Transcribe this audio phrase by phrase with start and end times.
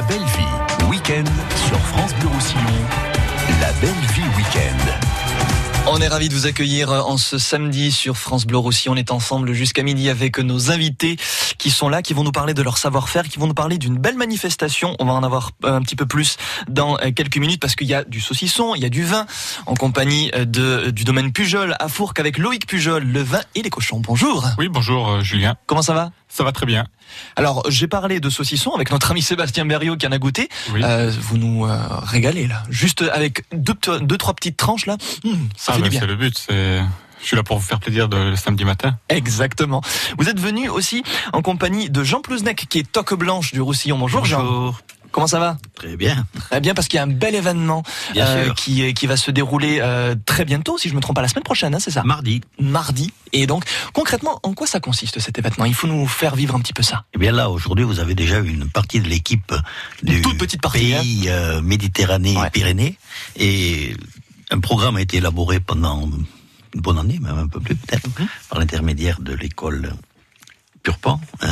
[0.00, 1.24] La belle vie, week-end
[1.68, 2.60] sur France Bleu Roussillon.
[3.60, 5.88] La belle vie week-end.
[5.88, 8.94] On est ravis de vous accueillir en ce samedi sur France Bleu Roussillon.
[8.94, 11.18] On est ensemble jusqu'à midi avec nos invités
[11.58, 13.98] qui sont là, qui vont nous parler de leur savoir-faire, qui vont nous parler d'une
[13.98, 14.96] belle manifestation.
[15.00, 18.02] On va en avoir un petit peu plus dans quelques minutes parce qu'il y a
[18.02, 19.26] du saucisson, il y a du vin
[19.66, 23.70] en compagnie de, du domaine Pujol à Fourques avec Loïc Pujol, le vin et les
[23.70, 24.00] cochons.
[24.00, 24.46] Bonjour.
[24.56, 25.56] Oui, bonjour euh, Julien.
[25.66, 26.10] Comment ça va?
[26.30, 26.86] Ça va très bien.
[27.36, 30.48] Alors, j'ai parlé de saucisson avec notre ami Sébastien Berriot qui en a goûté.
[30.72, 30.80] Oui.
[30.84, 32.62] Euh, vous nous euh, régalez là.
[32.68, 34.96] Juste avec deux, deux, trois petites tranches là.
[35.24, 36.00] Mmh, ça Ah, fait bah, du bien.
[36.00, 36.38] c'est le but.
[36.38, 36.80] C'est,
[37.20, 38.96] je suis là pour vous faire plaisir de, le samedi matin.
[39.08, 39.82] Exactement.
[40.18, 41.02] Vous êtes venu aussi
[41.32, 43.98] en compagnie de Jean Plouznek qui est toque blanche du Roussillon.
[43.98, 44.74] Bonjour, Jean.
[45.12, 46.24] Comment ça va Très bien.
[46.38, 47.82] Très bien parce qu'il y a un bel événement
[48.16, 51.28] euh, qui qui va se dérouler euh, très bientôt, si je me trompe pas, la
[51.28, 52.40] semaine prochaine, hein, c'est ça Mardi.
[52.60, 53.12] Mardi.
[53.32, 55.64] Et donc, concrètement, en quoi ça consiste cet événement?
[55.64, 57.04] Il faut nous faire vivre un petit peu ça.
[57.14, 59.52] Eh bien là, aujourd'hui, vous avez déjà une partie de l'équipe
[60.02, 61.00] du toute petite partie, hein.
[61.00, 62.46] pays euh, Méditerranée Ouais.
[62.46, 62.98] et Pyrénées.
[63.36, 63.96] Et
[64.50, 66.08] un programme a été élaboré pendant
[66.74, 68.28] une bonne année, même un peu plus peut-être, Mhm.
[68.48, 69.92] par l'intermédiaire de l'école
[70.82, 71.20] Purpan.
[71.42, 71.48] euh,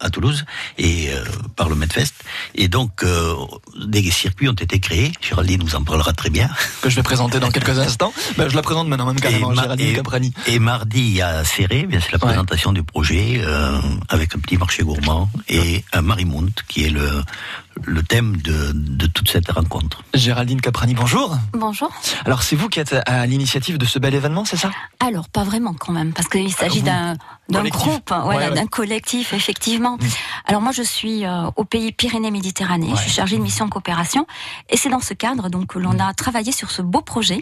[0.00, 0.44] à Toulouse
[0.78, 1.24] et euh,
[1.56, 2.12] par le Medfest
[2.54, 3.34] et donc euh,
[3.86, 6.48] des circuits ont été créés Géraldine nous en parlera très bien
[6.80, 8.12] Que je vais présenter dans quelques instants.
[8.36, 10.32] Ben, je la présente maintenant même carrément, Et Géraldine et- Caprani.
[10.46, 12.26] Et mardi à Serré, bien c'est la Ouais.
[12.26, 13.78] présentation du projet euh,
[14.08, 17.22] avec un petit marché gourmand et un Marimount qui est le
[17.84, 20.02] le thème de, de toute cette rencontre.
[20.12, 21.38] Géraldine Caprani, bonjour.
[21.54, 21.90] Bonjour.
[22.26, 24.70] Alors, c'est vous qui êtes à l'initiative de ce bel événement, c'est ça?
[24.98, 27.16] Alors, pas vraiment quand même, parce qu'il s'agit vous, d'un
[27.50, 29.98] d'un groupe, hein, voilà, Ouais, d'un collectif, effectivement.
[30.46, 34.26] Alors moi, je suis euh, au pays Pyrénées-Méditerranée, je suis chargée de mission coopération,
[34.68, 37.40] et c'est dans ce cadre donc que l'on a travaillé sur ce beau projet.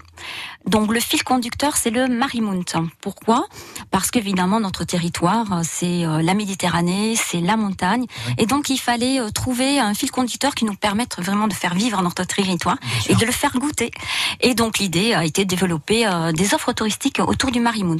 [0.67, 2.65] Donc le fil conducteur, c'est le Marimount.
[3.01, 3.47] Pourquoi?
[3.91, 8.79] Parce qu'évidemment, notre territoire, euh, c'est euh, la Méditerranée, c'est la montagne, et donc il
[8.79, 12.77] fallait euh, trouver un fil conducteur qui nous permette vraiment de faire vivre notre territoire
[13.09, 13.91] et de le faire goûter.
[14.41, 17.97] Et donc l'idée a été de développer euh, des offres touristiques autour du Marimount.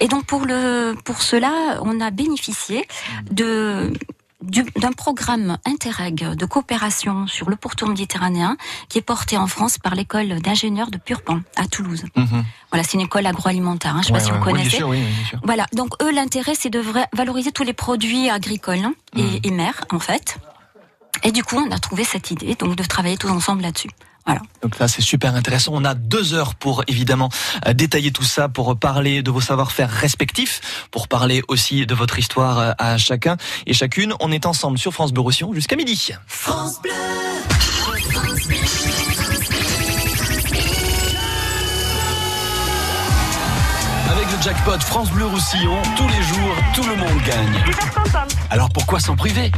[0.00, 2.86] Et donc pour le pour cela, on a bénéficié
[3.30, 3.92] de
[4.40, 8.56] du- d'un programme Interreg de coopération sur le pourtour méditerranéen
[8.88, 12.04] qui est porté en France par l'école d'ingénieurs de Purpan à Toulouse.
[12.16, 12.44] Mhm.
[12.70, 13.96] Voilà, c'est une école agroalimentaire.
[13.96, 14.76] Hein, je sais Ouais, pas si vous connaissez.
[14.76, 15.40] sûr, oui, bien sûr.
[15.42, 16.80] Voilà, donc eux, l'intérêt, c'est de
[17.12, 19.18] valoriser tous les produits agricoles hein, Mmh.
[19.20, 20.38] et, et mers, en fait.
[21.24, 23.90] Et du coup, on a trouvé cette idée, donc de travailler tous ensemble là-dessus.
[24.28, 24.42] Voilà.
[24.60, 25.72] Donc là, c'est super intéressant.
[25.74, 27.30] On a deux heures pour évidemment
[27.66, 32.18] euh, détailler tout ça, pour parler de vos savoir-faire respectifs, pour parler aussi de votre
[32.18, 34.12] histoire euh, à chacun et chacune.
[34.20, 36.12] On est ensemble sur France Bleu Roussillon jusqu'à midi.
[44.10, 47.64] Avec le jackpot France Bleu Roussillon, tous les jours, tout le monde gagne.
[48.50, 49.50] Alors pourquoi s'en priver?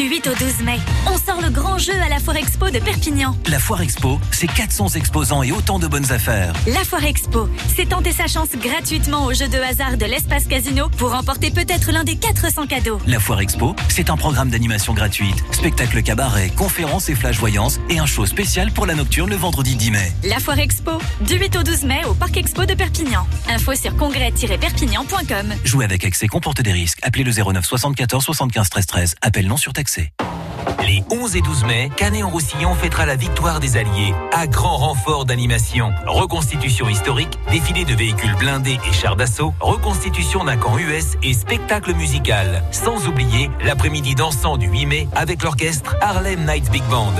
[0.00, 2.78] Du 8 au 12 mai, on sort le grand jeu à la Foire Expo de
[2.78, 3.36] Perpignan.
[3.50, 6.54] La Foire Expo, c'est 400 exposants et autant de bonnes affaires.
[6.66, 10.88] La Foire Expo, c'est tenter sa chance gratuitement au jeu de hasard de l'espace casino
[10.96, 12.98] pour remporter peut-être l'un des 400 cadeaux.
[13.06, 17.98] La Foire Expo, c'est un programme d'animation gratuite, spectacle cabaret, conférences et flash voyance et
[17.98, 20.12] un show spécial pour la nocturne le vendredi 10 mai.
[20.24, 20.92] La Foire Expo,
[21.26, 23.26] du 8 au 12 mai au Parc Expo de Perpignan.
[23.50, 25.52] Info sur congrès-perpignan.com.
[25.62, 27.00] Jouer avec excès comporte des risques.
[27.02, 29.14] Appelez le 09 74 75 13 13.
[29.20, 29.58] Appel non
[29.98, 35.92] Les 11 et 12 mai, Canet-en-Roussillon fêtera la victoire des Alliés à grand renfort d'animation.
[36.06, 41.94] Reconstitution historique, défilé de véhicules blindés et chars d'assaut, reconstitution d'un camp US et spectacle
[41.94, 42.62] musical.
[42.70, 47.14] Sans oublier l'après-midi dansant du 8 mai avec l'orchestre Harlem Nights Big Band.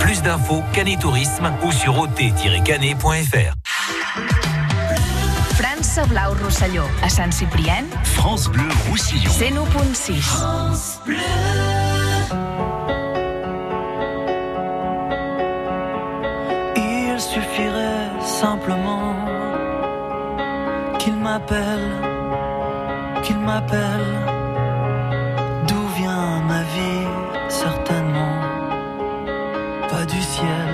[0.00, 3.54] Plus d'infos, Canet Tourisme ou sur ot-canet.fr.
[5.54, 9.30] França Blau Rosselló, a Sant Ciprián, France Bleu Roussillon.
[9.30, 11.00] 101.6.
[11.06, 11.81] Il
[18.46, 19.14] simplement
[20.98, 21.88] qu'il m'appelle,
[23.22, 24.10] qu'il m'appelle.
[25.68, 27.06] D'où vient ma vie
[27.48, 28.38] Certainement
[29.90, 30.70] pas du ciel.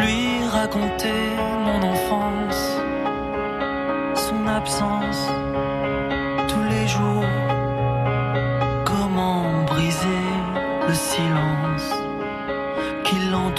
[0.00, 0.20] Lui
[0.58, 1.20] raconter
[1.66, 2.62] mon enfance,
[4.26, 4.95] son absence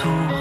[0.08, 0.37] qui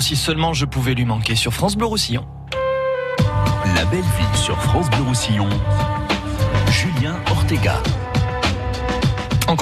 [0.00, 2.26] Si seulement je pouvais lui manquer sur France Bleu Roussillon.
[3.74, 5.48] La belle vie sur France Bleu Roussillon.
[6.68, 7.82] Julien Ortega.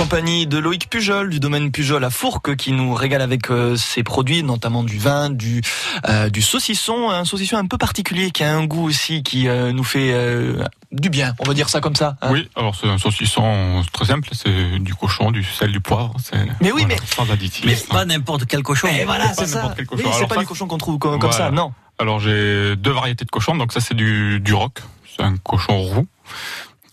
[0.05, 4.03] Compagnie de Loïc Pujol du domaine Pujol à Fourques qui nous régale avec euh, ses
[4.03, 5.61] produits, notamment du vin, du,
[6.09, 9.73] euh, du saucisson, un saucisson un peu particulier qui a un goût aussi qui euh,
[9.73, 12.17] nous fait euh, du bien, on va dire ça comme ça.
[12.23, 12.31] hein.
[12.33, 16.15] Oui, alors c'est un saucisson très simple, c'est du cochon, du sel, du poivre.
[16.25, 17.67] c'est- Mais oui, voilà, mais- Sans additifs.
[17.67, 18.89] Mais pas n'importe quel cochon.
[19.05, 19.57] Voilà, c'est ça.
[19.57, 20.03] n'importe quel cochon.
[20.07, 21.73] Oui, c'est pas ça- du cochon qu'on trouve comme, comme ça, non.
[21.99, 24.79] Alors j'ai deux variétés de cochons, donc ça c'est du, du roc,
[25.15, 26.07] c'est un cochon roux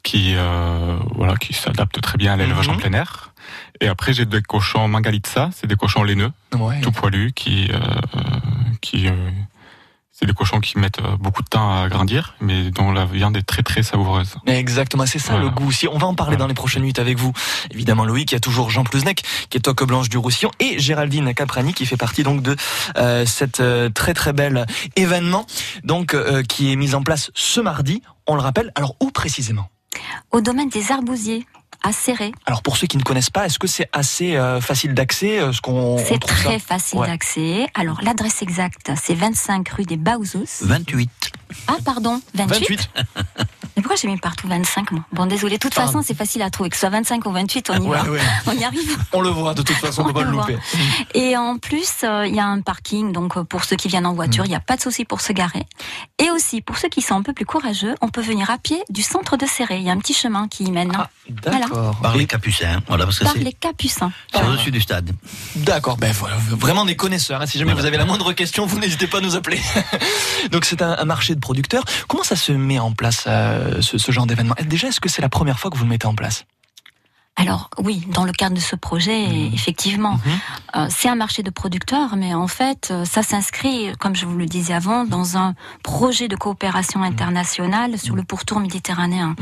[0.08, 2.76] qui euh, voilà qui s'adapte très bien à l'élevage Mhm.
[2.76, 3.34] en plein air.
[3.82, 6.80] Et après j'ai des cochons mangalitsa, c'est des cochons laineux, Ouais.
[6.82, 7.78] tout poilus, qui euh,
[8.80, 9.12] qui euh,
[10.14, 13.36] c'est des cochons qui mettent euh, beaucoup de temps à grandir, mais dont la viande
[13.38, 14.36] est très très savoureuse.
[14.48, 15.46] Exactement, c'est ça Voilà.
[15.46, 15.72] le goût.
[15.74, 16.46] Si on va en parler Voilà.
[16.46, 17.34] dans les prochaines minutes avec vous.
[17.72, 20.80] Évidemment, Loïc, il y a toujours Jean Plusnec, qui est toque blanche du Roussillon, et
[20.80, 22.56] Géraldine Caprani, qui fait partie donc de
[22.98, 24.66] euh, cette euh, très très belle
[24.96, 25.46] événement,
[25.84, 28.02] donc euh, qui est mis en place ce mardi.
[28.26, 28.72] On le rappelle.
[28.76, 29.70] Alors où précisément?
[30.32, 31.46] Au domaine des arbousiers,
[31.84, 34.94] à Serré, Alors pour ceux qui ne connaissent pas, est-ce que c'est assez euh, facile
[34.94, 36.44] d'accès euh, Ce qu'on on c'est trouve ça?
[36.46, 37.08] très facile Ouais.
[37.08, 37.68] d'accès.
[37.76, 40.48] Alors l'adresse exacte, c'est 25 rue des Baouzous.
[40.62, 41.10] 28.
[41.68, 42.60] Ah pardon, 28.
[42.60, 42.90] 28.
[43.78, 46.50] Mais pourquoi j'ai mis partout 25 moi Bon désolé, de toute façon c'est facile à
[46.50, 48.10] trouver, que ce soit 25 ou 28, on y Ouais, va.
[48.10, 48.20] ouais.
[48.48, 48.98] On y arrive.
[49.14, 50.58] On le voit de toute façon, on ne peut pas le le louper.
[51.14, 54.08] Et en plus, euh, il y a un parking, donc euh, pour ceux qui viennent
[54.08, 54.48] en voiture, Mm.
[54.48, 55.64] il n'y a pas de souci pour se garer.
[56.18, 58.82] Et aussi, pour ceux qui sont un peu plus courageux, on peut venir à pied
[58.90, 59.78] du centre de Serré.
[59.78, 61.08] Il y a un petit chemin qui y mène hein,
[61.46, 61.96] Ah, d'accord.
[62.02, 62.82] Par les capucins.
[62.88, 64.12] Voilà, parce que par les Capucins.
[64.34, 65.12] c'est au-dessus du stade.
[65.56, 67.42] D'accord, ben voilà, vraiment des connaisseurs.
[67.42, 67.46] hein.
[67.46, 69.60] Si jamais vous avez la moindre question, vous n'hésitez pas à nous appeler.
[70.52, 71.84] Donc c'est un, un marché de producteurs.
[72.10, 74.56] Comment ça se met en place euh, ce, ce genre d'événement?
[74.66, 76.46] Déjà, est-ce que c'est la première fois que vous le mettez en place?
[77.40, 79.54] Alors oui, dans le cadre de ce projet, Mhm.
[79.54, 80.22] effectivement, Mhm.
[80.76, 84.36] euh, c'est un marché de producteurs, mais en fait, euh, ça s'inscrit, comme je vous
[84.38, 85.54] le disais avant, dans un
[85.84, 89.36] projet de coopération internationale sur le pourtour méditerranéen.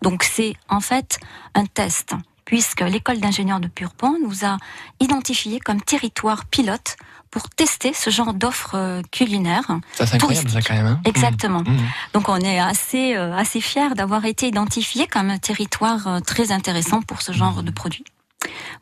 [0.00, 1.20] Donc c'est en fait
[1.54, 2.14] un test,
[2.46, 4.56] puisque l'école d'ingénieurs de Purpan nous a
[5.00, 6.96] identifié comme territoire pilote
[7.32, 9.66] pour tester ce genre d'offres euh, culinaires.
[9.94, 10.86] Ça, c'est incroyable, ça, quand même.
[10.86, 11.60] hein Exactement.
[11.66, 11.78] Mhm.
[12.14, 16.52] Donc on est assez euh, assez fiers d'avoir été identifié comme un territoire euh, très
[16.52, 18.04] intéressant pour ce genre de produit.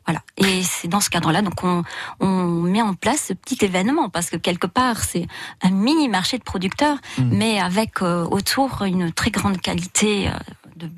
[0.07, 0.21] Voilà.
[0.37, 1.83] Et c'est dans ce cadre-là donc on,
[2.19, 2.27] on
[2.63, 5.27] met en place ce petit événement parce que quelque part c'est
[5.61, 7.29] un mini marché de producteurs, Mhm.
[7.31, 10.31] mais avec euh, autour une très grande qualité euh,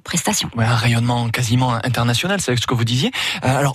[0.03, 0.49] prestations.
[0.57, 3.11] Un rayonnement quasiment international, c'est ce que vous disiez.
[3.43, 3.73] Euh, alors,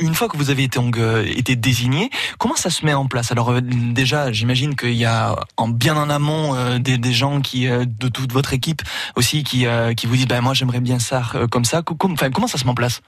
[0.00, 3.32] une fois que vous avez euh, été désigné, comment ça se met en place?
[3.32, 8.08] Alors euh, déjà, j'imagine qu'il y a en, bien en amont des, gens qui, de
[8.08, 8.82] toute votre équipe
[9.16, 11.82] aussi, qui, vous disent, ben moi j'aimerais bien ça comme ça.
[11.82, 13.00] Comment ça se met en place?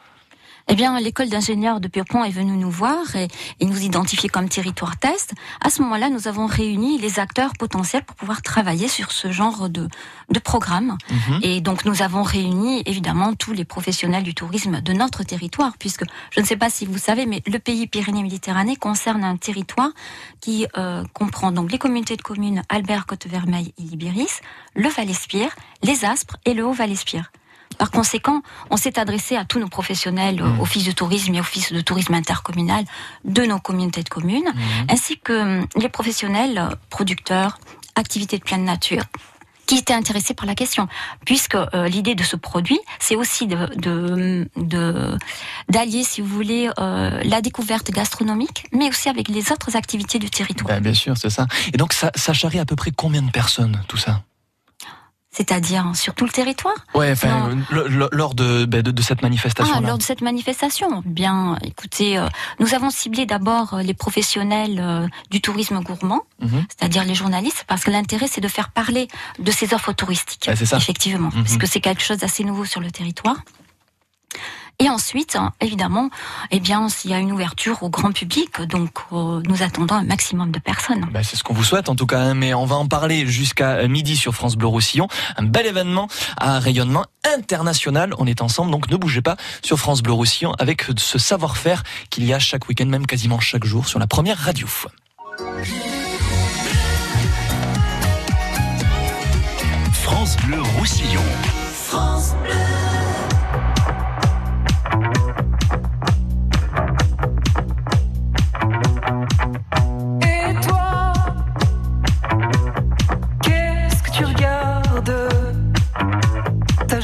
[0.69, 3.29] Eh bien, l'école d'ingénieurs de Pierrepont est venue nous voir et,
[3.61, 5.35] et nous identifier comme territoire test.
[5.61, 9.69] À ce moment-là, nous avons réuni les acteurs potentiels pour pouvoir travailler sur ce genre
[9.69, 9.89] de,
[10.31, 10.97] de programme.
[11.11, 11.41] Mhm.
[11.43, 16.05] Et donc, nous avons réuni évidemment tous les professionnels du tourisme de notre territoire, puisque
[16.31, 19.91] je ne sais pas si vous savez, mais le pays Pyrénées-Méditerranée concerne un territoire
[20.41, 24.41] qui euh, comprend donc les communautés de communes Albert, Côte-Vermeille et Libéris,
[24.75, 25.51] le Val-Espire,
[25.83, 27.31] les Aspres et le Haut-Val-Espire.
[27.85, 30.61] Par conséquent, on s'est adressé à tous nos professionnels, Mmh.
[30.61, 32.83] office de tourisme et office de tourisme intercommunal
[33.27, 34.61] de nos communautés de communes, Mmh.
[34.91, 37.59] ainsi que hum, les professionnels producteurs,
[37.95, 39.03] activités de pleine nature
[39.67, 40.89] qui étaient intéressés par la question,
[41.27, 43.59] puisque euh, l'idée de ce produit, c'est aussi de
[44.57, 45.19] de-
[45.69, 50.31] d'allier, si vous voulez, euh, la découverte gastronomique, mais aussi avec les autres activités du
[50.31, 50.69] territoire.
[50.69, 51.47] Ben, bien sûr, c'est ça.
[51.75, 54.23] Et donc, ça, ça charrie à peu près combien de personnes, tout ça?
[55.37, 56.77] C'est-à-dire sur tout le territoire.
[56.95, 57.51] Ouais, enfin,
[58.13, 59.87] lors de, ben, de, de cette Ah, manifestation-là.
[59.89, 62.29] lors de cette manifestation, bien, écoutez, euh,
[62.61, 66.65] nous avons ciblé d'abord euh, les professionnels euh, du tourisme gourmand, Mhm.
[66.69, 69.09] c'est-à-dire les journalistes, parce que l'intérêt c'est de faire parler
[69.41, 70.77] de ces offres touristiques, ça.
[70.77, 71.43] effectivement, Mhm.
[71.43, 73.37] parce que c'est quelque chose d'assez nouveau sur le territoire.
[74.81, 76.11] Et ensuite, hein, évidemment,
[76.51, 80.03] eh bien, s'il y a une ouverture au grand public, donc euh, nous attendons un
[80.03, 81.07] maximum de personnes.
[81.13, 83.27] Ben, c'est ce qu'on vous souhaite en tout cas, hein, mais on va en parler
[83.27, 85.07] jusqu'à midi sur France Bleu Roussillon.
[85.37, 87.05] Un bel événement à rayonnement
[87.37, 88.15] international.
[88.19, 92.25] On est ensemble, donc ne bougez pas sur France Bleu Roussillon avec ce savoir-faire qu'il
[92.25, 94.67] y a chaque week-end, même quasiment chaque jour sur la première radio.
[99.93, 101.23] France Bleu Roussillon.
[102.51, 102.84] Et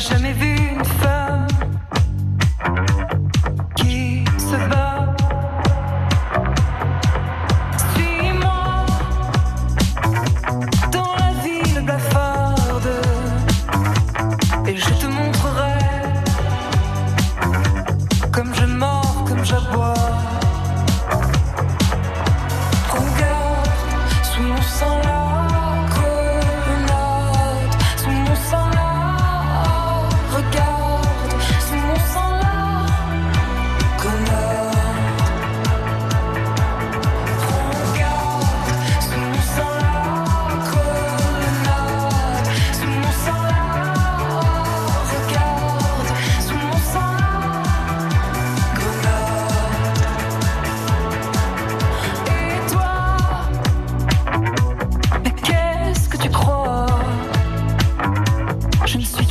[0.00, 0.29] jamais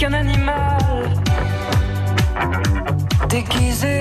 [0.09, 1.03] qu'un animal.
[3.29, 3.98] Déguisé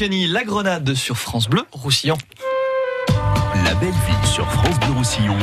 [0.00, 2.16] Luciani, La Grenade sur France Bleu Roussillon.
[3.66, 5.36] La belle ville sur France Bleu Roussillon.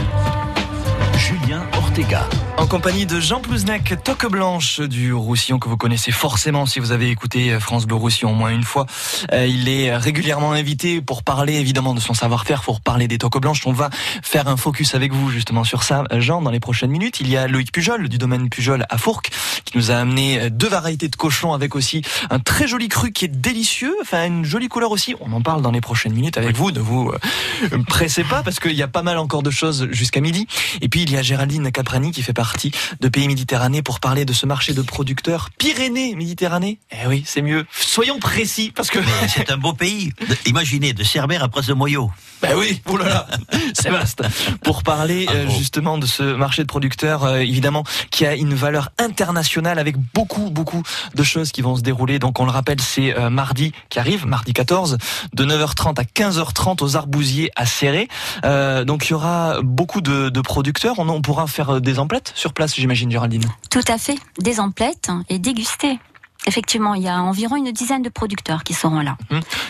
[1.15, 2.27] Julien Ortega.
[2.57, 6.91] En compagnie de Jean Plouznek, toque blanche du Roussillon que vous connaissez forcément si vous
[6.91, 8.87] avez écouté France Bleu Roussillon au moins une fois.
[9.31, 13.39] Euh, il est régulièrement invité pour parler évidemment de son savoir-faire, pour parler des toques
[13.39, 13.61] blanches.
[13.67, 13.89] On va
[14.23, 17.19] faire un focus avec vous justement sur ça, Jean, dans les prochaines minutes.
[17.19, 19.29] Il y a Loïc Pujol du domaine Pujol à Fourques
[19.77, 23.25] qui nous a amené deux variétés de cochons avec aussi un très joli cru qui
[23.25, 25.15] est délicieux, enfin une jolie couleur aussi.
[25.19, 26.71] On en parle dans les prochaines minutes avec vous.
[26.71, 30.19] Ne vous euh, pressez pas parce qu'il y a pas mal encore de choses jusqu'à
[30.21, 30.47] midi.
[30.81, 34.25] Et puis il y a Géraldine Caprani qui fait partie de Pays Méditerranée pour parler
[34.25, 36.79] de ce marché de producteurs Pyrénées Méditerranée.
[36.91, 37.65] Eh oui, c'est mieux.
[37.71, 40.11] Soyons précis parce que c'est un beau pays.
[40.47, 42.09] Imaginez, de Cerbère à Prince-de-Moyau.
[42.41, 43.27] Ben oui, oulala,
[43.73, 44.23] c'est vaste.
[44.63, 45.57] Pour parler Ah euh, bon.
[45.57, 50.49] justement de ce marché de producteurs, euh, évidemment, qui a une valeur internationale avec beaucoup,
[50.49, 50.81] beaucoup
[51.13, 52.19] de choses qui vont se dérouler.
[52.19, 54.97] Donc on le rappelle, c'est euh, mardi qui arrive, mardi 14,
[55.33, 58.07] de 9h30 à 15h30 aux Arbousiers à Serré.
[58.45, 60.99] Euh, donc il y aura beaucoup de, de producteurs.
[60.99, 63.45] On, on pourra faire euh, des emplettes sur place, j'imagine, Géraldine.
[63.69, 65.99] Tout à fait, des emplettes et déguster.
[66.45, 69.17] Effectivement, il y a environ une dizaine de producteurs qui seront là.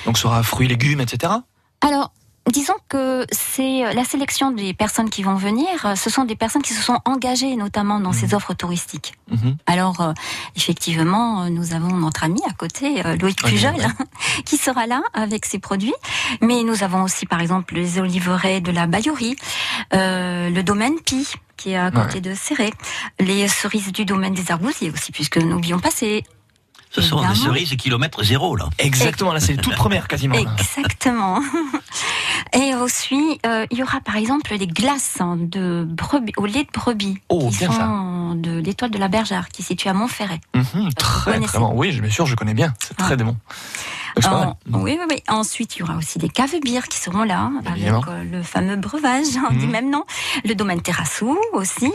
[0.06, 1.34] Donc ce sera fruits, légumes, etc.
[1.82, 2.12] Alors,
[2.48, 5.68] disons que c'est la sélection des personnes qui vont venir.
[5.96, 9.13] Ce sont des personnes qui se sont engagées notamment dans ces offres touristiques.
[9.30, 9.58] Mhm.
[9.66, 10.13] Alors, euh,
[10.56, 13.75] effectivement, euh, nous avons notre ami à côté, euh, Loïc Pujol,
[14.46, 15.94] qui sera là avec ses produits.
[16.42, 19.36] Mais nous avons aussi, par exemple, les oliveraies de la Bayorie,
[19.94, 21.27] euh, le domaine Pi,
[21.58, 22.72] qui est à côté de Serré,
[23.20, 26.24] les cerises du domaine des Arbousiers aussi, puisque n'oublions pas, c'est
[26.91, 28.70] Ce sont des cerises kilomètre zéro, là.
[28.79, 30.36] Exactement, là c'est les toutes premières quasiment.
[30.36, 30.41] là.
[30.58, 31.39] Exactement.
[32.53, 36.63] Et aussi, euh, il y aura par exemple des glaces hein, de brebis, au lait
[36.63, 37.79] de brebis, Oh, qui bien ça.
[37.79, 40.39] sont de l'étoile de la Bergère, qui est située à Montferré.
[40.56, 41.72] Mhm, très, connaissez très bon.
[41.75, 42.74] Oui, je- bien sûr, je connais bien.
[42.79, 43.03] C'est Ah.
[43.03, 43.36] très bon.
[44.25, 44.53] En- mal.
[44.74, 45.24] oui, oui, oui.
[45.27, 48.01] Ensuite, il y aura aussi des caves bières qui seront là, Évidemment.
[48.01, 49.72] avec euh, le fameux breuvage du Mhm.
[49.72, 50.06] même nom,
[50.46, 51.92] le domaine Terrassou aussi,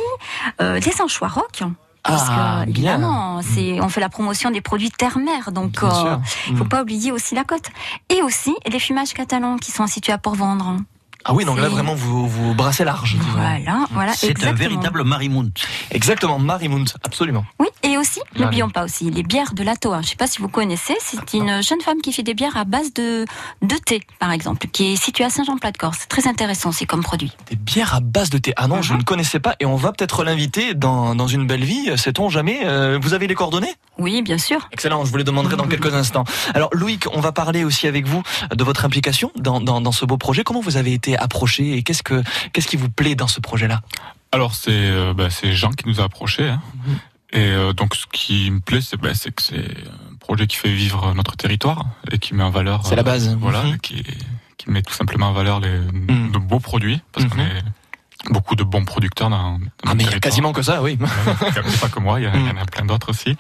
[0.61, 1.63] euh, des anchois rock.
[2.05, 2.95] Parce Ah, que, bien.
[2.97, 6.17] évidemment, c'est, on fait la promotion des produits terre-mer, donc Bien euh,
[6.49, 6.69] il faut Mhm.
[6.69, 7.67] pas oublier aussi la côte.
[8.09, 10.77] Et aussi les fumages catalans qui sont situés à Port-Vendre.
[11.25, 13.17] Ah oui, donc là vraiment vous vous brassez large.
[13.17, 13.31] disons.
[13.33, 14.13] Voilà, voilà.
[14.15, 15.51] C'est un véritable marimount.
[15.91, 17.45] Exactement, Marimount, absolument.
[17.61, 19.99] Oui, et aussi, n'oublions pas aussi les bières de l'Atoa.
[20.01, 22.57] Je ne sais pas si vous connaissez, c'est une jeune femme qui fait des bières
[22.57, 23.25] à base de,
[23.63, 25.99] de thé, par exemple, qui est située à Saint-Jean-Plat-de-Corse.
[26.01, 27.33] C'est très intéressant aussi comme produit.
[27.51, 28.53] Des bières à base de thé.
[28.57, 28.99] Ah non, je Mhm.
[29.01, 32.61] ne connaissais pas et on va peut-être l'inviter dans, dans une belle vie, sait-on jamais.
[32.65, 33.75] Euh, vous avez les coordonnées?
[33.99, 34.69] Oui, bien sûr.
[34.73, 36.25] Excellent, je vous les demanderai dans quelques instants.
[36.55, 38.23] Alors Loïc, on va parler aussi avec vous
[38.55, 40.45] de votre implication dans, dans, dans ce beau projet.
[40.45, 42.23] Comment vous avez été approché et qu'est-ce que
[42.53, 43.81] qu'est-ce qui vous plaît dans ce projet-là?
[44.33, 46.49] Alors c'est euh, bah, c'est Jean qui nous a approchés.
[46.49, 46.63] hein.
[46.87, 46.99] Mhm.
[47.35, 49.57] Et euh, donc ce qui me plaît, c'est bah, c'est que c'est
[50.13, 52.87] un projet qui fait vivre notre territoire et qui met en valeur.
[52.87, 53.37] C'est la base.
[53.41, 53.79] Voilà, Mhm.
[53.79, 54.03] qui,
[54.59, 56.31] qui met tout simplement en valeur les, Mhm.
[56.33, 57.63] de beaux produits parce qu'on est
[58.31, 60.97] beaucoup de bons producteurs dans, dans Ah mais il y a quasiment que ça, oui.
[61.01, 63.11] Voilà, il a pas que moi, il y, a- il y en a plein d'autres
[63.11, 63.37] aussi.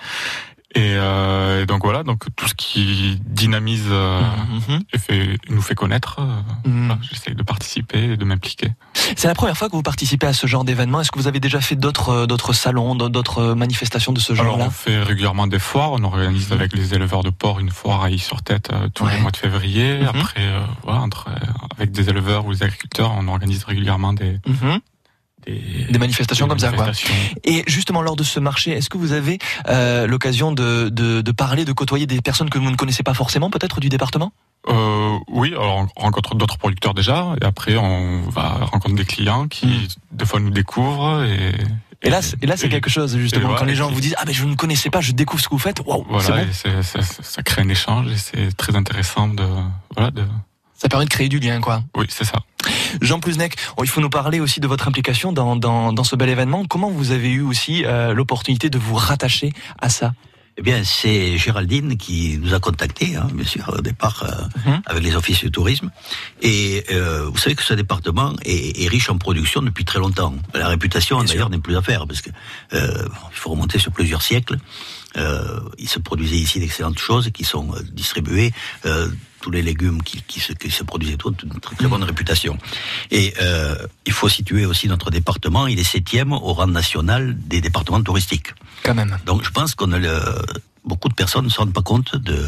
[0.74, 4.20] Et, euh, et donc voilà, donc tout ce qui dynamise euh,
[4.68, 4.80] Mhm.
[4.92, 6.86] et fait, nous fait connaître, euh, Mhm.
[6.86, 8.70] voilà, j'essaye de participer et de m'impliquer.
[9.16, 11.00] C'est la première fois que vous participez à ce genre d'événement.
[11.00, 14.44] Est-ce que vous avez déjà fait d'autres euh, d'autres salons, d'autres manifestations de ce Alors
[14.46, 18.02] genre-là on fait régulièrement des foires, on organise avec les éleveurs de porc une foire
[18.04, 19.14] à Y-sur-Tête euh, tous Ouais.
[19.16, 19.98] les mois de février.
[20.00, 20.06] Mhm.
[20.08, 21.28] Après, euh, voilà, entre,
[21.76, 24.78] avec des éleveurs ou des agriculteurs, on organise régulièrement des, Mhm.
[25.46, 26.90] Des, Des manifestations des comme ça, quoi.
[27.44, 31.32] Et justement, lors de ce marché, est-ce que vous avez euh, l'occasion de, de, de
[31.32, 34.32] parler, de côtoyer des personnes que vous ne connaissez pas forcément, peut-être du département?
[34.68, 39.48] Euh, oui, alors on rencontre d'autres producteurs déjà, et après on va rencontrer des clients
[39.48, 39.86] qui Mhm.
[40.12, 41.52] des fois nous découvrent et
[42.04, 44.24] Et là, c'est- et là, c'est quelque chose justement quand les gens vous disent ah
[44.24, 45.80] ben je ne connaissais pas, je découvre ce que vous faites.
[45.84, 46.52] Waouh, c'est Voilà, bon.
[46.82, 49.44] ça- ça crée un échange et c'est très intéressant de
[49.96, 50.22] voilà de
[50.82, 51.84] Ça permet de créer du lien, quoi.
[51.96, 52.40] oui c'est ça.
[53.00, 56.16] Jean Plusnek, oh, il faut nous parler aussi de votre implication dans, dans, dans ce
[56.16, 56.64] bel événement.
[56.64, 60.12] Comment vous avez eu aussi euh, l'opportunité de vous rattacher à ça?
[60.58, 64.82] Eh bien, c'est Géraldine qui nous a contactés, hein, bien sûr, au départ, euh, Mhm.
[64.86, 65.90] avec les offices du tourisme.
[66.42, 70.34] Et euh, vous savez que ce département est, est riche en production depuis très longtemps.
[70.52, 72.30] La réputation, d'ailleurs, n'est plus à faire, parce que
[72.74, 74.58] euh, il faut remonter sur plusieurs siècles.
[75.16, 78.52] Euh, il se produisait ici d'excellentes choses qui sont euh, distribuées.
[79.42, 82.56] Tous les légumes qui, qui, se, qui se produisaient tout, une très, très bonne réputation.
[83.10, 83.74] Et euh,
[84.06, 88.50] il faut situer aussi notre département, il est septième au rang national des départements touristiques.
[88.84, 89.18] Quand même.
[89.26, 90.16] Donc je pense qu'on a le,
[90.84, 92.38] beaucoup de personnes ne se rendent pas compte de,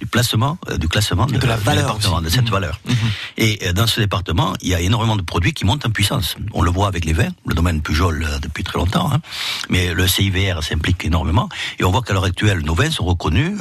[0.00, 2.24] du placement, euh, du classement de la valeur département, aussi.
[2.24, 2.50] de cette Mhm.
[2.50, 2.80] valeur.
[2.88, 2.94] Mhm.
[3.38, 6.36] Et euh, dans ce département, il y a énormément de produits qui montent en puissance.
[6.52, 9.20] On le voit avec les vins, le domaine Pujol euh, depuis très longtemps, hein.
[9.68, 11.48] mais le CIVR s'implique énormément.
[11.78, 13.52] Et on voit qu'à l'heure actuelle, nos vins sont reconnus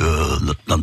[0.68, 0.80] dans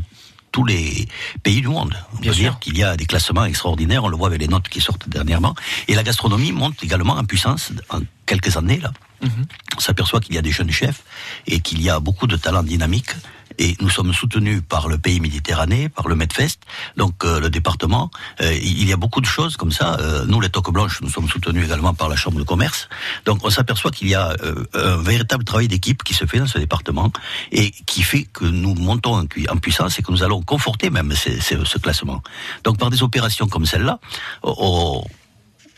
[0.56, 1.06] tous les
[1.42, 1.94] pays du monde.
[2.14, 2.44] On Bien peut sûr.
[2.44, 5.06] dire qu'il y a des classements extraordinaires, on le voit avec les notes qui sortent
[5.06, 5.54] dernièrement.
[5.86, 8.90] Et la gastronomie monte également en puissance en quelques années là.
[9.22, 9.44] Mhm.
[9.76, 11.02] On s'aperçoit qu'il y a des jeunes chefs
[11.46, 13.10] et qu'il y a beaucoup de talents dynamiques.
[13.58, 16.58] Et nous sommes soutenus par le pays méditerranéen, par le Medfest,
[16.96, 18.10] donc euh, le département.
[18.40, 19.96] Euh, il y a beaucoup de choses comme ça.
[20.00, 22.88] Euh, nous, les Toques Blanches, nous sommes soutenus également par la Chambre de commerce.
[23.24, 26.46] Donc on s'aperçoit qu'il y a euh, un véritable travail d'équipe qui se fait dans
[26.46, 27.12] ce département
[27.52, 31.78] et qui fait que nous montons en, puissance et que nous allons conforter même ce
[31.78, 32.22] classement.
[32.64, 33.98] Donc par des opérations comme celle-là,
[34.42, 35.02] on,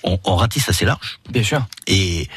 [0.04, 1.18] on, on ratisse assez large.
[1.30, 1.66] Bien sûr.
[1.86, 2.28] Et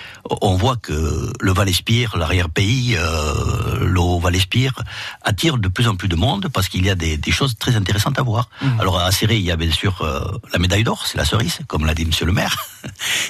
[0.42, 4.74] on voit que le Val-Espire, l'arrière-pays, euh, le Haut-Val-Espire,
[5.22, 7.76] attire de plus en plus de monde parce qu'il y a des, des choses très
[7.76, 8.50] intéressantes à voir.
[8.62, 8.80] Mhm.
[8.80, 10.22] Alors à Serré, il y a bien sûr euh,
[10.54, 12.56] la médaille d'or, c'est la cerise, comme l'a dit Monsieur le maire.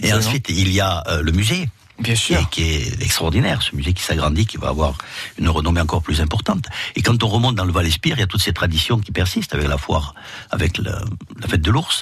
[0.03, 1.69] Et ensuite, il y a euh, le musée.
[1.99, 2.37] Bien sûr.
[2.39, 4.97] est, qui est extraordinaire, ce musée qui s'agrandit, qui va avoir
[5.37, 6.65] une renommée encore plus importante.
[6.95, 9.53] Et quand on remonte dans le Val-Espire, il y a toutes ces traditions qui persistent
[9.53, 10.15] avec la foire,
[10.49, 10.95] avec le-
[11.39, 12.01] la fête de l'ours,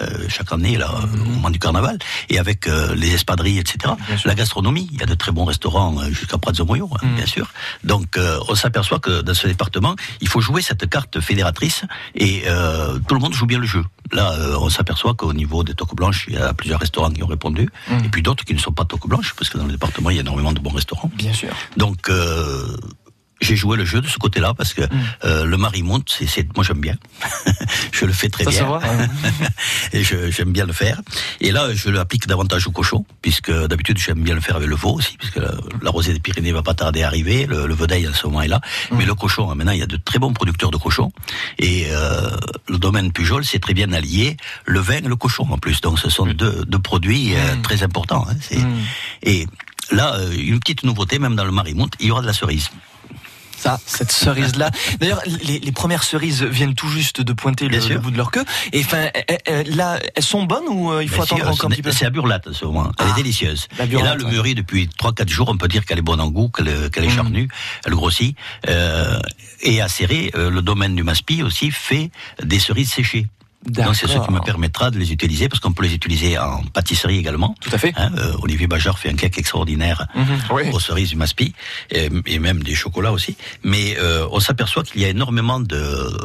[0.00, 1.98] euh, chaque année, là, au moment du carnaval,
[2.28, 3.94] et avec euh, les espadrilles, etc.
[4.24, 7.14] La gastronomie, il y a de très bons restaurants euh, jusqu'à Prazzo-Moyo, hein, Mhm.
[7.16, 7.46] bien sûr.
[7.84, 11.82] Donc, euh, on s'aperçoit que dans ce département, il faut jouer cette carte fédératrice
[12.14, 12.44] et
[13.08, 13.84] tout le monde joue bien le jeu.
[14.12, 17.26] Là, on s'aperçoit qu'au niveau des toques blanches, il y a plusieurs restaurants qui ont
[17.26, 18.04] répondu, Mhm.
[18.04, 20.16] et puis d'autres qui ne sont pas toques blanches, parce que dans le département, il
[20.16, 21.10] y a énormément de bons restaurants.
[21.16, 21.50] Bien sûr.
[21.76, 22.10] Donc,
[23.40, 24.88] j'ai joué le jeu de ce côté-là parce que Mm.
[25.24, 26.96] euh, le mari monte, c'est, c'est- moi j'aime bien.
[27.92, 28.64] je le fais très Ça bien.
[28.64, 28.80] voit.
[28.84, 29.08] hein.
[29.92, 31.00] et je- j'aime bien le faire.
[31.40, 34.76] Et là, je l'applique davantage au cochon, puisque d'habitude j'aime bien le faire avec le
[34.76, 37.46] veau aussi, puisque la, la rosée des Pyrénées va pas tarder à arriver.
[37.46, 38.96] Le, le vedeil en ce moment est là, Mm.
[38.98, 41.12] mais le cochon, hein, maintenant il y a de très bons producteurs de cochons.
[41.58, 42.30] Et euh,
[42.68, 45.80] le domaine Pujol, c'est très bien allié le vin et le cochon en plus.
[45.80, 48.26] Donc ce sont deux, deux produits euh, très importants.
[48.28, 48.34] hein.
[48.40, 48.58] C'est-.
[49.22, 49.46] Et
[49.90, 52.70] là, euh, une petite nouveauté, même dans le Marimonte, il y aura de la cerise.
[53.64, 54.70] Ça, cette cerise-là.
[55.00, 58.44] D'ailleurs, les, les premières cerises viennent tout juste de pointer le, bout de leur queue.
[58.74, 61.52] Et enfin, eh, eh, là, elles sont bonnes ou euh, il faut Ben attendre encore
[61.52, 62.92] un c'est- petit peu C'est à burlate, ce moment.
[62.98, 63.66] Elle Ah, est délicieuse.
[63.78, 64.30] la Et burlate, là, le ouais.
[64.32, 67.10] mûri, depuis 3-4 jours, on peut dire qu'elle est bonne en goût, qu'elle est Mhm.
[67.10, 67.48] charnue,
[67.86, 68.36] elle grossit.
[68.68, 69.18] Euh,
[69.62, 72.10] et à Serré, euh, le domaine du Maspi aussi fait
[72.42, 73.28] des cerises séchées.
[73.68, 76.62] Donc c'est ce qui me permettra de les utiliser, parce qu'on peut les utiliser en
[76.64, 77.54] pâtisserie également.
[77.60, 77.92] Tout à fait.
[77.96, 80.24] Hein, euh, Olivier Bajor fait un cake extraordinaire Mhm.
[80.52, 80.62] Oui.
[80.72, 81.54] aux cerises du Maspi,
[81.90, 83.36] et, et même des chocolats aussi.
[83.62, 86.16] Mais euh, on s'aperçoit qu'il y a énormément de,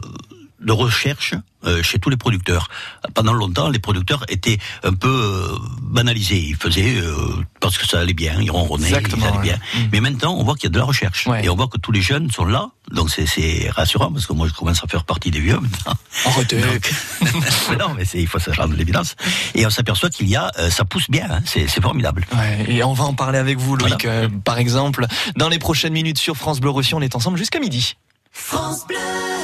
[0.61, 1.33] de recherche
[1.65, 2.67] euh, chez tous les producteurs.
[3.13, 6.39] Pendant longtemps, les producteurs étaient un peu euh, banalisés.
[6.39, 7.15] Ils faisaient euh,
[7.59, 9.43] parce que ça allait bien, ils ronronnaient, Exactement, ils allaient ouais.
[9.43, 9.57] bien.
[9.83, 9.89] Mhm.
[9.91, 11.27] Mais maintenant, on voit qu'il y a de la recherche.
[11.27, 11.43] Ouais.
[11.45, 12.69] Et on voit que tous les jeunes sont là.
[12.91, 15.93] Donc c'est- rassurant, parce que moi, je commence à faire partie des vieux maintenant.
[16.25, 16.59] Arrêtez.
[16.61, 16.91] Donc-
[17.79, 19.15] non, mais c'est- il faut se rendre l'évidence.
[19.55, 22.25] Et on s'aperçoit qu'il y a, euh, ça pousse bien, hein, c'est formidable.
[22.35, 24.17] Ouais, et on va en parler avec vous, Loïc, Voilà.
[24.23, 25.05] euh, par exemple.
[25.35, 27.95] Dans les prochaines minutes sur France Bleu Roussillon, on est ensemble jusqu'à midi.
[28.35, 29.38] Les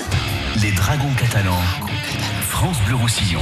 [0.85, 1.63] Dragons catalans.
[2.47, 3.41] France Bleu Roussillon.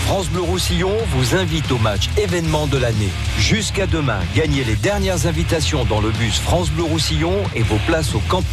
[0.00, 3.08] France Bleu Roussillon vous invite au match événement de l'année.
[3.38, 8.14] Jusqu'à demain, gagnez les dernières invitations dans le bus France Bleu Roussillon et vos places
[8.14, 8.44] au Camp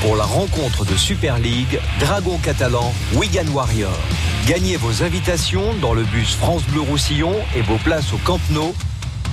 [0.00, 3.96] pour la rencontre de Super League Dragon Catalan Wigan Warrior.
[4.48, 8.74] Gagnez vos invitations dans le bus France Bleu Roussillon et vos places au Camp Nou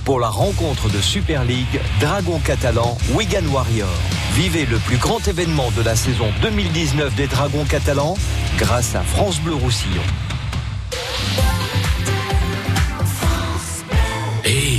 [0.05, 3.89] pour la rencontre de Super League Dragon Catalan Wigan Warrior.
[4.33, 8.15] Vivez le plus grand événement de la saison 2019 des Dragons catalans
[8.57, 10.03] grâce à France Bleu Roussillon.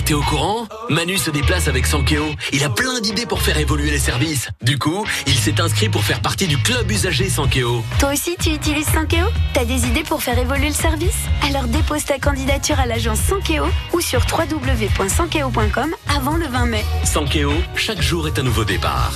[0.07, 2.25] T'es au courant Manu se déplace avec Sankeo.
[2.53, 4.49] Il a plein d'idées pour faire évoluer les services.
[4.62, 7.83] Du coup, il s'est inscrit pour faire partie du club usager Sankeo.
[7.99, 11.16] Toi aussi, tu utilises Sankeo T'as des idées pour faire évoluer le service
[11.47, 16.85] Alors dépose ta candidature à l'agence Sankeo ou sur www.sankeo.com avant le 20 mai.
[17.05, 19.12] Sankeo, chaque jour est un nouveau départ.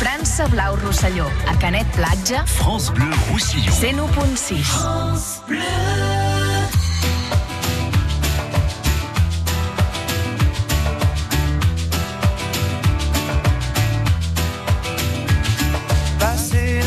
[0.00, 3.70] França Blau Rosselló, a Canet Platja, France Bleu Roussillon.
[3.70, 5.42] 101.6.
[5.46, 6.41] Passez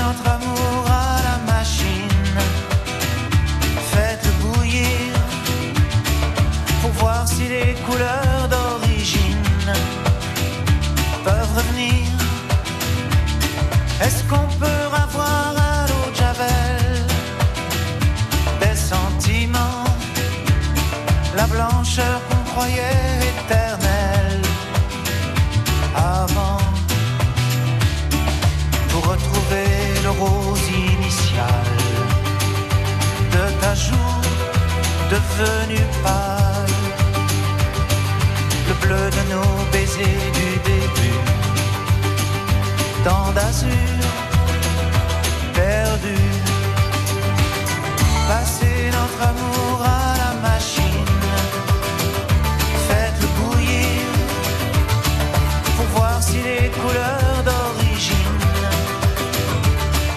[0.06, 2.38] notre amour à la machine.
[3.91, 5.13] Faites bouillir
[6.82, 9.68] pour voir si les couleurs d'origine
[11.24, 12.06] peuvent revenir.
[14.04, 16.94] Est-ce qu'on peut avoir à l'eau de Javel
[18.63, 19.86] des sentiments,
[21.36, 23.25] la blancheur qu'on croyait
[30.19, 31.78] rose initiale
[33.34, 34.21] de ta joue
[35.13, 36.75] devenue pâle,
[38.67, 41.21] le bleu de nos baisers du début,
[43.04, 44.06] tant d'azur
[45.54, 46.17] perdu,
[48.28, 50.05] passer notre amour à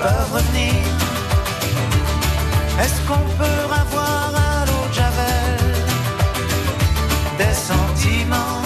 [0.09, 0.75] revenir.
[2.83, 5.59] Est-ce qu'on peut avoir à l'eau de Javel
[7.39, 8.63] des sentiments,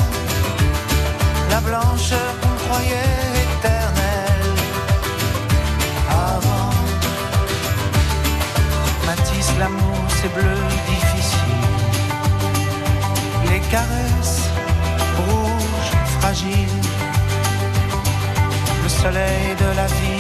[1.50, 4.59] la blancheur qu'on croyait éternelle
[6.09, 6.74] avant?
[9.07, 10.59] Matisse, l'amour, c'est bleu
[10.92, 11.62] difficile.
[13.50, 14.48] Les caresses
[15.18, 16.81] rouges, fragiles.
[18.83, 20.12] Le soleil de la les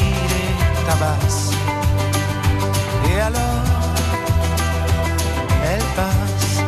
[3.08, 3.38] Et alors,
[5.64, 6.62] elle passe.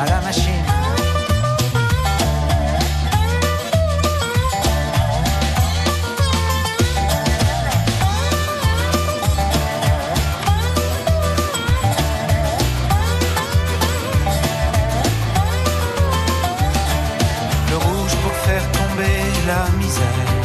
[0.00, 0.64] À la machine.
[17.70, 20.37] Le rouge pour faire tomber la misère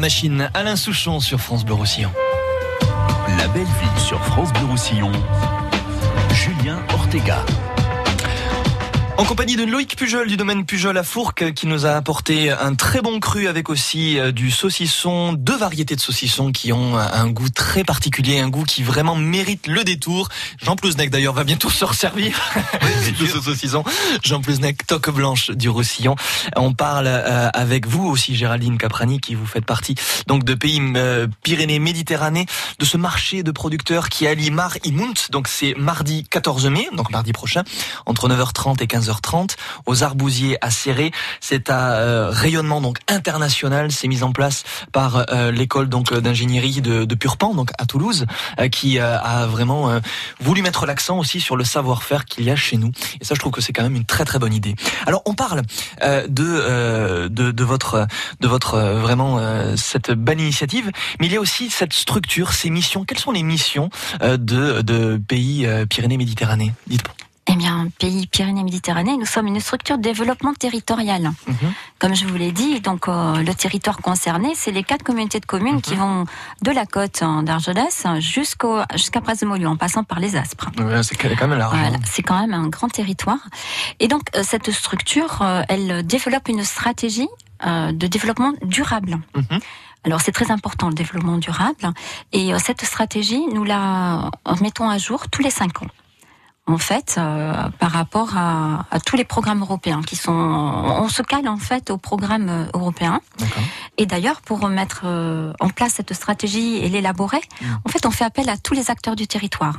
[0.00, 2.10] la machine, Alain Souchon sur France Bleu Roussillon.
[3.36, 5.12] La belle vie sur France Bleu Roussillon.
[6.32, 7.44] Julien Ortega.
[9.20, 12.74] En compagnie de Loïc Pujol du domaine Pujol à Fourques qui nous a apporté un
[12.74, 17.28] très bon cru avec aussi euh, du saucisson, deux variétés de saucissons qui ont un
[17.28, 20.30] goût très particulier, un goût qui vraiment mérite le détour.
[20.62, 22.40] Jean Plouznek d'ailleurs va bientôt se resservir
[23.20, 23.84] de ce saucisson.
[24.24, 26.16] Jean Plouznek, toque blanche du Roussillon.
[26.56, 29.96] On parle euh, avec vous aussi Géraldine Caprani qui vous faites partie
[30.28, 32.46] donc de pays euh, Pyrénées-Méditerranée
[32.78, 35.28] de ce marché de producteurs qui allie Mar et Munt.
[35.28, 37.64] Donc c'est mardi 14 mai, donc mardi prochain,
[38.06, 41.12] entre 9h30 et 15h30 aux Arbousiers à Serré.
[41.40, 43.92] C'est à euh, rayonnement donc international.
[43.92, 47.86] C'est mis en place par euh, l'école donc euh, d'ingénierie de, de Purpan, donc à
[47.86, 48.26] Toulouse,
[48.58, 50.00] euh, qui euh, a vraiment euh,
[50.40, 52.90] voulu mettre l'accent aussi sur le savoir-faire qu'il y a chez nous.
[53.20, 54.74] Et ça, je trouve que c'est quand même une très très bonne idée.
[55.06, 55.62] Alors, on parle
[56.02, 58.06] de, de de votre
[58.40, 59.40] de votre vraiment
[59.76, 63.04] cette belle initiative, mais il y a aussi cette structure, ces missions.
[63.04, 66.72] Quelles sont les missions de de pays Pyrénées-Méditerranée?
[66.86, 67.29] Dites-moi.
[67.52, 71.32] Eh bien, pays Pyrénées-Méditerranée, nous sommes une structure de développement territorial.
[71.98, 75.46] Comme je vous l'ai dit, donc euh, le territoire concerné, c'est les quatre communautés de
[75.46, 76.26] communes qui vont
[76.62, 80.70] de la côte euh, d'Argelès jusqu'au jusqu'à Pras-de-Mollue, en passant par les Aspres.
[80.78, 81.76] Ouais, c'est quand même large.
[81.76, 83.40] Voilà, c'est quand même un grand territoire.
[83.98, 87.28] Et donc euh, cette structure, euh, elle développe une stratégie
[87.62, 89.18] de développement durable.
[90.04, 91.92] Alors c'est très important le développement durable.
[92.32, 94.30] Et cette stratégie, nous la
[94.62, 95.88] mettons à jour tous les cinq ans.
[96.70, 101.22] En fait, euh, par rapport à, à tous les programmes européens qui sont, on se
[101.22, 103.20] cale en fait aux programmes euh, européens.
[103.98, 107.40] Et d'ailleurs, pour mettre euh, en place cette stratégie et l'élaborer,
[107.84, 109.76] en fait, on fait appel à tous les acteurs du territoire.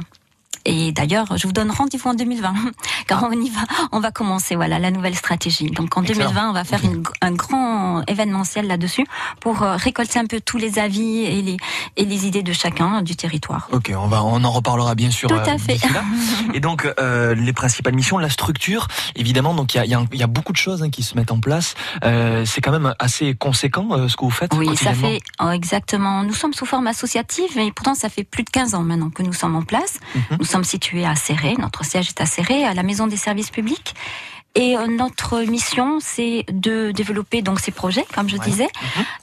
[0.66, 2.54] Et d'ailleurs, je vous donne rendez-vous en 2020,
[3.08, 5.72] car on y va, on va commencer, voilà, la nouvelle stratégie.
[5.72, 6.30] Donc en Excellent.
[6.30, 9.06] 2020, on va faire une- un grand événementiel là-dessus
[9.40, 11.58] pour euh, récolter un peu tous les avis et les,
[11.98, 13.68] et les idées de chacun du territoire.
[13.72, 15.30] Ok, on va, on en reparlera bien sûr.
[15.30, 15.74] Tout euh, à fait.
[15.74, 16.04] d'ici là.
[16.54, 19.54] Et donc euh, les principales missions, la structure, évidemment.
[19.54, 21.76] Donc il y a, y y beaucoup de choses hein, qui se mettent en place.
[22.04, 24.54] Euh, c'est quand même assez conséquent euh, ce que vous faites.
[24.56, 26.24] Oui, ça fait oh, exactement.
[26.24, 29.24] Nous sommes sous forme associative et pourtant ça fait plus de 15 ans maintenant que
[29.24, 30.00] nous sommes en place.
[30.16, 30.38] Mhm.
[30.40, 33.52] Nous sommes situés à Serré, notre siège est à Serré, à la Maison des services
[33.58, 33.94] publics.
[34.54, 38.68] Et euh, notre mission, c'est de développer donc ces projets, comme je disais,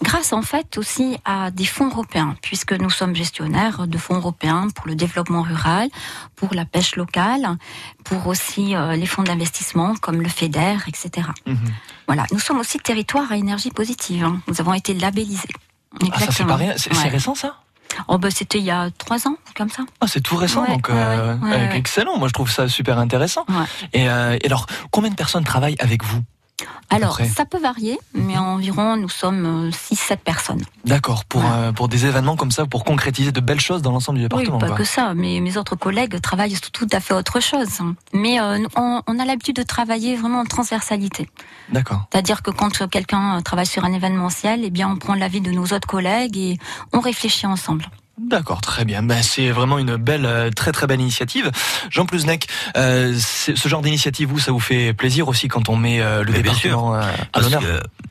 [0.03, 4.69] grâce en fait aussi à des fonds européens, puisque nous sommes gestionnaires de fonds européens
[4.75, 5.87] pour le développement rural,
[6.35, 7.45] pour la pêche locale,
[8.05, 11.29] pour aussi euh, les fonds d'investissement comme le FEDER, etc.
[12.07, 14.25] Voilà, nous sommes aussi territoire à énergie positive.
[14.25, 14.41] hein.
[14.49, 15.55] Nous avons été labellisés.
[16.13, 16.73] Ah, ça, c'est pas rien.
[16.79, 17.09] C'est c'est Ouais.
[17.11, 17.51] récent, ça?
[18.07, 19.83] Oh, bah, c'était il y a trois ans, comme ça.
[20.01, 22.17] Ah, c'est tout récent, Ouais, donc ouais, euh, ouais, euh, excellent.
[22.19, 23.45] Moi, je trouve ça super intéressant.
[23.93, 26.23] Et, euh, et alors, combien de personnes travaillent avec vous?
[26.91, 30.63] Alors, ça peut varier, mais environ, nous sommes 6-7 personnes.
[30.85, 34.19] D'accord, pour, euh, pour des événements comme ça, pour concrétiser de belles choses dans l'ensemble
[34.19, 34.59] du Oui, département.
[34.59, 34.77] pas quoi.
[34.77, 37.69] que ça, mais mes autres collègues travaillent sur tout à fait autre chose.
[38.13, 41.29] Mais euh, on a l'habitude de travailler vraiment en transversalité.
[41.71, 42.07] D'accord.
[42.13, 45.65] C'est-à-dire que quand quelqu'un travaille sur un événementiel, eh bien, on prend l'avis de nos
[45.65, 46.59] autres collègues et
[46.93, 47.87] on réfléchit ensemble.
[48.21, 49.03] D'accord, très bien.
[49.03, 51.51] Ben, c'est vraiment une belle, euh, très très belle initiative.
[51.91, 56.01] Jean Plusnec, euh, ce genre d'initiative, vous, ça vous fait plaisir aussi quand on met
[56.01, 57.03] euh, le Mais bien département euh,
[57.33, 57.63] à l'honneur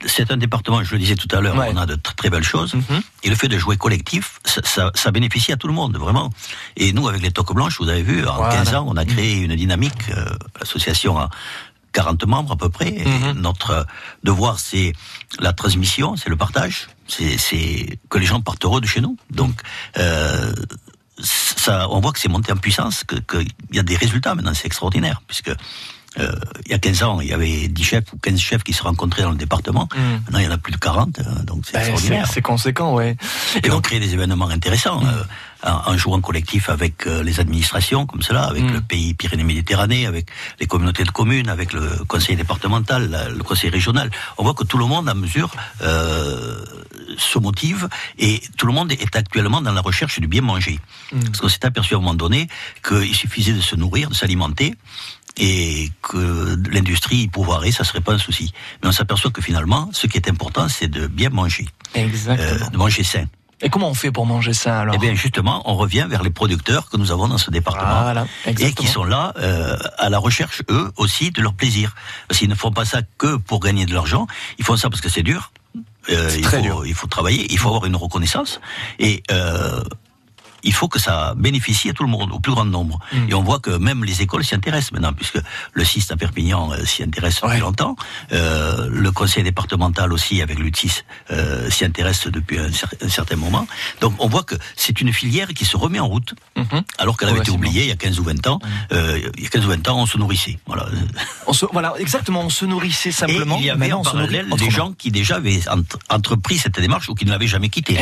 [0.06, 2.44] c'est un département, je le disais tout à l'heure, on a de très, très belles
[2.44, 2.76] choses.
[2.76, 3.02] Mhm.
[3.24, 6.30] Et le fait de jouer collectif, ça, ça, ça bénéficie à tout le monde, vraiment.
[6.76, 8.56] Et nous, avec les Toques Blanches, vous avez vu, en Voilà.
[8.58, 9.94] 15 ans, on a créé une dynamique.
[10.16, 10.26] euh,
[10.60, 11.30] L'association a
[11.94, 12.90] 40 membres à peu près.
[12.90, 13.42] Et Mhm.
[13.42, 13.88] notre
[14.24, 14.94] devoir, c'est
[15.40, 16.88] la transmission, c'est le partage.
[17.08, 19.18] C'est que les gens partent heureux de chez nous.
[19.32, 19.54] Donc,
[19.98, 20.54] euh,
[21.20, 23.38] ça, on voit que c'est monté en puissance, qu'il que
[23.72, 26.32] y a des résultats maintenant, c'est extraordinaire, puisque euh,
[26.66, 28.84] il y a 15 ans, il y avait 10 chefs ou 15 chefs qui se
[28.84, 29.88] rencontraient dans le département.
[29.96, 32.28] Maintenant, il y en a plus de 40, euh, donc c'est Ben, c'est extraordinaire.
[32.32, 33.16] c'est conséquent, ouais.
[33.64, 35.08] Et, on crée des événements intéressants Mm.
[35.08, 35.24] euh,
[35.68, 38.74] en, jouant collectif avec euh, les administrations, comme cela, avec Mm.
[38.74, 40.28] le pays Pyrénées-Méditerranée, avec
[40.60, 44.10] les communautés de communes, avec le conseil départemental, le conseil régional.
[44.38, 45.52] On voit que tout le monde, à mesure,
[45.82, 46.64] euh,
[47.18, 47.88] se motive
[48.20, 50.80] et tout le monde est actuellement dans la recherche du bien manger.
[51.12, 51.24] Mm.
[51.26, 52.48] Parce qu'on s'est aperçu à un moment donné
[52.88, 54.76] qu'il suffisait de se nourrir, de s'alimenter,
[55.40, 58.52] et que l'industrie pourvoirait, ça serait pas un souci.
[58.82, 61.68] Mais on s'aperçoit que finalement, ce qui est important, c'est de bien manger.
[61.94, 62.66] Exactement.
[62.66, 63.26] Euh, de manger sain.
[63.62, 64.96] Et comment on fait pour manger ça alors?
[64.96, 68.02] Eh bien, justement, on revient vers les producteurs que nous avons dans ce département.
[68.02, 71.96] Voilà, et qui sont là euh, à la recherche, eux aussi, de leur plaisir.
[72.28, 74.28] Parce qu'ils ne font pas ça que pour gagner de l'argent,
[74.60, 75.52] ils font ça parce que c'est dur.
[76.10, 78.62] Euh, il, très faut, il faut travailler, il faut avoir une reconnaissance.
[79.00, 79.82] Et euh,
[80.64, 83.00] il faut que ça bénéficie à tout le monde, au plus grand nombre.
[83.14, 83.30] Mm.
[83.30, 85.40] Et on voit que même les écoles s'y intéressent maintenant, puisque
[85.74, 87.96] le CIS à Perpignan euh, s'y intéresse depuis longtemps.
[88.32, 93.36] Euh, le conseil départemental aussi, avec l'UTSIS, euh, s'y intéresse depuis un, cer- un certain
[93.36, 93.68] moment.
[94.02, 96.34] Donc on voit que c'est une filière qui se remet en route,
[96.98, 98.60] alors qu'elle avait été oubliée il y a 15 ou 20 ans.
[98.92, 100.58] Euh, il y a 15 ou 20 ans, on se nourrissait.
[100.66, 100.88] Voilà.
[101.46, 103.58] On se, voilà, exactement, on se nourrissait simplement.
[103.58, 107.10] Et il y avait en parallèle des gens qui déjà avaient entre- entrepris cette démarche
[107.10, 107.96] ou qui ne l'avaient jamais quittée.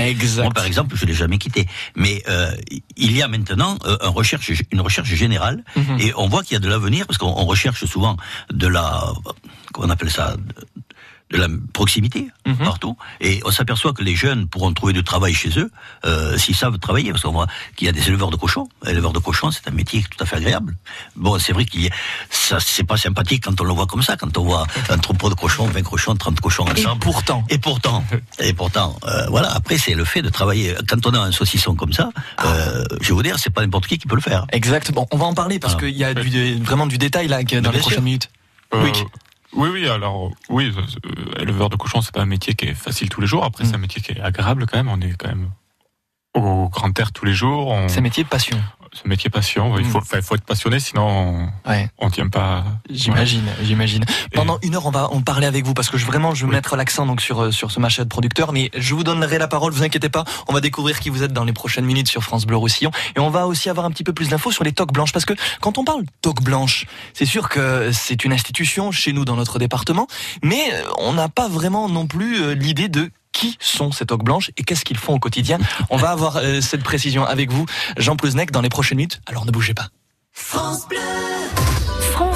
[0.46, 1.68] Moi, par exemple, je l'ai jamais quitté.
[1.96, 5.98] Mais euh, il y a maintenant euh, un recherche, une recherche générale Mhm.
[6.00, 8.18] et on voit qu'il y a de l'avenir parce qu'on on recherche souvent
[8.54, 9.14] de la,
[9.74, 10.36] comment on appelle ça,
[11.32, 12.58] de, la proximité Mhm.
[12.58, 12.96] partout.
[13.22, 15.72] Et on s'aperçoit que les jeunes pourront trouver du travail chez eux
[16.06, 17.12] euh, s'ils savent travailler.
[17.12, 18.68] Parce qu'on voit qu'il y a des éleveurs de cochons.
[18.86, 20.76] Éleveurs de cochons, c'est un métier tout à fait agréable.
[21.16, 21.92] Bon, c'est vrai qu'il y a,
[22.30, 25.30] ça, c'est pas sympathique quand on le voit comme ça, quand on voit un troupeau
[25.30, 27.00] de cochons, 20 cochons, 30 cochons Et ensemble.
[27.00, 27.44] pourtant.
[27.50, 28.04] Et pourtant,
[28.40, 29.52] et pourtant, euh, voilà.
[29.56, 30.76] Après, c'est le fait de travailler.
[30.88, 32.10] Quand on a un saucisson comme ça,
[32.46, 34.46] euh, je vais vous dire, c'est pas n'importe qui qui peut le faire.
[34.52, 35.08] Exactement.
[35.12, 37.78] On va en parler parce qu'il y a du, vraiment du détail là dans les
[37.78, 37.88] sûr.
[37.88, 38.30] prochaines minutes.
[38.74, 39.06] Euh, Loïc.
[39.56, 43.10] Oui, oui, alors, oui, euh, éleveur de cochons, c'est pas un métier qui est facile
[43.10, 43.44] tous les jours.
[43.44, 43.68] Après, Mm.
[43.68, 44.90] c'est un métier qui est agréable quand même.
[44.90, 45.50] On est quand même
[46.36, 47.68] au grand air tous les jours.
[47.70, 47.88] On...
[47.88, 48.58] C'est un métier de passion.
[49.04, 49.78] Un métier passion.
[49.78, 51.90] Il faut, enfin, il faut être passionné, sinon on, Ouais.
[51.98, 52.64] on tient pas.
[52.90, 54.06] J'imagine, j'imagine.
[54.34, 56.52] Pendant une heure, on va en parler avec vous parce que je, vraiment, je veux
[56.52, 58.54] mettre l'accent donc sur euh, sur ce machin de producteur.
[58.54, 60.24] Mais je vous donnerai la parole, vous inquiétez pas.
[60.48, 63.20] On va découvrir qui vous êtes dans les prochaines minutes sur France Bleu Roussillon et
[63.20, 65.34] on va aussi avoir un petit peu plus d'infos sur les toques blanches parce que
[65.62, 69.60] quand on parle toques blanches, c'est sûr que c'est une institution chez nous dans notre
[69.60, 70.08] département,
[70.44, 74.24] mais euh, on n'a pas vraiment non plus euh, l'idée de qui sont ces toques
[74.24, 75.60] blanches et qu'est-ce qu'ils font au quotidien.
[75.90, 77.66] On va avoir euh, cette précision avec vous,
[77.98, 79.20] Jean Plusnec, dans les prochaines minutes.
[79.28, 79.90] Alors ne bougez pas.
[80.32, 80.98] France Bleu.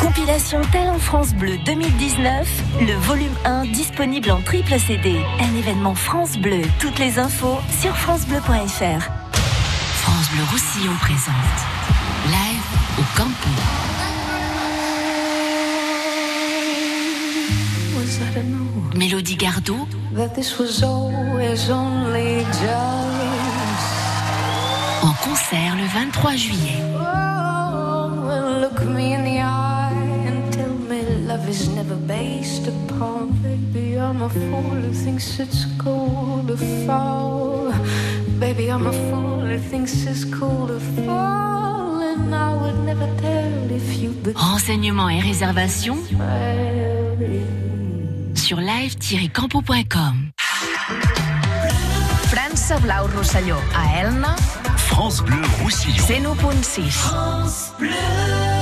[0.00, 2.48] Compilation Talent France Bleu 2019,
[2.80, 5.20] le volume 1 disponible en triple CD.
[5.40, 6.62] Un événement France Bleu.
[6.78, 9.10] Toutes les infos sur francebleu.fr.
[9.32, 11.34] France Bleu Roussillon présente
[12.26, 12.62] Live
[12.98, 13.52] au camping.
[18.94, 24.02] Mélodie Gardot, that this was always only just.
[25.02, 26.82] en concert le 23 juillet.
[26.94, 27.32] Oh,
[31.52, 33.32] is never based upon.
[33.42, 37.72] Baby, I'm a fool who thinks it's cool to fall.
[38.40, 42.00] Baby, I'm a fool who thinks it's cool to fall.
[42.00, 45.98] And I would never tell if you Renseignements et réservations
[48.34, 50.30] sur live-campo.com.
[52.32, 54.36] França Blau Rosselló, a Elna,
[54.76, 56.34] France Bleu Roussillon.
[56.34, 57.74] 101.6.
[57.78, 58.61] Can't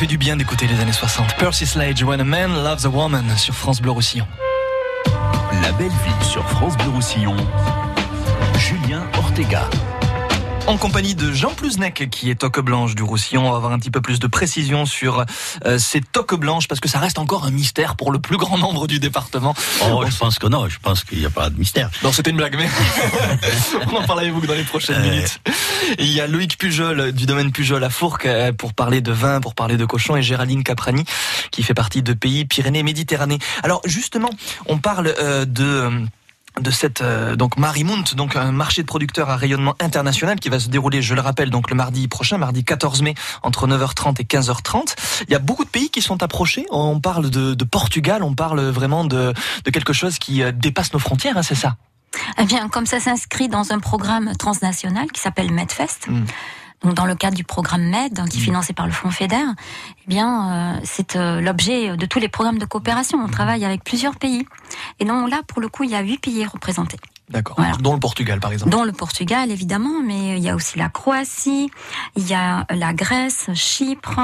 [0.00, 3.36] fait du bien d'écouter les années 60 Percy Sledge, When a Man Loves a Woman
[3.36, 4.26] sur France Bleu Roussillon.
[5.62, 7.36] La belle vie sur France Bleu Roussillon.
[8.58, 9.68] Julien Ortega.
[10.66, 13.78] En compagnie de Jean Plusnec, qui est toque blanche du Roussillon, on va avoir un
[13.78, 15.24] petit peu plus de précision sur
[15.66, 18.56] euh, ces toques blanches, parce que ça reste encore un mystère pour le plus grand
[18.56, 19.54] nombre du département.
[19.90, 21.90] Oh, je pense que non, je pense qu'il n'y a pas de mystère.
[22.04, 22.68] Non, c'était une blague, mais
[23.90, 25.10] on en parle avec vous dans les prochaines Euh.
[25.10, 25.40] minutes.
[25.98, 29.40] Il y a Loïc Pujol du domaine Pujol à Fourques euh, pour parler de vin,
[29.40, 31.04] pour parler de cochon, et Géraldine Caprani
[31.50, 33.38] qui fait partie de pays Pyrénées-Méditerranée.
[33.62, 34.30] Alors justement,
[34.66, 35.90] on parle euh, de euh,
[36.58, 40.58] de cette euh, donc Marimount, donc un marché de producteurs à rayonnement international qui va
[40.58, 44.24] se dérouler, je le rappelle, donc le mardi prochain, mardi 14 mai, entre 9h30 et
[44.24, 44.94] 15h30.
[45.28, 46.66] Il y a beaucoup de pays qui sont approchés.
[46.70, 49.32] On parle de, de Portugal, on parle vraiment de,
[49.64, 51.76] de quelque chose qui euh, dépasse nos frontières, hein, c'est ça?
[52.38, 56.08] Eh bien, comme ça s'inscrit dans un programme transnational qui s'appelle MedFest,
[56.82, 59.36] donc dans le cadre du programme Med, hein, qui est financé par le Fonds FEDER,
[59.36, 63.18] eh bien, euh, c'est euh, l'objet de tous les programmes de coopération.
[63.22, 64.46] On travaille avec plusieurs pays.
[64.98, 66.98] Et donc là, pour le coup, il y a huit pays représentés.
[67.30, 67.56] D'accord.
[67.78, 68.72] Dont le Portugal, par exemple.
[68.72, 71.70] Dont le Portugal, évidemment, mais il y a aussi la Croatie,
[72.16, 74.20] il y a la Grèce, Chypre,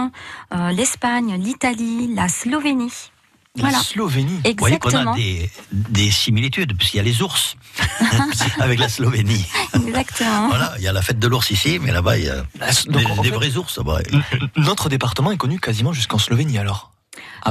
[0.53, 3.12] euh, l'Espagne, l'Italie, la Slovénie.
[3.57, 3.79] La Voilà.
[3.79, 4.41] Slovénie.
[4.45, 5.13] Vous voyez qu'on Exactement.
[5.13, 7.57] a des, des similitudes, puisqu'il y a les ours
[8.61, 9.45] avec la Slovénie.
[9.75, 10.49] Exactement.
[10.49, 12.37] Voilà, il y a la fête de l'ours ici, mais là-bas, il y a
[12.87, 13.79] donc, des, en des fait, vrais ours.
[13.85, 14.01] bah,
[14.57, 16.93] Notre département est connu quasiment jusqu'en Slovénie, alors.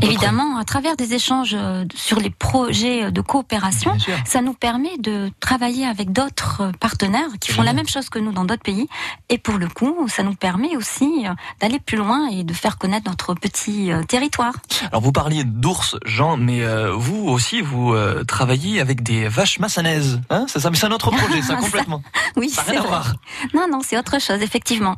[0.02, 3.96] Évidemment, à travers des échanges euh, sur les projets de coopération,
[4.26, 8.20] ça nous permet de travailler avec d'autres euh, partenaires qui font la même chose que
[8.20, 8.88] nous dans d'autres pays.
[9.30, 12.78] Et pour le coup, ça nous permet aussi euh, d'aller plus loin et de faire
[12.78, 14.54] connaître notre petit territoire.
[14.92, 16.62] Alors vous parliez d'ours, Jean, mais
[16.94, 17.96] vous aussi, vous
[18.28, 20.20] travaillez avec des vaches massanaises.
[20.30, 22.02] Hein c'est ça, mais c'est un autre projet, ça, Ça- complètement.
[22.36, 23.14] Oui, Ça n'a c'est rien à voir.
[23.54, 24.96] Non, non, c'est autre chose, effectivement.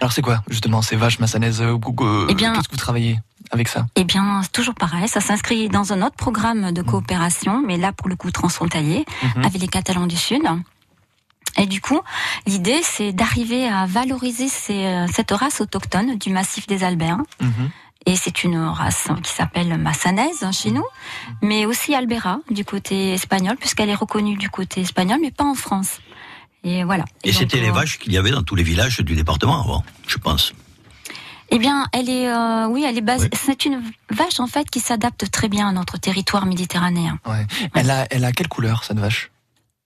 [0.00, 1.62] Alors c'est quoi, justement, ces vaches massanaises
[2.30, 3.18] Eh bien- Qu'est-ce que vous travaillez?
[3.50, 3.86] Avec ça?
[3.96, 7.92] Eh bien, c'est toujours pareil, ça s'inscrit dans un autre programme de coopération, mais là,
[7.92, 9.04] pour le coup, transfrontalier,
[9.36, 9.44] Mhm.
[9.44, 10.42] avec les Catalans du Sud.
[11.56, 12.00] Et du coup,
[12.46, 17.18] l'idée, c'est d'arriver à valoriser ces, euh, cette race autochtone du massif des Alberts.
[17.40, 17.70] Mhm.
[18.06, 20.84] Et c'est une race qui s'appelle massanaise hein, chez nous,
[21.42, 25.54] mais aussi albera du côté espagnol, puisqu'elle est reconnue du côté espagnol, mais pas en
[25.54, 25.98] France.
[26.64, 27.04] Et voilà.
[27.24, 29.84] Et c'était les euh, vaches qu'il y avait dans tous les villages du département avant,
[30.06, 30.52] je pense.
[31.50, 33.30] Eh bien, elle est, euh, oui, elle est basée.
[33.32, 37.18] C'est une vache en fait qui s'adapte très bien à notre territoire méditerranéen.
[37.26, 37.46] Ouais.
[37.74, 39.30] Elle a, elle a quelle couleur cette vache?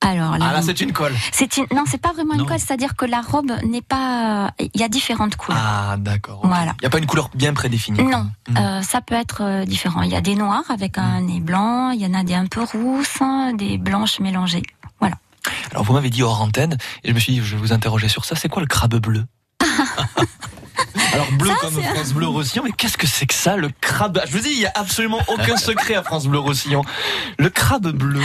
[0.04, 1.14] Alors Ah là, c'est une colle.
[1.30, 4.50] C'est une, non, c'est pas vraiment une colle, c'est-à-dire que la robe n'est pas.
[4.58, 5.60] Il y a différentes couleurs.
[5.62, 6.40] Ah d'accord.
[6.42, 6.74] Voilà.
[6.80, 8.02] Il n'y a pas une couleur bien prédéfinie.
[8.02, 10.02] Non, euh, ça peut être euh, différent.
[10.02, 12.46] Il y a des noirs avec un nez blanc, il y en a des un
[12.46, 14.64] peu rousses, hein, des blanches mélangées.
[14.98, 15.14] Voilà.
[15.70, 18.08] Alors vous m'avez dit hors antenne, et je me suis dit, je vais vous interroger
[18.08, 18.34] sur ça.
[18.34, 19.24] C'est quoi le crabe bleu?
[21.14, 24.20] Alors bleu comme France Bleu Roussillon, mais qu'est-ce que c'est que ça, le crabe?
[24.26, 26.82] Je vous dis, il y a absolument aucun secret à France Bleu Roussillon.
[27.38, 28.20] Le crabe bleu.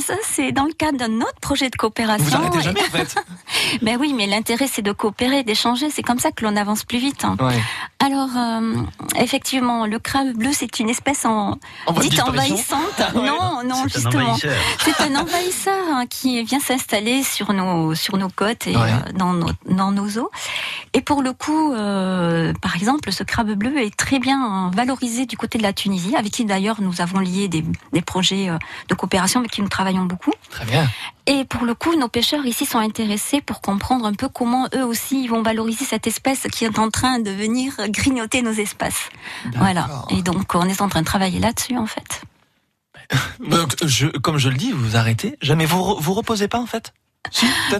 [0.00, 2.40] Ça, c'est dans le cadre d'un autre projet de coopération.
[2.50, 3.14] Vous jamais en fait.
[3.82, 5.90] Ben oui, mais l'intérêt, c'est de coopérer, d'échanger.
[5.90, 7.24] C'est comme ça que l'on avance plus vite.
[7.24, 7.36] hein.
[7.40, 7.60] Ouais.
[7.98, 8.74] Alors, euh,
[9.16, 11.58] effectivement, le crabe bleu, c'est une espèce en,
[12.00, 12.80] dite envahissante.
[13.14, 13.22] Ouais.
[13.26, 14.22] Non, non, justement.
[14.30, 14.56] envahisseur.
[14.84, 18.90] C'est un envahisseur hein, qui vient s'installer sur nos sur nos côtes et Ouais.
[18.92, 20.30] euh, dans nos dans nos eaux.
[20.92, 25.24] Et pour le coup, euh, par exemple, ce crabe bleu est très bien euh, valorisé
[25.24, 28.58] du côté de la Tunisie, avec qui d'ailleurs nous avons lié des, des projets euh,
[28.88, 30.32] de coopération avec qui nous travaillons beaucoup.
[30.50, 30.88] Très bien.
[31.26, 34.84] Et pour le coup, nos pêcheurs ici sont intéressés pour comprendre un peu comment eux
[34.84, 39.10] aussi ils vont valoriser cette espèce qui est en train de venir grignoter nos espaces.
[39.54, 39.88] Voilà.
[40.10, 42.22] Et donc on est en train de travailler là-dessus en fait.
[43.40, 45.66] Donc, je, comme je le dis, vous arrêtez jamais.
[45.66, 46.92] Vous vous reposez pas en fait?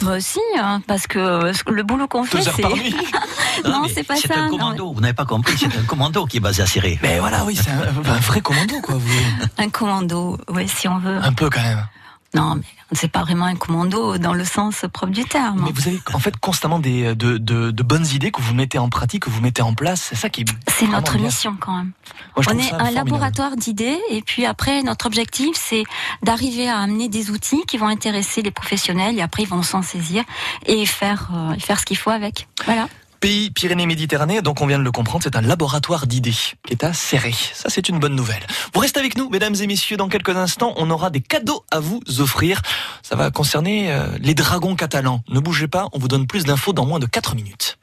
[0.03, 2.63] Bah, si, hein, parce que le boulot qu'on fait, c'est.
[3.69, 4.35] non, c'est pas C'est ça.
[4.39, 4.51] un non.
[4.51, 6.99] commando, vous n'avez pas compris, c'est un commando qui est basé à Serré.
[7.03, 8.95] Mais voilà, oui, c'est un, un vrai commando quoi.
[8.97, 9.11] Vous.
[9.59, 11.17] Un commando, ouais, si on veut.
[11.23, 11.85] Un peu quand même.
[12.33, 12.63] Non, mais
[12.93, 15.63] c'est pas vraiment un commando dans le sens propre du terme.
[15.65, 18.79] Mais vous avez en fait constamment des de, de, de bonnes idées que vous mettez
[18.79, 20.01] en pratique, que vous mettez en place.
[20.11, 20.45] C'est ça qui est.
[20.69, 21.27] C'est notre bien.
[21.27, 21.93] mission quand même.
[22.37, 22.95] Moi, on est un formidable.
[22.95, 25.83] laboratoire d'idées et puis après notre objectif c'est
[26.23, 29.83] d'arriver à amener des outils qui vont intéresser les professionnels et après ils vont s'en
[29.83, 30.23] saisir
[30.67, 32.47] et faire euh, faire ce qu'il faut avec.
[32.65, 32.89] Voilà.
[33.21, 36.93] Pays Pyrénées-Méditerranée, donc on vient de le comprendre, c'est un laboratoire d'idées qui est.
[36.95, 38.43] Ça, c'est une bonne nouvelle.
[38.73, 39.99] Vous restez avec nous, mesdames et messieurs.
[39.99, 42.63] Dans quelques instants, on aura des cadeaux à vous offrir.
[43.03, 45.23] Ça va concerner euh, les dragons catalans.
[45.29, 47.79] Ne bougez pas, on vous donne plus d'infos dans moins de 4 minutes.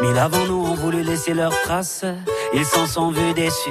[0.00, 2.04] Mille avant nous ont voulu laisser leurs traces,
[2.54, 3.70] ils s'en sont vus déçus.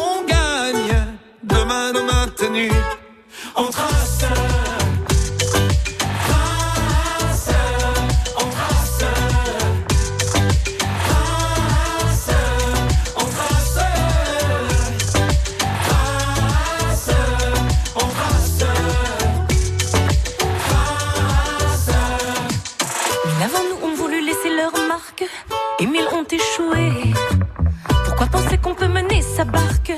[29.45, 29.97] barque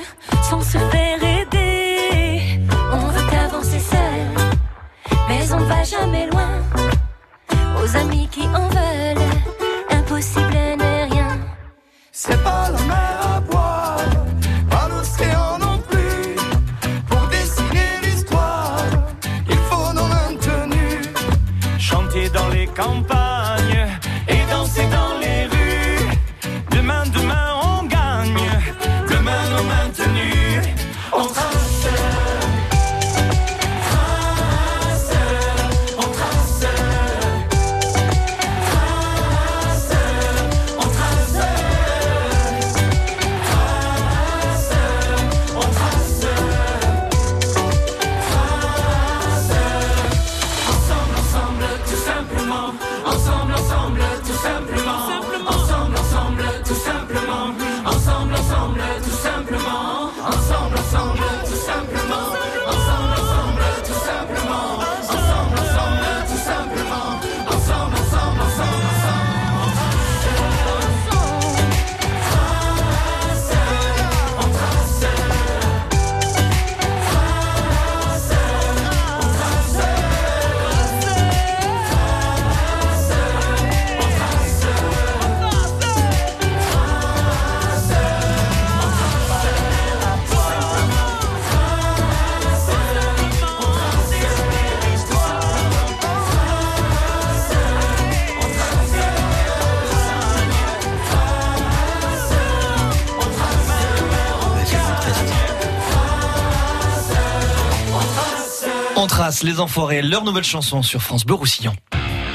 [109.43, 111.73] les enfoirés, leur nouvelle chanson sur France Bleu Roussillon.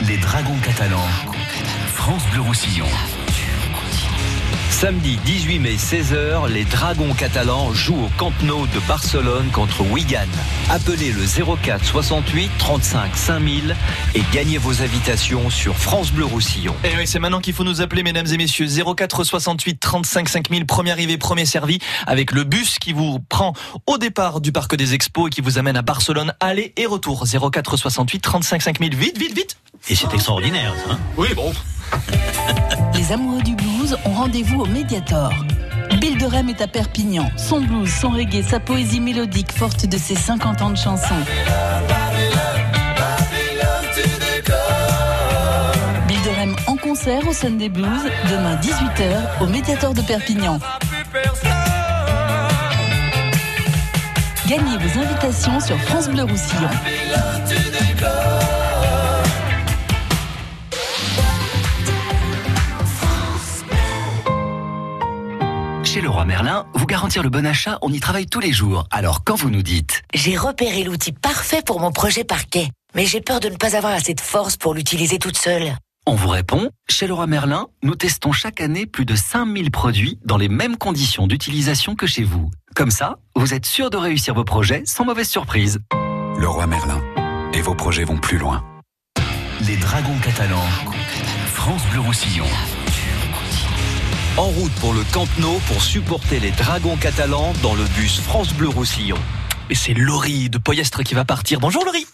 [0.06, 1.08] Les Dragons catalans.
[1.94, 2.86] France Bleu Roussillon.
[4.80, 10.28] Samedi 18 mai 16h, les Dragons catalans jouent au Camp Nou de Barcelone contre Wigan.
[10.70, 11.22] Appelez le
[11.56, 13.74] 04 68 35 5000
[14.14, 16.76] et gagnez vos invitations sur France Bleu Roussillon.
[16.84, 18.68] Et oui, c'est maintenant qu'il faut nous appeler, mesdames et messieurs.
[18.68, 23.54] 04 68 35 5000, premier arrivé, premier servi, avec le bus qui vous prend
[23.88, 27.24] au départ du Parc des Expos et qui vous amène à Barcelone, aller et retour.
[27.26, 29.56] 04 68 35 5000, vite, vite, vite.
[29.88, 30.92] Et c'est extraordinaire, ça.
[30.92, 30.98] hein?
[31.16, 31.52] Oui, bon.
[32.94, 33.54] Les amoureux du
[33.94, 35.32] ont rendez-vous au Mediator.
[36.00, 37.28] Bill de Rem est à Perpignan.
[37.36, 41.14] Son blues, son reggae, sa poésie mélodique forte de ses 50 ans de chansons.
[46.06, 50.58] Bill de Rem en concert au Sunday Blues, demain 18h au Mediator de Perpignan.
[54.48, 56.70] Gagnez vos invitations sur France Bleu Roussillon.
[65.98, 68.86] Chez Leroy Merlin, vous garantir le bon achat, on y travaille tous les jours.
[68.92, 70.04] Alors quand vous nous dites?
[70.14, 73.94] J'ai repéré l'outil parfait pour mon projet parquet, mais j'ai peur de ne pas avoir
[73.94, 75.76] assez de force pour l'utiliser toute seule.
[76.06, 80.36] On vous répond, chez Leroy Merlin, nous testons chaque année plus de 5000 produits dans
[80.36, 82.48] les mêmes conditions d'utilisation que chez vous.
[82.76, 85.80] Comme ça, vous êtes sûr de réussir vos projets sans mauvaise surprise.
[86.38, 87.02] Leroy Merlin.
[87.54, 88.62] Et vos projets vont plus loin.
[89.66, 90.68] Les Dragons catalans.
[91.46, 92.46] France Bleu Roussillon.
[94.38, 98.54] En route pour le Camp Nou pour supporter les Dragons catalans dans le bus France
[98.54, 99.18] Bleu Roussillon.
[99.68, 101.58] Et c'est Laurie de Poyestre qui va partir.
[101.58, 102.06] Bonjour Laurie.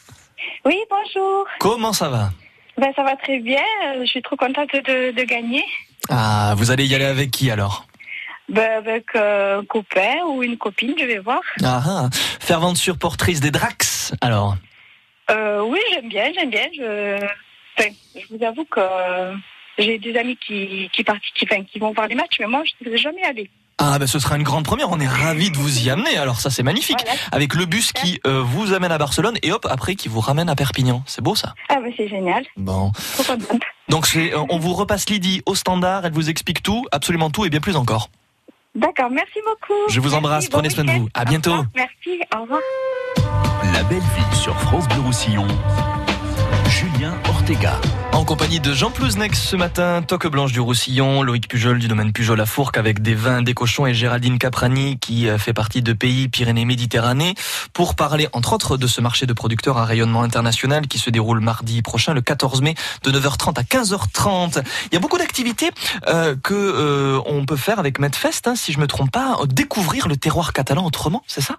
[0.64, 1.44] Oui, bonjour.
[1.60, 2.30] Comment ça va?
[2.78, 3.60] Ben, ça va très bien.
[3.88, 5.62] Euh, Je suis trop contente de, de gagner.
[6.08, 7.86] Ah, vous allez y aller avec qui alors?
[8.48, 11.42] Ben, avec euh, un copain ou une copine, je vais voir.
[11.62, 12.08] Ah, ah.
[12.40, 14.56] fervente supportrice des Drax, alors?
[15.30, 16.68] Euh, oui, j'aime bien, j'aime bien.
[16.74, 17.22] Je...
[17.78, 18.80] Enfin, je vous avoue que
[19.78, 22.62] j'ai des amis qui, qui, participent, qui, enfin, qui vont voir les matchs, mais moi,
[22.64, 23.50] je ne suis jamais allée.
[23.78, 26.38] Ah ben ce sera une grande première, on est ravis de vous y amener, alors
[26.40, 27.00] ça c'est magnifique.
[27.04, 27.18] Voilà.
[27.32, 30.48] Avec le bus qui euh, vous amène à Barcelone et hop, après qui vous ramène
[30.48, 31.02] à Perpignan.
[31.06, 32.44] C'est beau ça Ah, ben, c'est génial.
[32.56, 32.92] Bon.
[33.88, 37.50] Donc euh, on vous repasse Lydie au standard, elle vous explique tout, absolument tout et
[37.50, 38.10] bien plus encore.
[38.76, 39.80] D'accord, merci beaucoup.
[39.88, 41.08] Je vous Merci, embrasse, bon prenez soin de vous.
[41.12, 41.54] À bientôt.
[41.54, 42.60] Au Merci, au revoir.
[43.72, 45.46] La belle vie sur France Bleu Roussillon.
[46.68, 47.14] Julien
[48.12, 52.10] En compagnie de Jean Plouznex ce matin, Toque Blanche du Roussillon, Loïc Pujol du domaine
[52.10, 55.82] Pujol à Fourques avec des vins, des cochons et Géraldine Caprani qui euh, fait partie
[55.82, 57.34] de pays Pyrénées-Méditerranée
[57.74, 61.40] pour parler entre autres de ce marché de producteurs à rayonnement international qui se déroule
[61.40, 64.64] mardi prochain le 14 mai de 9h30 à 15h30.
[64.90, 65.70] Il y a beaucoup d'activités
[66.08, 70.08] euh, que euh, on peut faire avec Medfest, hein, si je me trompe pas, découvrir
[70.08, 71.58] le terroir catalan autrement, c'est ça?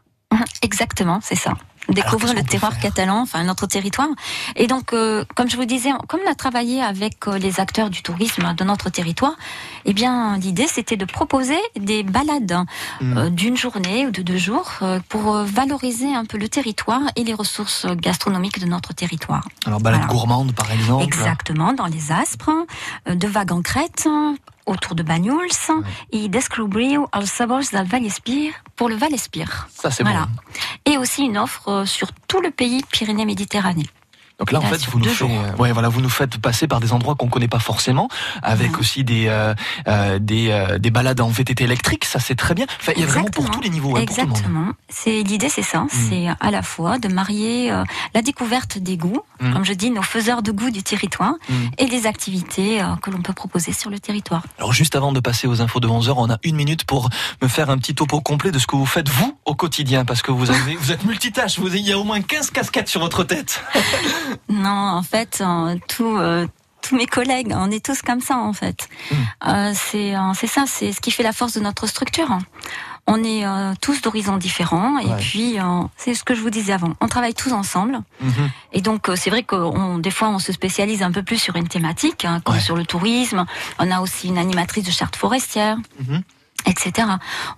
[0.61, 1.53] Exactement, c'est ça.
[1.87, 4.07] Découvrir le terroir catalan, enfin notre territoire.
[4.55, 7.91] Et donc, euh, comme je vous disais, comme on a travaillé avec euh, les acteurs
[7.91, 9.33] du tourisme de notre territoire,
[9.85, 12.57] eh bien, l'idée c'était de proposer des balades
[13.03, 17.23] euh, d'une journée ou de deux jours euh, pour valoriser un peu le territoire et
[17.23, 19.47] les ressources gastronomiques de notre territoire.
[19.67, 20.11] Alors balade Voilà.
[20.13, 21.03] gourmande par exemple.
[21.03, 22.65] Exactement, dans les Aspres,
[23.07, 24.07] de Vagues en Crète,
[24.65, 25.49] autour de Banyuls,
[26.11, 29.67] et d'Esclobriu als sabors del Vallespir pour le Vallespir.
[29.73, 30.27] Ça c'est Voilà.
[30.85, 30.91] bon.
[30.91, 33.87] Et aussi une offre euh, sur tout le pays Pyrénées-Méditerranée.
[34.39, 36.79] Donc là, en fait, vous nous, faites, euh, ouais, voilà, vous nous faites passer par
[36.81, 38.09] des endroits qu'on connaît pas forcément,
[38.43, 39.53] avec aussi des euh,
[39.87, 42.03] euh, des, euh, des balades en VTT électrique.
[42.05, 42.65] Ça, c'est très bien.
[42.81, 44.01] Enfin, il y a vraiment pour tous les niveaux, hein.
[44.01, 44.71] Exactement.
[44.89, 45.85] C'est l'idée, c'est ça.
[45.89, 47.83] C'est à la fois de marier euh,
[48.13, 49.51] la découverte des goûts, Mm.
[49.53, 51.53] comme je dis, nos faiseurs de goût du territoire, Mm.
[51.77, 54.43] et les activités que l'on peut proposer sur le territoire.
[54.57, 57.09] Alors, juste avant de passer aux infos de 11 h on a une minute pour
[57.41, 60.21] me faire un petit topo complet de ce que vous faites vous au quotidien, parce
[60.21, 61.59] que vous avez, vous êtes multitâche.
[61.59, 63.61] Vous, il y a au moins 15 casquettes sur votre tête.
[64.49, 66.17] Non, en fait, euh, tout.
[66.17, 66.47] euh,
[66.87, 68.87] tous mes collègues, on est tous comme ça en fait.
[69.47, 72.27] Euh, c'est euh, c'est ça, c'est ce qui fait la force de notre structure.
[73.07, 75.17] On est euh, tous d'horizons différents et Ouais.
[75.17, 76.93] puis euh, c'est ce que je vous disais avant.
[77.01, 78.49] On travaille tous ensemble Mhm.
[78.73, 81.55] et donc c'est vrai que on- des fois on se spécialise un peu plus sur
[81.55, 83.45] une thématique, hein, comme sur le tourisme.
[83.79, 86.21] On a aussi une animatrice de charte forestière, Mhm.
[86.67, 87.07] etc.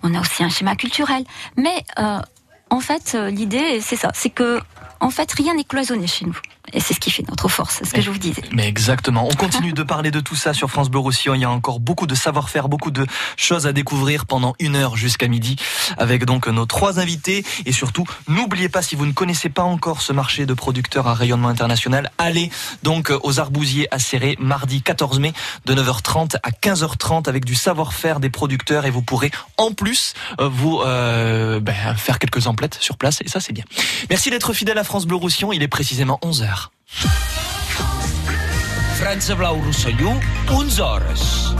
[0.02, 1.24] On a aussi un schéma culturel.
[1.58, 1.84] Mais
[2.70, 4.62] en fait, l'idée c'est ça, c'est que
[5.00, 6.38] en fait rien n'est cloisonné chez nous.
[6.72, 8.42] Et c'est ce qui fait notre force, ce que je vous disais.
[8.52, 9.26] Mais exactement.
[9.30, 11.34] On continue de parler de tout ça sur France Bleu Roussillon.
[11.34, 13.06] Il y a encore beaucoup de savoir-faire, beaucoup de
[13.36, 15.56] choses à découvrir pendant une heure jusqu'à midi
[15.96, 17.44] avec donc nos trois invités.
[17.66, 21.14] Et surtout, n'oubliez pas, si vous ne connaissez pas encore ce marché de producteurs à
[21.14, 22.50] rayonnement international, allez
[22.82, 25.32] donc aux Arbousiers à Serré mardi 14 mai
[25.64, 30.48] de 9h30 à 15h30 avec du savoir-faire des producteurs et vous pourrez en plus euh,
[30.48, 33.64] vous euh, ben, faire quelques emplettes sur place et ça c'est bien.
[34.10, 35.52] Merci d'être fidèle à France Bleu Roussillon.
[35.52, 36.57] Il est précisément 11h.
[38.98, 41.54] France Blau Rosselló, 11 hores.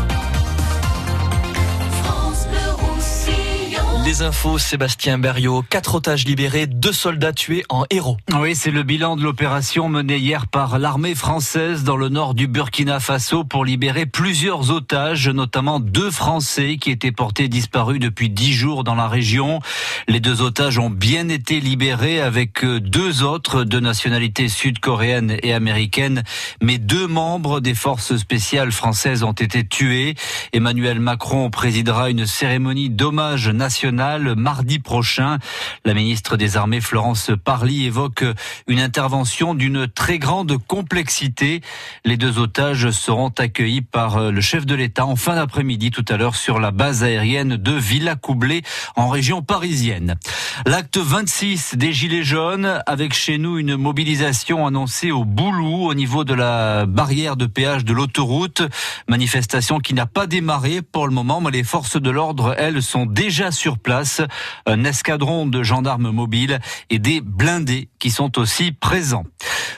[4.08, 8.16] Les infos, Sébastien Berriot, quatre otages libérés, deux soldats tués en héros.
[8.40, 12.46] Oui, c'est le bilan de l'opération menée hier par l'armée française dans le nord du
[12.46, 18.54] Burkina Faso pour libérer plusieurs otages, notamment deux Français qui étaient portés disparus depuis dix
[18.54, 19.60] jours dans la région.
[20.06, 26.22] Les deux otages ont bien été libérés avec deux autres de nationalité sud-coréenne et américaine,
[26.62, 30.14] mais deux membres des forces spéciales françaises ont été tués.
[30.54, 35.38] Emmanuel Macron présidera une cérémonie d'hommage national mardi prochain.
[35.84, 38.24] La ministre des Armées Florence Parly évoque
[38.66, 41.60] une intervention d'une très grande complexité.
[42.04, 46.16] Les deux otages seront accueillis par le chef de l'État en fin d'après-midi tout à
[46.16, 48.62] l'heure sur la base aérienne de Villacoublay
[48.96, 50.14] en région parisienne.
[50.66, 56.24] L'acte 26 des Gilets jaunes avec chez nous une mobilisation annoncée au Boulou au niveau
[56.24, 58.62] de la barrière de péage de l'autoroute.
[59.08, 63.06] Manifestation qui n'a pas démarré pour le moment mais les forces de l'ordre elles sont
[63.06, 63.87] déjà sur place
[64.66, 66.58] un escadron de gendarmes mobiles
[66.90, 69.24] et des blindés qui sont aussi présents.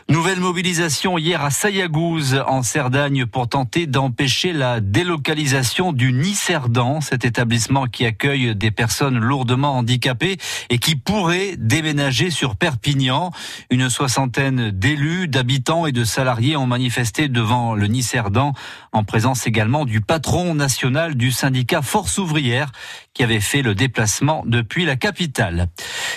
[0.09, 7.25] Nouvelle mobilisation hier à Sayagouz en Cerdagne pour tenter d'empêcher la délocalisation du Nicerdan, cet
[7.25, 10.37] établissement qui accueille des personnes lourdement handicapées
[10.69, 13.31] et qui pourrait déménager sur Perpignan.
[13.71, 18.53] Une soixantaine d'élus, d'habitants et de salariés ont manifesté devant le Nicerdan
[18.93, 22.73] en présence également du patron national du syndicat Force ouvrière
[23.15, 25.69] qui avait fait le déplacement depuis la capitale.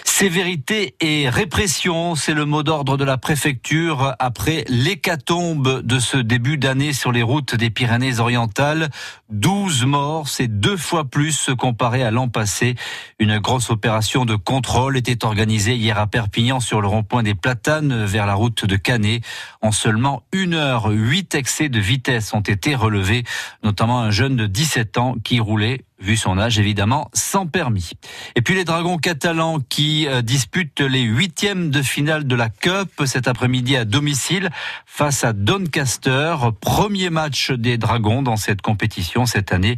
[0.05, 6.57] Sévérité et répression, c'est le mot d'ordre de la préfecture après l'hécatombe de ce début
[6.57, 8.89] d'année sur les routes des Pyrénées-Orientales.
[9.31, 12.75] 12 morts, c'est deux fois plus comparé à l'an passé.
[13.17, 18.05] Une grosse opération de contrôle était organisée hier à Perpignan sur le rond-point des Platanes
[18.05, 19.23] vers la route de Canet.
[19.61, 23.23] En seulement une heure, huit excès de vitesse ont été relevés,
[23.63, 27.91] notamment un jeune de 17 ans qui roulait vu son âge évidemment, sans permis.
[28.35, 32.89] Et puis les Dragons catalans qui euh, disputent les huitièmes de finale de la Cup
[33.05, 34.49] cet après-midi à domicile
[34.85, 36.35] face à Doncaster.
[36.61, 39.77] Premier match des Dragons dans cette compétition cette année.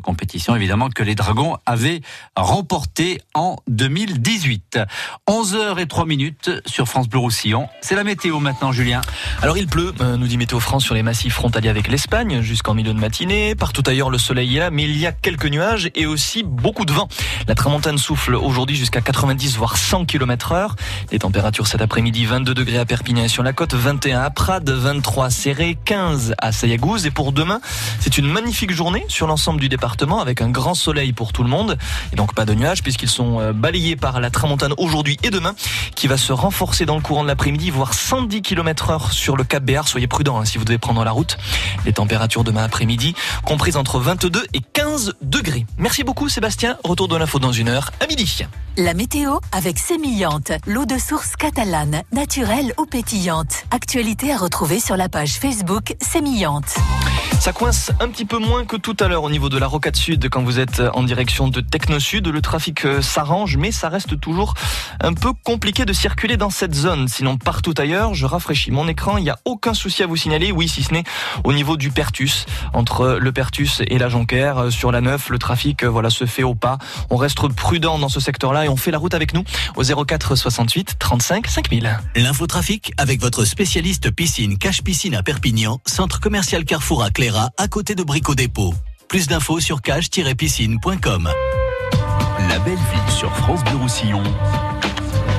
[0.00, 2.00] Compétition évidemment que les Dragons avaient
[2.34, 4.78] remporté en 2018.
[5.28, 7.68] 11h et 3 minutes sur France Bleu Roussillon.
[7.82, 9.02] C'est la météo maintenant, Julien.
[9.42, 12.72] Alors il pleut, euh, nous dit Météo France, sur les massifs frontaliers avec l'Espagne jusqu'en
[12.72, 13.54] milieu de matinée.
[13.54, 16.86] Partout ailleurs, le soleil est là, mais il y a quelques nuages et aussi beaucoup
[16.86, 17.08] de vent.
[17.46, 20.74] La tramontane souffle aujourd'hui jusqu'à 90 voire 100 km heure.
[21.10, 24.70] Les températures cet après-midi 22 degrés à Perpignan et sur la côte, 21 à Prades,
[24.70, 27.04] 23 à Serré, 15 à Sayagouz.
[27.04, 27.60] Et pour demain,
[28.00, 29.81] c'est une magnifique journée sur l'ensemble du département
[30.20, 31.76] avec un grand soleil pour tout le monde
[32.12, 35.54] et donc pas de nuages puisqu'ils sont euh, balayés par la tramontane aujourd'hui et demain
[35.96, 39.44] qui va se renforcer dans le courant de l'après-midi voire 110 km heure sur le
[39.44, 39.88] Cap Béar.
[39.88, 41.36] Soyez prudents hein, si vous devez prendre la route.
[41.84, 43.14] Les températures demain après-midi
[43.44, 45.66] comprises entre 22 et 15 degrés.
[45.78, 46.76] Merci beaucoup Sébastien.
[46.84, 48.44] Retour de l'info dans une heure à midi.
[48.78, 53.64] La météo avec Sémillante, l'eau de source catalane, naturelle ou pétillante.
[53.70, 56.76] Actualité à retrouver sur la page Facebook Sémillante.
[57.40, 59.96] Ça coince un petit peu moins que tout à l'heure au niveau de la Rocade
[59.96, 62.28] Sud quand vous êtes en direction de Techno Sud.
[62.28, 64.52] Le trafic euh, s'arrange, mais ça reste toujours
[65.00, 67.08] un peu compliqué de circuler dans cette zone.
[67.08, 69.16] Sinon, partout ailleurs, je rafraîchis mon écran.
[69.16, 70.52] Il n'y a aucun souci à vous signaler.
[70.52, 71.04] Oui, si ce n'est
[71.44, 72.44] au niveau du Pertus.
[72.74, 76.26] Entre le Pertus et la Jonquère, euh, sur la 9, le trafic euh, voilà, se
[76.26, 76.76] fait au pas.
[77.08, 79.42] On reste prudent dans ce secteur-là et on fait la route avec nous
[79.76, 81.98] au 04 68 35 5000.
[82.16, 87.68] L'infotrafic avec votre spécialiste piscine Cache Piscine à Perpignan, centre commercial Carrefour à Cléra, à
[87.68, 88.74] côté de Brico Dépôt.
[89.12, 91.30] Plus d'infos sur cache-piscine.com.
[92.48, 94.22] La belle ville sur France Bleu Roussillon.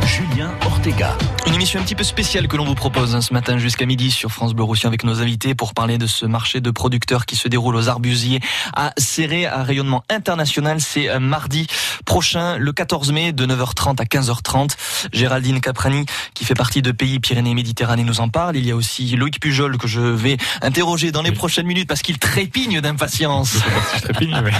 [0.05, 1.17] Julien Ortega.
[1.47, 4.11] Une émission un petit peu spéciale que l'on vous propose hein, ce matin jusqu'à midi
[4.11, 7.35] sur France Bleu Roussillon avec nos invités pour parler de ce marché de producteurs qui
[7.35, 8.39] se déroule aux Arbusiers
[8.75, 10.81] à Serré à rayonnement international.
[10.81, 11.67] C'est euh, mardi
[12.05, 14.71] prochain, le 14 mai, de 9h30 à 15h30.
[15.13, 18.57] Géraldine Caprani, qui fait partie de Pays Pyrénées-Méditerranée, nous en parle.
[18.57, 22.01] Il y a aussi Loïc Pujol que je vais interroger dans les prochaines minutes parce
[22.01, 23.57] qu'il trépigne d'impatience.
[24.01, 24.51] trépigne, oui.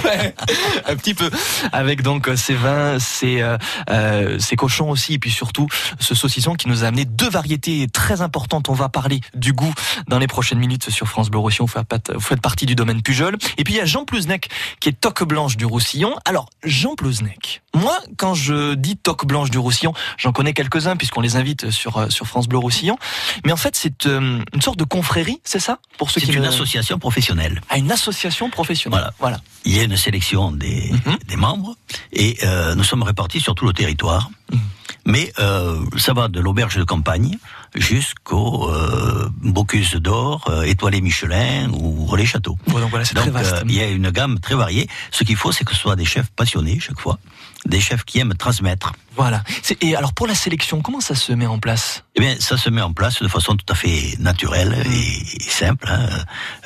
[0.87, 1.29] un petit peu
[1.71, 3.57] avec donc ses vins, ses, euh,
[3.89, 5.67] euh, ses cochons aussi, et puis surtout
[5.99, 8.69] ce saucisson qui nous a amené deux variétés très importantes.
[8.69, 9.73] On va parler du goût
[10.07, 11.65] dans les prochaines minutes sur France Bleu Roussillon.
[11.65, 13.37] Vous faites, partie du domaine Pujol.
[13.57, 16.15] Et puis il y a Jean Plouznec qui est toque blanche du Roussillon.
[16.25, 21.21] Alors Jean Plouznec, moi quand je dis toque blanche du Roussillon, j'en connais quelques-uns puisqu'on
[21.21, 22.97] les invite sur euh, sur France Bleu Roussillon.
[23.45, 26.33] Mais en fait c'est euh, une sorte de confrérie, c'est ça Pour ceux C'est qui
[26.33, 27.61] une ne- association professionnelle.
[27.69, 28.99] Ah, une association professionnelle.
[28.99, 29.13] Voilà.
[29.19, 29.39] voilà.
[29.65, 31.17] Il y a une sélection des, Mhm.
[31.27, 31.75] des membres
[32.11, 34.29] et euh, nous sommes répartis sur tout le territoire.
[34.51, 34.59] Mhm.
[35.05, 37.37] Mais euh, ça va de l'auberge de campagne
[37.75, 42.57] jusqu'au euh, Bocuse d'Or, euh, Étoilé Michelin ou Relais Château.
[42.67, 43.53] Bon, donc voilà, c'est très Donc vaste.
[43.53, 44.87] euh, il y a une gamme très variée.
[45.11, 47.19] Ce qu'il faut, c'est que ce soit des chefs passionnés chaque fois,
[47.65, 48.93] des chefs qui aiment transmettre.
[49.15, 49.43] Voilà.
[49.81, 52.03] Et alors pour la sélection, comment ça se met en place?
[52.15, 54.93] Eh bien, ça se met en place de façon tout à fait naturelle Mhm.
[54.93, 55.85] et, et simple.
[55.89, 56.07] hein.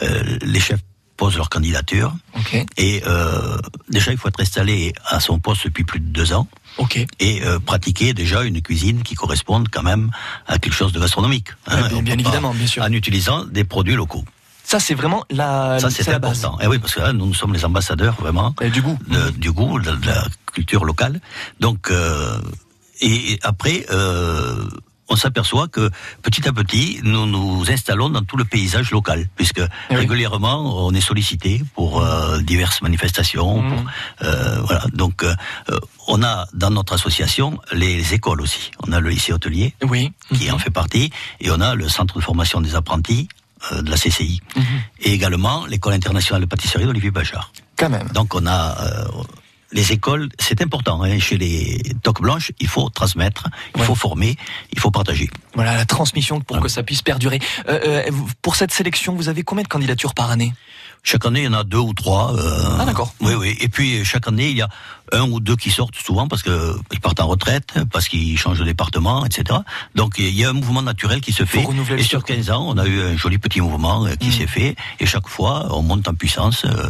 [0.04, 0.82] Euh, les chefs
[1.18, 2.14] posent leur candidature.
[2.36, 2.64] Ok.
[2.78, 3.58] Et euh,
[3.90, 6.48] déjà, il faut être installé à son poste depuis plus de deux ans.
[6.78, 7.06] Ok.
[7.20, 10.12] Et euh, pratiquer déjà une cuisine qui corresponde quand même
[10.48, 11.50] à quelque chose de gastronomique.
[11.68, 11.88] hein.
[12.02, 12.84] Bien- évidemment, bien sûr.
[12.84, 14.24] En utilisant des produits locaux.
[14.64, 15.80] Ça c'est vraiment la.
[15.80, 16.60] Ça, c'est important.
[16.60, 18.98] Et oui, parce que là, nous, nous sommes les ambassadeurs vraiment Et du goût.
[19.08, 21.22] de- du goût, de, de la culture locale.
[21.62, 22.38] Donc, euh,
[23.00, 24.68] et, et après, euh,
[25.10, 25.90] on s'aperçoit que
[26.22, 29.96] petit à petit, nous nous installons dans tout le paysage local, puisque oui.
[29.96, 33.62] régulièrement, on est sollicité pour euh, diverses manifestations.
[33.62, 33.70] Mhm.
[33.70, 33.86] pour,
[34.24, 34.84] euh, voilà.
[34.94, 35.34] Donc, euh,
[36.08, 38.72] on a dans notre association les écoles aussi.
[38.86, 40.12] On a le lycée hôtelier Oui.
[40.34, 43.28] qui en fait partie, et on a le centre de formation des apprentis
[43.72, 44.64] de la CCI, Mhm.
[45.02, 47.52] et également l'école internationale de pâtisserie d'Olivier Bachard.
[47.76, 48.08] Quand même.
[48.14, 48.76] Donc on a
[49.72, 51.02] les écoles, c'est important.
[51.04, 53.86] hein, chez les toques blanches, il faut transmettre, il Ouais.
[53.88, 54.36] faut former,
[54.72, 55.30] il faut partager.
[55.56, 57.40] Voilà la transmission pour que ça puisse perdurer.
[57.68, 58.12] Euh, euh,
[58.42, 60.54] pour cette sélection, vous avez combien de candidatures par année?
[61.04, 62.34] Chaque année, il y en a deux ou trois.
[62.36, 63.14] euh, Ah d'accord.
[63.22, 63.56] Oui, oui.
[63.62, 64.68] Et puis chaque année, il y a
[65.14, 68.60] un ou deux qui sortent souvent parce que ils partent en retraite, parce qu'ils changent
[68.60, 69.60] de département, etc.
[69.96, 71.66] Donc il y a un mouvement naturel qui se fait.
[71.98, 74.32] Et sur 15 ans, on a eu un joli petit mouvement euh, qui Mm.
[74.34, 74.76] s'est fait.
[75.00, 76.66] Et chaque fois, on monte en puissance.
[76.66, 76.90] euh,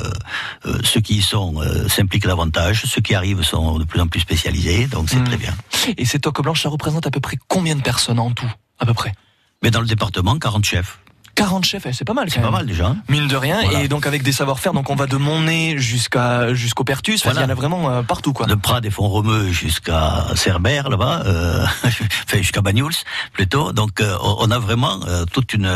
[0.66, 4.08] euh, ceux qui y sont euh, s'impliquent davantage, ceux qui arrivent sont de plus en
[4.08, 4.88] plus spécialisés.
[4.88, 5.26] Donc c'est Mm.
[5.26, 5.54] très bien.
[5.98, 8.86] Et ces toques blanches, ça représente à peu près combien de personnes en tout À
[8.88, 9.14] peu près?
[9.62, 10.98] Mais dans le département, 40 chefs.
[11.38, 12.30] 40 chefs, eh, c'est pas mal.
[12.32, 12.88] C'est pas mal déjà.
[12.88, 12.98] hein.
[13.10, 13.84] Mine de rien, Voilà.
[13.84, 17.24] et donc avec des savoir-faire, donc on va de Montnay jusqu'à jusqu'au Pertus.
[17.24, 17.42] Voilà.
[17.42, 18.48] Il y en a vraiment euh, partout, quoi.
[18.48, 22.92] De Prades et Font-Romeu jusqu'à Cerbère, là-bas, euh, enfin jusqu'à Banyuls,
[23.34, 23.72] plutôt.
[23.72, 25.72] Donc euh, on a vraiment euh, toute une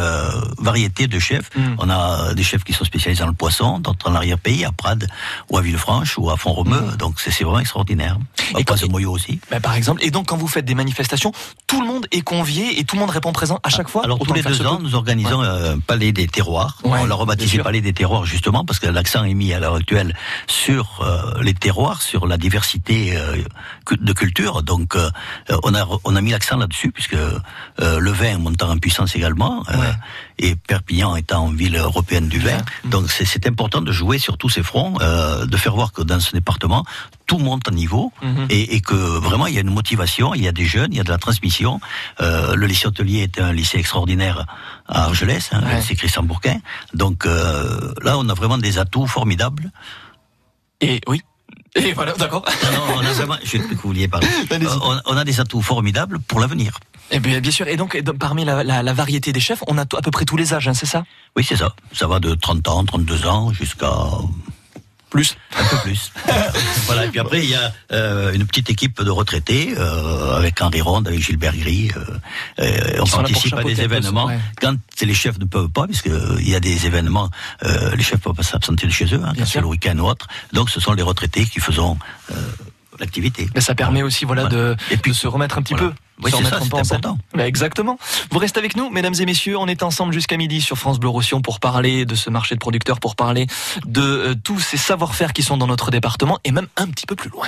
[0.58, 1.50] variété de chefs.
[1.56, 1.76] Mm.
[1.78, 5.08] On a des chefs qui sont spécialisés dans le poisson, d'autres en arrière-pays, à Prades,
[5.50, 6.82] ou à Villefranche, ou à Font-Romeu.
[6.98, 8.18] Donc c'est vraiment extraordinaire.
[8.58, 9.40] Et quand- de Moyo aussi.
[9.52, 11.32] Bah, par exemple, et donc quand vous faites des manifestations,
[11.68, 14.04] tout le monde est convié et tout le monde répond présent à chaque fois.
[14.04, 16.78] Alors tous les deux ans, nous organisons euh, palais des terroirs.
[16.84, 19.76] Ouais, on l'a rebaptisé palais des terroirs justement parce que l'accent est mis à l'heure
[19.76, 20.16] actuelle
[20.48, 23.38] sur euh, les terroirs, sur la diversité euh,
[23.92, 24.64] de culture.
[24.64, 24.96] Donc
[25.64, 27.18] on a on a mis l'accent là-dessus puisque
[27.80, 29.94] le vin montant en puissance également Ouais.
[30.42, 32.58] Et Perpignan étant ville européenne du vin.
[32.86, 36.02] Donc c'est- c'est important de jouer sur tous ces fronts, euh, de faire voir que
[36.02, 36.84] dans ce département
[37.28, 38.48] tout monte à niveau Mhm.
[38.50, 40.98] et, et que vraiment il y a une motivation, il y a des jeunes, il
[40.98, 41.80] y a de la transmission.
[42.20, 44.46] Euh, le lycée hôtelier est un lycée extraordinaire
[44.88, 45.78] à Argelès, hein, Ouais.
[45.78, 46.58] lycée Christian Bourquin.
[46.94, 49.72] Donc euh, là, on a vraiment des atouts formidables.
[50.82, 51.22] Et oui.
[51.76, 52.44] Et voilà, d'accord.
[52.66, 54.28] Non, non, on a vraiment, je sais que vous vouliez parler.
[54.84, 56.78] On, on a des atouts formidables pour l'avenir.
[57.12, 57.68] Et bien, bien sûr.
[57.68, 60.12] Et donc, et donc, parmi la, la- la variété des chefs, on a à peu
[60.12, 61.04] près tous les âges, hein, c'est ça?
[61.38, 61.74] Oui, c'est ça.
[61.94, 63.94] Ça va de 30 ans, 32 ans jusqu'à
[65.12, 65.36] Plus.
[65.60, 66.12] un peu plus.
[66.86, 67.06] voilà.
[67.06, 70.80] Et puis après, il y a euh, une petite équipe de retraités euh, avec Henri
[70.80, 71.92] Ronde, avec Gilbert Gris.
[72.60, 74.28] Euh, on participe à des événements.
[74.28, 74.40] ouais.
[74.62, 76.10] Quand les chefs ne peuvent pas, puisque
[76.40, 77.30] il y a des événements,
[77.64, 80.08] euh, les chefs peuvent pas s'absenter de chez eux, hein, quand c'est le week-end ou
[80.08, 80.28] autre.
[80.54, 81.98] Donc, ce sont les retraités qui faisons
[82.32, 82.36] euh,
[83.00, 83.50] l'activité.
[83.56, 84.56] Mais ça permet aussi, voilà, Voilà.
[84.56, 85.90] de, Et puis- de se remettre un petit Voilà.
[85.90, 85.96] peu.
[86.24, 87.18] Oui, c'est ça, c'est important.
[87.34, 87.98] Bah, exactement.
[88.30, 89.58] Vous restez avec nous, mesdames et messieurs.
[89.58, 92.60] On est ensemble jusqu'à midi sur France Bleu Roussillon pour parler de ce marché de
[92.60, 93.48] producteurs, pour parler
[93.86, 97.16] de euh, tous ces savoir-faire qui sont dans notre département et même un petit peu
[97.16, 97.48] plus loin.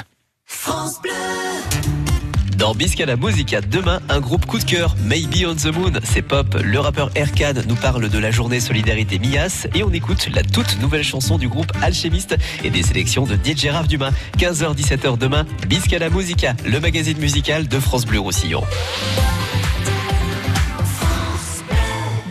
[2.63, 5.91] Dans Biscala Musica, demain, un groupe coup de cœur, Maybe on the Moon.
[6.05, 6.55] C'est pop.
[6.63, 10.79] Le rappeur Erkan nous parle de la journée Solidarité Mias et on écoute la toute
[10.79, 14.11] nouvelle chanson du groupe Alchimiste et des sélections de DJ Rav Dumas.
[14.37, 18.63] 15h-17h demain, Biscala Musica, le magazine musical de France Bleu Roussillon.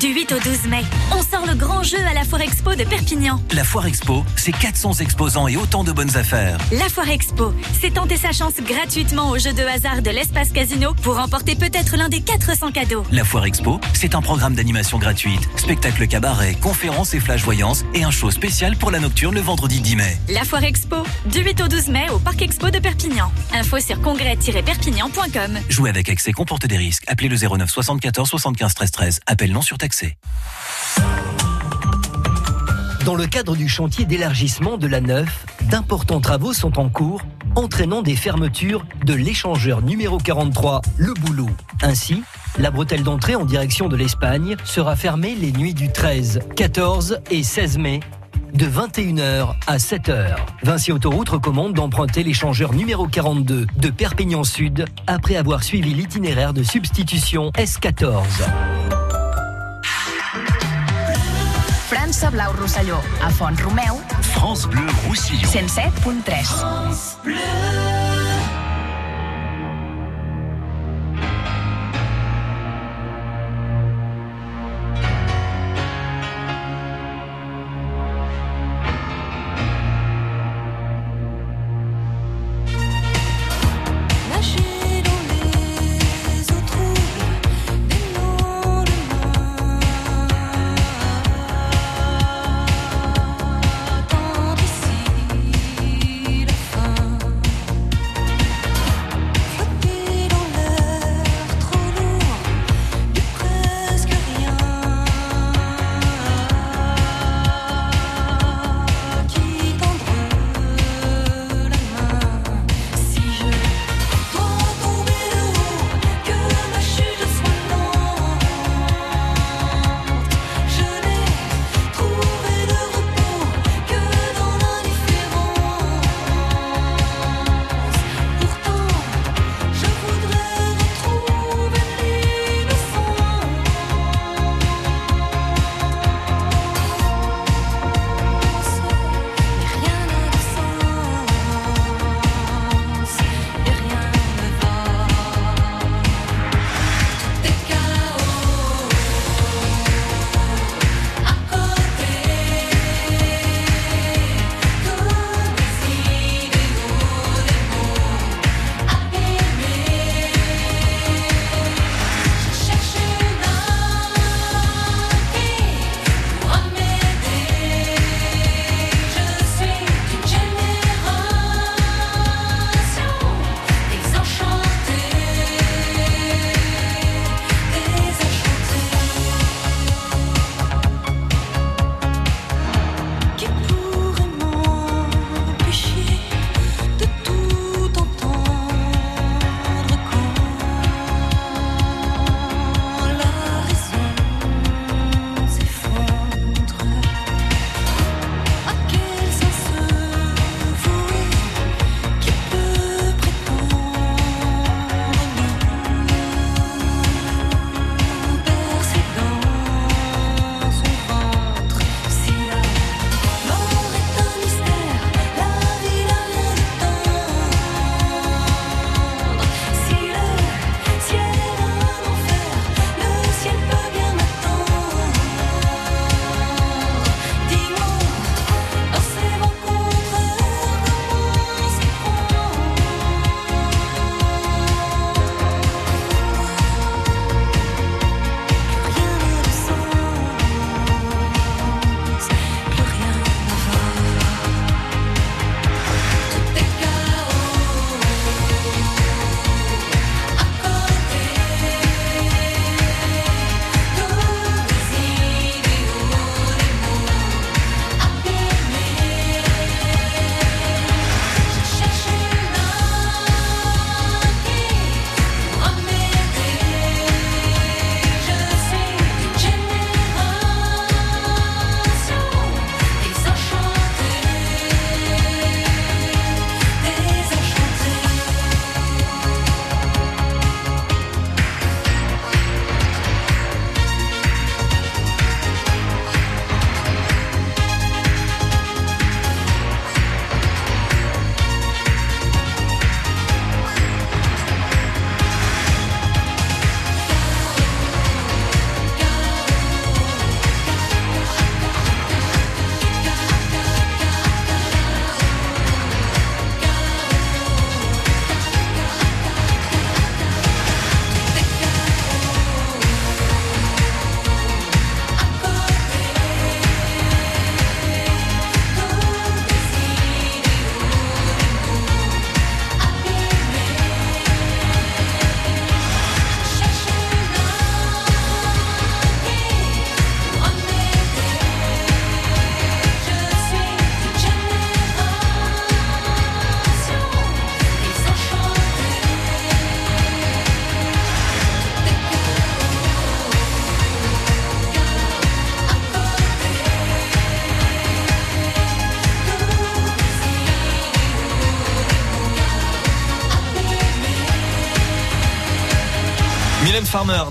[0.03, 0.83] Du 8 au 12 mai,
[1.13, 3.41] on sort le grand jeu à la Foire Expo de Perpignan.
[3.53, 6.59] La Foire Expo, c'est 400 exposants et autant de bonnes affaires.
[6.73, 10.93] La Foire Expo, c'est tenter sa chance gratuitement au jeu de hasard de l'espace casino
[11.05, 13.05] pour remporter peut-être l'un des 400 cadeaux.
[13.13, 18.03] La Foire Expo, c'est un programme d'animation gratuite, spectacle cabaret, conférences et flash voyance et
[18.03, 20.19] un show spécial pour la nocturne le vendredi 10 mai.
[20.31, 20.97] La Foire Expo,
[21.27, 23.31] du 8 au 12 mai au Parc Expo de Perpignan.
[23.55, 25.61] Info sur congrès-perpignan.com.
[25.69, 27.05] Jouer avec excès comporte des risques.
[27.07, 29.21] Appelez le 09 74 75 13 13.
[29.29, 29.63] Appel non
[33.05, 37.21] Dans le cadre du chantier d'élargissement de la Neuf, d'importants travaux sont en cours,
[37.57, 41.51] entraînant des fermetures de l'échangeur numéro 43, le Boulot.
[41.83, 42.23] Ainsi,
[42.59, 47.43] la bretelle d'entrée en direction de l'Espagne sera fermée les nuits du 13, 14 et
[47.43, 48.01] 16 mai
[48.55, 50.37] de 21h à 7h.
[50.63, 56.63] Vinci Autoroute recommande d'emprunter l'échangeur numéro 42 de Perpignan Sud après avoir suivi l'itinéraire de
[56.63, 58.23] substitution S14.
[62.23, 65.43] França Blau Rosselló, a Font Romeu, France Bleu Roussillon.
[65.43, 67.19] 107.3.
[67.25, 68.02] Nager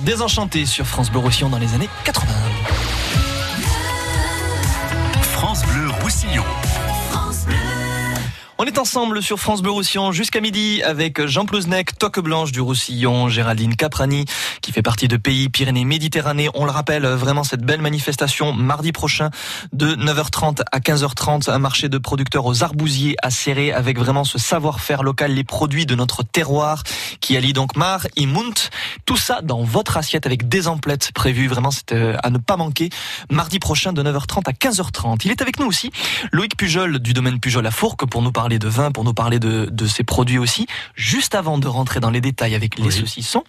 [0.02, 2.31] Désenchanté sur France Bleu dans les années 80.
[8.82, 13.76] Ensemble sur France Bleu Roussillon jusqu'à midi avec Jean Plouznek, Toque Blanche du Roussillon, Géraldine
[13.76, 14.26] Caprani
[14.64, 16.50] qui fait partie de Pays Pyrénées Méditerranée.
[16.56, 19.30] On le rappelle, vraiment cette belle manifestation mardi prochain
[19.72, 24.40] de 9h30 à 15h30, un marché de producteurs aux arbousiers à Serré avec vraiment ce
[24.40, 26.82] savoir-faire local, les produits de notre terroir
[27.20, 28.72] qui allie donc Mar et Munt.
[29.06, 31.48] Tout ça dans votre assiette avec des emplettes prévues.
[31.48, 32.90] Vraiment, c'est euh, à ne pas manquer.
[33.30, 35.22] Mardi prochain de 9h30 à 15h30.
[35.26, 35.92] Il est avec nous aussi
[36.32, 39.40] Loïc Pujol du domaine Pujol à Fourques pour nous parler de vin, pour nous parler
[39.40, 40.66] de, de ces produits aussi.
[40.96, 43.44] Juste avant de rentrer dans les détails avec les saucissons,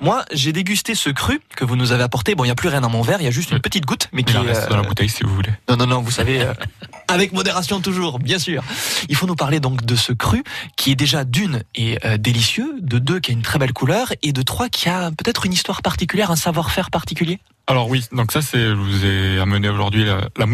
[0.00, 2.34] moi j'ai dégusté ce cru que vous nous avez apporté.
[2.34, 3.84] Bon, il n'y a plus rien dans mon verre, il y a juste une petite
[3.84, 5.50] goutte, mais qui Il en est, reste dans la euh, bouteille si vous voulez.
[5.68, 6.54] non, non, non, vous savez, euh,
[7.08, 8.62] avec modération toujours, bien sûr.
[9.08, 10.42] Il faut nous parler donc de ce cru
[10.76, 14.12] qui est déjà d'une est euh, délicieux, de deux qui a une très belle couleur
[14.22, 17.38] et de trois qui a peut-être une histoire particulière, un savoir-faire particulier.
[17.66, 20.46] Alors oui, donc ça c'est, je vous ai amené aujourd'hui la, la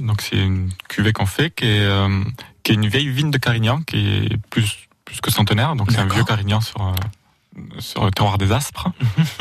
[0.00, 2.08] donc c'est une cuvée qu'on fait qui est, euh,
[2.66, 5.98] qui est une vieille vigne de Carignan qui est plus plus que centenaire, donc c'est
[6.00, 6.92] un vieux Carignan sur euh,
[7.78, 8.88] sur le terroir des Aspres.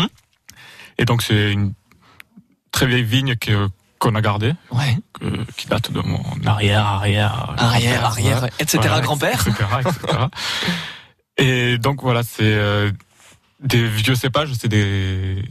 [0.99, 1.73] Et donc c'est une
[2.71, 3.67] très vieille vigne que
[3.97, 4.53] qu'on a gardée,
[5.19, 9.41] que- qui date de mon arrière arrière Arrière, arrière, etc., Voilà, grand-père.
[9.47, 10.17] etc., etc.
[11.37, 12.91] Et donc voilà, c'est euh,
[13.59, 15.43] des vieux cépages, c'est des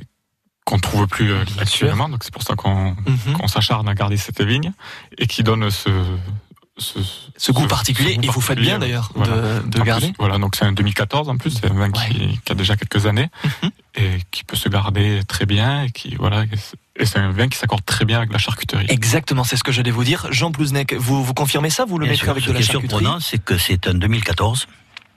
[0.65, 3.33] qu'on trouve plus euh, actuellement, donc c'est pour ça qu'on Mhm.
[3.37, 4.73] qu'on s'acharne à garder cette vigne
[5.19, 5.91] et qui donne ce
[6.77, 6.99] ce,
[7.37, 9.61] Ce goût particulier, et vous faites bien, d'ailleurs, voilà.
[9.65, 10.09] de- garder.
[10.09, 12.77] plus, voilà, donc c'est un 2014 en plus, c'est un vin qui, qui a déjà
[12.77, 13.71] quelques années Mhm.
[13.97, 16.45] et qui peut se garder très bien et qui voilà
[16.97, 18.87] et c'est- un vin qui s'accorde très bien avec la charcuterie.
[18.89, 20.27] Exactement, c'est ce que j'allais vous dire.
[20.31, 22.59] Jean Plouznek, vous, vous confirmez ça Vous le Bien mettrez sûr, avec ce de la
[22.61, 24.67] qui est charcuterie surprenant, c'est que c'est un 2014.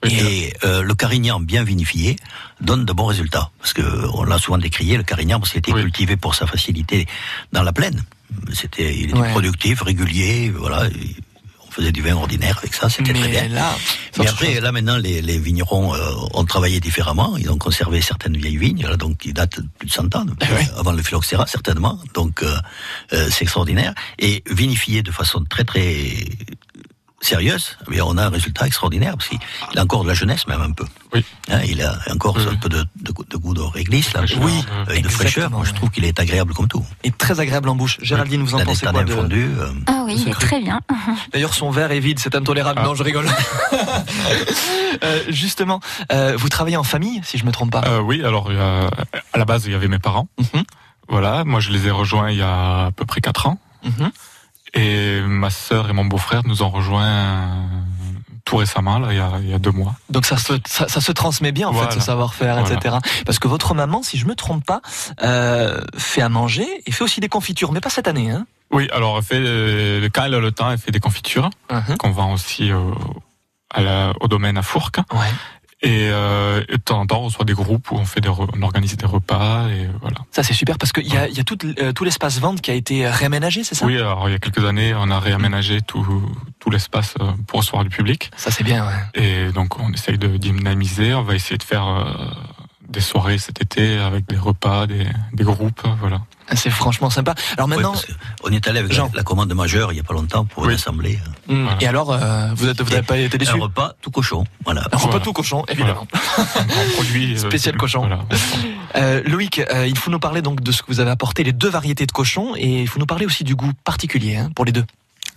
[0.08, 2.14] Et euh, le carignan bien vinifié
[2.60, 3.50] donne de bons résultats.
[3.58, 3.82] Parce que
[4.14, 7.06] on l'a souvent décrié, le carignan, parce qu'il était cultivé pour sa facilité
[7.52, 8.04] dans la plaine.
[8.52, 9.30] C'était, il était Ouais.
[9.32, 10.88] productif, régulier, voilà.
[11.78, 13.48] Faisait du vin ordinaire avec ça, c'était très bien.
[13.48, 13.74] là,
[14.18, 17.36] Mais après, là maintenant, les, les vignerons euh, ont travaillé différemment.
[17.36, 20.24] Ils ont conservé certaines vieilles vignes, là, donc qui datent de plus de 100 ans,
[20.28, 21.98] Eh depuis- avant le phylloxéra certainement.
[22.14, 22.54] Donc euh,
[23.12, 26.14] euh, c'est extraordinaire et vinifié de façon très très
[27.20, 27.76] sérieuse.
[27.88, 29.38] Mais on a un résultat extraordinaire parce qu'il
[29.72, 30.84] il a encore de la jeunesse même un peu.
[31.12, 31.24] Oui.
[31.50, 34.64] Hein, il a encore un peu de, de, de goût de réglisse là, Oui,
[34.94, 35.50] et de fraîcheur.
[35.50, 36.84] Moi, je trouve qu'il est agréable comme tout.
[37.02, 37.98] Et très agréable en bouche.
[38.02, 39.12] Géraldine, vous en pensez quoi de...
[39.12, 40.46] fondue, euh, Ah oui, cru.
[40.46, 40.80] très bien.
[41.32, 42.82] D'ailleurs, son verre est vide, c'est intolérable.
[42.82, 43.26] Non, je rigole.
[45.04, 45.80] Euh, justement,
[46.12, 47.82] euh, vous travaillez en famille, si je me trompe pas.
[47.86, 50.28] Euh, oui, alors à la base il y avait mes parents.
[50.38, 50.64] Mhm.
[51.08, 53.58] Voilà, moi je les ai rejoints il y a à peu près 4 ans.
[53.84, 54.10] Mhm.
[54.74, 57.62] Et ma sœur et mon beau-frère nous ont rejoints euh,
[58.44, 59.94] tout récemment, là, il y a, il y a deux mois.
[60.10, 61.90] Donc ça se, ça, ça se transmet bien en Voilà.
[61.90, 62.74] fait ce savoir-faire, Voilà.
[62.76, 62.96] etc.
[63.26, 64.80] Parce que votre maman, si je me trompe pas,
[65.22, 68.30] euh, fait à manger et fait aussi des confitures, mais pas cette année.
[68.30, 71.50] Hein Oui, alors elle fait, euh, quand elle a le temps, elle fait des confitures
[71.70, 71.96] Mhm.
[71.98, 72.94] qu'on vend aussi au,
[73.74, 75.00] à la- au domaine à Fourques.
[75.12, 75.26] Ouais.
[75.80, 78.28] Et, euh, et de temps en temps, on reçoit des groupes où on fait des,
[78.28, 80.16] re- on organise des repas et voilà.
[80.32, 82.60] Ça c'est super parce qu'il y a, il y a tout, euh, tout l'espace vente
[82.60, 83.86] qui a été réaménagé, c'est ça?
[83.86, 86.04] Oui, alors il y a quelques années, on a réaménagé tout,
[86.58, 88.32] tout l'espace euh, pour recevoir du public.
[88.36, 88.92] Ça c'est bien, ouais.
[89.22, 91.14] Et donc on essaye de dynamiser.
[91.14, 92.04] On va essayer de faire euh,
[92.88, 96.22] des soirées cet été avec des repas, des, des groupes, voilà.
[96.54, 97.34] C'est franchement sympa.
[97.56, 100.14] Alors maintenant, Oui, on est allé avec la, la commande majeure il y a pas
[100.14, 101.18] longtemps pour une assemblée.
[101.48, 104.82] Hum, et alors, euh, vous n'avez pas été déçu Un repas tout cochon, voilà.
[104.90, 106.06] Un repas tout cochon, évidemment.
[106.94, 108.08] produit euh, Spécial cochon.
[108.96, 111.52] Euh, Loïc, euh, il faut nous parler donc de ce que vous avez apporté, les
[111.52, 114.64] deux variétés de cochon, et il faut nous parler aussi du goût particulier hein, pour
[114.64, 114.84] les deux.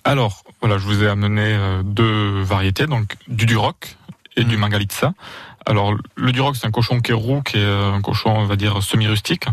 [0.04, 3.98] Alors, voilà, je vous ai amené euh, deux variétés, donc du Duroc
[4.38, 5.14] et du Mangalitsa.
[5.66, 8.46] Alors, le Duroc, c'est un cochon qui est roux, qui est euh, un cochon, on
[8.46, 9.46] va dire, semi-rustique,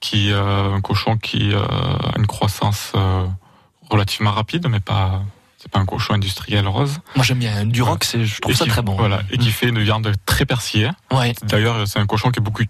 [0.00, 3.26] qui euh, un cochon qui euh, a une croissance euh,
[3.90, 5.22] relativement rapide, mais pas,
[5.58, 6.98] c'est pas un cochon industriel rose.
[7.16, 8.96] Moi j'aime bien, du rock, c'est, je trouve Et ça qui- très bon.
[8.96, 10.90] Voilà, et qui fait une viande très persillée.
[11.12, 11.34] Ouais.
[11.44, 12.64] D'ailleurs, c'est un cochon qui est beaucoup,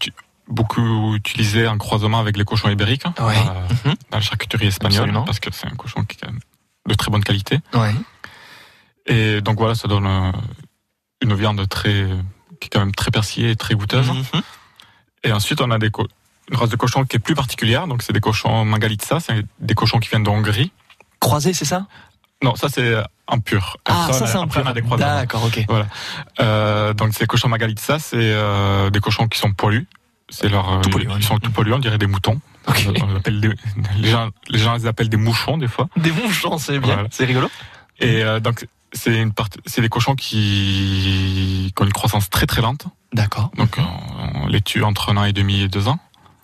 [0.49, 3.37] beaucoup utilisé en croisement avec les cochons ibériques Ouais.
[3.87, 5.25] euh, dans la charcuterie espagnole, Absolument.
[5.25, 6.29] parce que c'est un cochon qui est
[6.89, 7.61] de très bonne qualité.
[7.75, 7.95] Ouais.
[9.07, 10.07] Et donc voilà, ça donne
[11.23, 12.07] une viande très,
[12.61, 14.09] qui est quand même très persillée et très goûteuse.
[14.09, 14.43] Mhm.
[15.25, 15.91] Et ensuite, on a des
[16.51, 17.87] une race de cochon qui est plus particulière.
[17.87, 20.73] Donc, c'est des cochons Mangalitsa, c'est des cochons qui viennent de Hongrie.
[21.21, 21.87] Croisés, c'est ça?
[22.43, 22.95] Non, ça c'est
[23.27, 23.77] en pur.
[23.85, 24.69] Ah, ça, on a- c'est en après, pur.
[24.69, 25.07] on a des croisements.
[25.15, 25.65] D'accord, ok.
[25.69, 25.87] Voilà.
[26.41, 29.87] Euh, donc, ces cochons Mangalitsa, c'est euh, des cochons qui sont poilus.
[30.29, 30.81] C'est leur, euh,
[31.19, 32.41] ils sont tout poilus, on dirait des moutons.
[32.67, 33.51] On appelle des-
[33.99, 35.89] les, gens, les gens les appellent des mouchons des fois.
[35.97, 37.09] Des mouchons, c'est bien, Voilà.
[37.11, 37.51] c'est rigolo.
[38.01, 42.47] Et euh, donc c'est une partie, c'est des cochons qui, qui ont une croissance très
[42.47, 42.87] très lente.
[43.13, 43.51] D'accord.
[43.57, 45.99] Donc on, on les tue entre un an et demi et deux ans.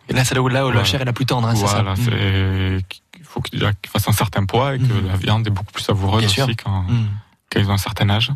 [0.09, 1.67] Et là, c'est là où, là où la chair est la plus tendre, hein, c'est
[1.67, 2.81] ça Voilà, c'est
[3.19, 6.25] il faut qu'il fasse un certain poids et que la viande est beaucoup plus savoureuse
[6.33, 7.07] Bien aussi quand, Mm.
[7.53, 8.31] quand ils ont un certain âge.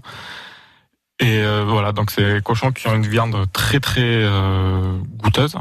[1.20, 5.54] Et euh, voilà, donc c'est des cochons qui ont une viande très très euh, goûteuse.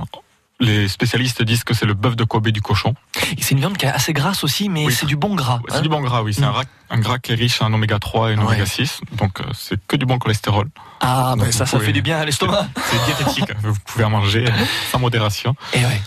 [0.62, 2.94] Les spécialistes disent que c'est le bœuf de Kobe du cochon.
[3.40, 5.62] C'est une viande qui est assez grasse aussi, mais c'est du bon gras.
[5.70, 5.82] C'est hein.
[5.82, 6.34] du bon gras, oui.
[6.34, 6.54] C'est un,
[6.90, 8.48] un gras qui est riche en oméga 3 et en Ouais.
[8.48, 9.00] oméga 6.
[9.14, 10.68] Donc euh, c'est que du bon cholestérol.
[11.00, 12.68] Ah, Donc, mais ça, vous ça pouvez- fait du bien à l'estomac.
[12.92, 13.50] C'est diététique.
[13.62, 15.56] vous pouvez en manger euh, sans modération.
[15.74, 16.02] Et ouais.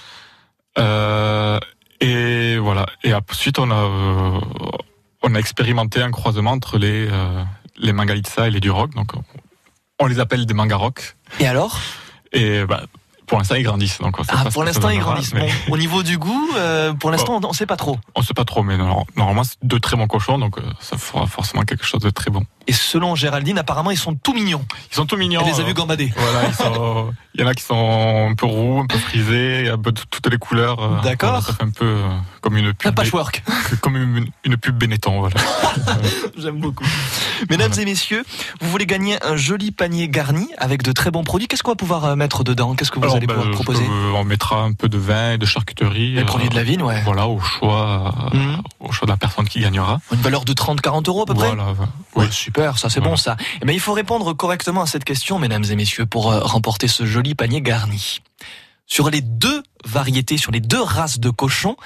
[0.78, 1.58] Euh,
[2.00, 2.84] et voilà.
[3.04, 4.40] Et ensuite, on a,
[5.22, 7.42] on a expérimenté un croisement entre les, euh,
[7.78, 8.94] les Mangalitsa et les Duroc.
[8.94, 9.12] Donc,
[9.98, 11.16] on- les appelle des Mangaroc.
[11.40, 11.78] Et alors?
[12.32, 12.82] Et bah,
[13.32, 13.98] pour l'instant, ils grandissent.
[13.98, 15.32] Donc on sait Ah, pas pour l'instant, ils grandissent.
[15.32, 17.96] mais- Bon, au niveau du goût, euh, pour l'instant, on ne sait pas trop.
[18.14, 20.38] On sait pas trop, mais normalement, c'est de très bons cochons.
[20.38, 22.44] Donc, euh, ça fera forcément quelque chose de très bon.
[22.66, 24.64] Et selon Géraldine, apparemment, ils sont tout mignons.
[24.90, 25.40] Ils sont tout mignons.
[25.44, 26.12] Elle les a euh, vus gambader.
[26.16, 29.68] Voilà, ils sont- il y en a qui sont un peu roux, un peu frisés,
[29.68, 30.80] un peu de toutes les couleurs.
[30.82, 31.42] euh, D'accord.
[31.42, 32.08] ça fait un peu euh,
[32.40, 32.88] comme une pub.
[32.90, 33.42] Un patchwork.
[33.80, 35.34] Comme une, une pub Benetton, voilà.
[36.38, 36.84] J'aime beaucoup.
[37.50, 38.24] Mesdames et messieurs,
[38.60, 41.48] vous voulez gagner un joli panier garni avec de très bons produits.
[41.48, 42.74] Qu'est-ce qu'on va pouvoir euh, mettre dedans?
[42.74, 43.84] Qu'est-ce que vous Alors, allez ben, pouvoir proposer?
[43.84, 46.12] peux- On mettra un peu de vin et de charcuterie.
[46.12, 46.98] Les produits de la vigne, ouais.
[46.98, 47.04] Mhm.
[47.04, 50.00] Voilà, au choix, euh, au choix de la personne qui gagnera.
[50.12, 51.48] Une valeur de 30-40 euros à peu près?
[51.48, 51.72] Voilà.
[52.14, 53.38] Ouais, super, ça c'est bon ça.
[53.62, 56.86] Eh ben, il faut répondre correctement à cette question, mesdames et messieurs, pour euh, remporter
[56.86, 58.20] ce joli panier garni.
[58.86, 61.76] Sur les deux variétés, sur les deux races de cochons,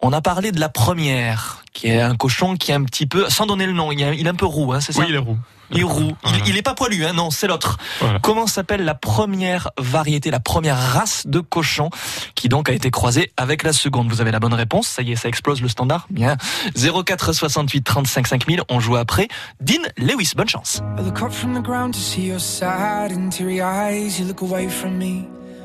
[0.00, 3.28] on a parlé de la première, qui est un cochon qui est un petit peu,
[3.28, 5.00] sans donner le nom, il est, il est un peu roux, hein, c'est ça?
[5.00, 5.38] Oui, il est roux.
[5.70, 6.12] Il est roux.
[6.22, 6.38] Voilà.
[6.44, 7.78] Il, il est pas poilu, hein, non, c'est l'autre.
[8.00, 8.18] Voilà.
[8.20, 11.90] Comment s'appelle la première variété, la première race de cochon
[12.34, 14.08] qui donc a été croisée avec la seconde?
[14.08, 16.06] Vous avez la bonne réponse, ça y est, ça explose le standard.
[16.10, 16.36] Bien.
[16.76, 19.28] 04 68 35 5000, on joue après.
[19.60, 20.82] Dean Lewis, bonne chance.
[20.98, 24.18] I look up from the ground to see your sad and teary eyes.
[24.18, 25.26] You look away from me,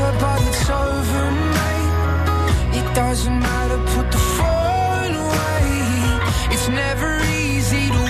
[0.00, 1.24] her, but it's over,
[1.56, 2.78] mate.
[2.78, 5.68] It doesn't matter, put the phone away.
[6.54, 7.10] It's never
[7.42, 8.09] easy to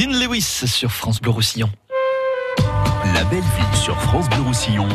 [0.00, 1.68] Dean Lewis sur France Bleu Roussillon.
[3.12, 4.88] La belle ville sur France Bleu Roussillon.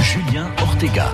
[0.00, 1.12] Julien Ortega.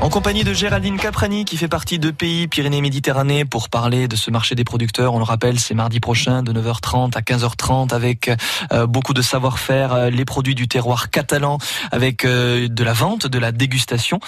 [0.00, 4.30] En compagnie de Géraldine Caprani qui fait partie de Pays Pyrénées-Méditerranée pour parler de ce
[4.30, 5.12] marché des producteurs.
[5.12, 8.30] On le rappelle, c'est mardi prochain de 9h30 à 15h30 avec
[8.72, 11.58] euh, beaucoup de savoir-faire, euh, les produits du terroir catalan
[11.90, 14.20] avec euh, de la vente, de la dégustation.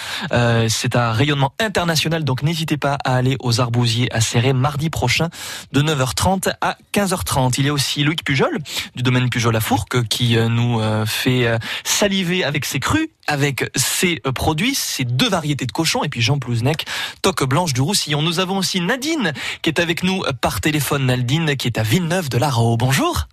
[0.67, 5.29] C'est un rayonnement international donc n'hésitez pas à aller aux Arbousiers à Serré mardi prochain
[5.71, 7.55] de 9h30 à 15h30.
[7.59, 8.57] Il y a aussi Loïc Pujol
[8.95, 11.47] du domaine Pujol à Fourques qui nous fait
[11.83, 16.39] saliver avec ses crus avec ses produits, ces deux variétés de cochons, et puis Jean
[16.39, 16.85] Plouznec,
[17.21, 18.21] toque blanche du Roussillon.
[18.21, 21.05] Nous avons aussi Nadine, qui est avec nous par téléphone.
[21.05, 22.77] Nadine, qui est à Villeneuve de l'Arau.
[22.77, 23.27] Bonjour.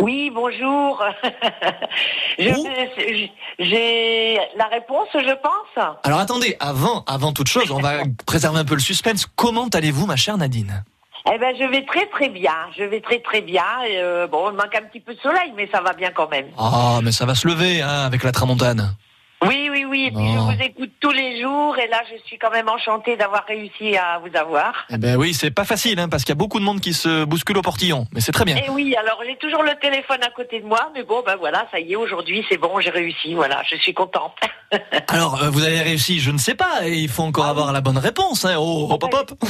[0.00, 1.02] Oui, bonjour.
[2.38, 3.30] J'ai
[4.56, 5.98] la réponse, je pense.
[6.02, 9.26] Alors attendez, avant, avant toute chose, on va préserver un peu le suspense.
[9.36, 10.84] Comment allez-vous, ma chère Nadine?
[11.32, 12.54] Eh ben, je vais très très bien.
[12.76, 13.64] Je vais très très bien.
[13.90, 16.46] Euh, bon, il manque un petit peu de soleil, mais ça va bien quand même.
[16.58, 18.94] Ah, mais ça va se lever, hein, avec la tramontane.
[19.46, 20.04] Oui, oui, oui.
[20.06, 20.50] Et puis je Oh.
[20.50, 24.18] vous écoute tous les jours, et là, je suis quand même enchantée d'avoir réussi à
[24.18, 24.72] vous avoir.
[24.90, 26.92] Eh ben oui, c'est pas facile, hein, parce qu'il y a beaucoup de monde qui
[26.92, 28.56] se bouscule au portillon, mais c'est très bien.
[28.56, 31.66] Et oui, alors j'ai toujours le téléphone à côté de moi, mais bon, ben voilà,
[31.70, 33.34] ça y est, aujourd'hui, c'est bon, j'ai réussi.
[33.34, 34.34] Voilà, je suis contente.
[35.08, 37.80] Alors, euh, vous avez réussi, je ne sais pas, et il faut encore avoir la
[37.80, 38.44] bonne réponse.
[38.44, 38.56] Hein.
[38.58, 39.32] Oh, hop, hop, hop.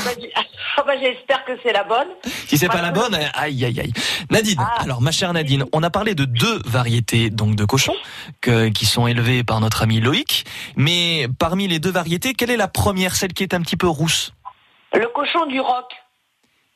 [0.77, 2.07] Ah ben, J'espère que c'est la bonne.
[2.47, 3.93] Si c'est pas la bonne, aïe aïe aïe.
[4.31, 7.95] Nadine, alors ma chère Nadine, on a parlé de deux variétés donc de cochons
[8.41, 10.45] que- qui sont élevés par notre ami Loïc,
[10.77, 13.89] mais parmi les deux variétés, quelle est la première, celle qui est un petit peu
[13.89, 14.33] rousse?
[14.95, 15.87] Le cochon du roc.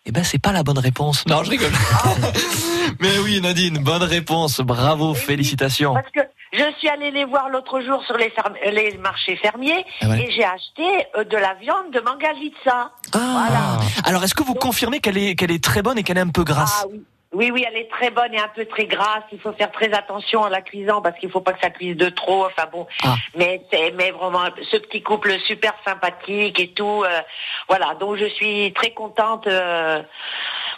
[0.07, 1.27] Eh ben c'est pas la bonne réponse.
[1.27, 1.73] Non, je rigole.
[3.01, 5.95] mais oui Nadine, bonne réponse, bravo, félicitations.
[5.95, 6.21] Parce que
[6.53, 10.21] je suis allée les voir l'autre jour sur les, marchés fermiers Ah ouais.
[10.23, 12.93] et j'ai acheté euh, de la viande de Mangalitsa.
[13.15, 13.79] Ah.
[14.05, 16.29] Alors est-ce que vous confirmez qu'elle est qu'elle est très bonne et qu'elle est un
[16.29, 16.83] peu grasse?
[16.85, 17.03] Ah oui.
[17.35, 19.25] Oui, oui, elle est très bonne et un peu très grasse.
[19.33, 21.97] Il faut faire très attention en la cuisant parce qu'il faut pas que ça cuise
[21.97, 22.47] de trop.
[22.47, 23.17] Enfin bon, Ah.
[23.37, 27.03] mais c'est mais vraiment ce petit couple super sympathique et tout.
[27.05, 27.21] euh,
[27.69, 29.47] voilà, donc je suis très contente.
[29.47, 30.03] euh,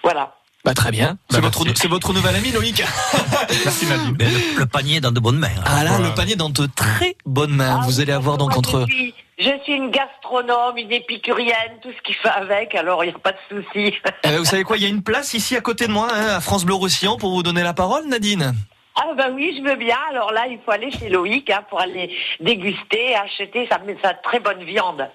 [0.02, 0.34] voilà.
[0.64, 1.16] Bah très bien.
[1.30, 2.82] C'est votre c'est votre nouvel ami Loïc.
[3.64, 5.48] Merci le, le panier est dans de bonnes mains.
[5.64, 7.82] Ah là, le panier est dans de très bonnes mains.
[7.84, 12.12] vous allez avoir donc entre suis, je suis une gastronome, une épicurienne, tout ce qui
[12.14, 12.74] fait avec.
[12.74, 13.94] Alors il n'y a pas de souci.
[14.22, 16.36] Ben, vous savez quoi, il y a une place ici à côté de moi, hein,
[16.36, 18.54] à France Bleu Roussillon, pour vous donner la parole, Nadine?
[18.98, 19.98] Ah bah oui, je veux bien.
[20.10, 24.40] Alors là, il faut aller chez Loïc hein, pour aller déguster, acheter sa, sa très
[24.40, 25.06] bonne viande.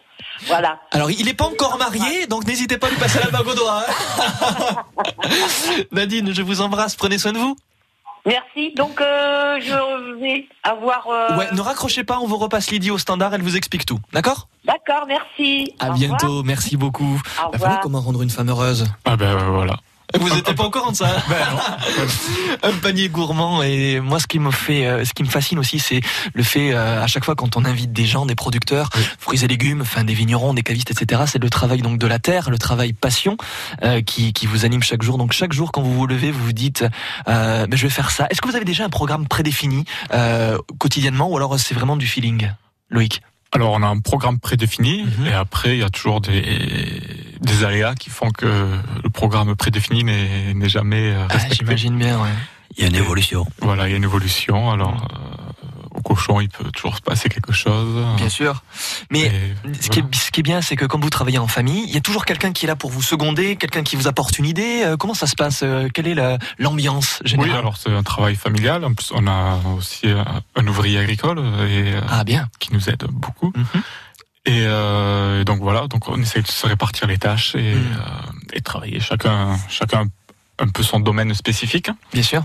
[0.46, 0.80] Voilà.
[0.92, 3.56] Alors, il n'est pas encore marié, donc n'hésitez pas à lui passer la bague au
[3.56, 3.84] doigt.
[3.88, 4.76] hein.
[5.92, 7.56] Nadine, je vous embrasse, prenez soin de vous.
[8.26, 8.74] Merci.
[8.76, 11.08] Donc euh, je vais avoir.
[11.08, 14.00] euh, Ouais, ne raccrochez pas, on vous repasse Lydie au standard, elle vous explique tout.
[14.14, 14.48] D'accord?
[14.66, 15.74] D'accord, merci.
[15.80, 16.44] À Au bientôt, revoir.
[16.46, 17.04] merci beaucoup.
[17.16, 17.58] Au Bah, revoir.
[17.60, 18.86] voilà comment rendre une femme heureuse.
[19.06, 19.78] Ah ben voilà.
[20.20, 21.08] Vous n'étiez pas au courant de ça
[22.64, 25.80] Un panier gourmand et moi ce qui me fait, euh, ce qui me fascine aussi,
[25.80, 26.02] c'est
[26.34, 28.90] le fait euh, à chaque fois quand on invite des gens, des producteurs,
[29.20, 31.24] fruits et légumes, enfin des vignerons, des cavistes, etc.
[31.28, 33.38] C'est le travail donc de la terre, le travail passion
[33.84, 35.18] euh, qui, qui vous anime chaque jour.
[35.18, 36.86] Donc chaque jour quand vous vous levez, vous vous dites,
[37.28, 38.28] euh, ben, je vais faire ça.
[38.30, 42.08] Est-ce que vous avez déjà un programme prédéfini euh, quotidiennement ou alors c'est vraiment du
[42.08, 42.50] feeling,
[42.90, 43.22] Loïc?
[43.54, 46.42] Alors on a un programme prédéfini et après il y a toujours des,
[47.42, 48.46] des aléas qui font que
[49.04, 51.56] le programme prédéfini n'est n'est jamais euh, respecté.
[51.66, 52.30] J'imagine bien, ouais.
[52.78, 53.46] Il y a une évolution.
[53.60, 54.72] Voilà, il y a une évolution.
[54.72, 55.51] Alors euh,
[55.94, 58.06] au cochon, il peut toujours se passer quelque chose.
[58.18, 58.64] Bien sûr.
[59.10, 59.32] Mais
[59.80, 61.94] ce, qui est, ce qui est bien, c'est que quand vous travaillez en famille, il
[61.94, 64.46] y a toujours quelqu'un qui est là pour vous seconder, quelqu'un qui vous apporte une
[64.46, 64.84] idée.
[64.86, 68.04] Euh, Comment ça se passe Euh, Quelle est la- l'ambiance générale Oui, alors c'est un
[68.04, 68.84] travail familial.
[68.86, 72.48] En plus, on a aussi un, un ouvrier agricole et euh, ah, bien.
[72.60, 73.52] qui nous aide beaucoup.
[74.46, 77.78] Et, euh, et donc voilà, donc on essaie de se répartir les tâches et, Mm.
[77.78, 80.06] euh, et travailler chacun, chacun
[80.62, 81.90] un peu son domaine spécifique.
[82.14, 82.44] Bien sûr.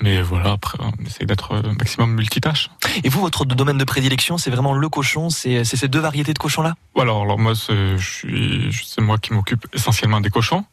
[0.00, 2.70] Mais voilà, après on essaie d'être un maximum multitâche.
[3.04, 6.38] Et vous, votre domaine de prédilection, c'est vraiment le cochon C'est ces deux variétés de
[6.38, 10.64] cochons là Alors, alors moi, c'est moi qui m'occupe essentiellement des cochons.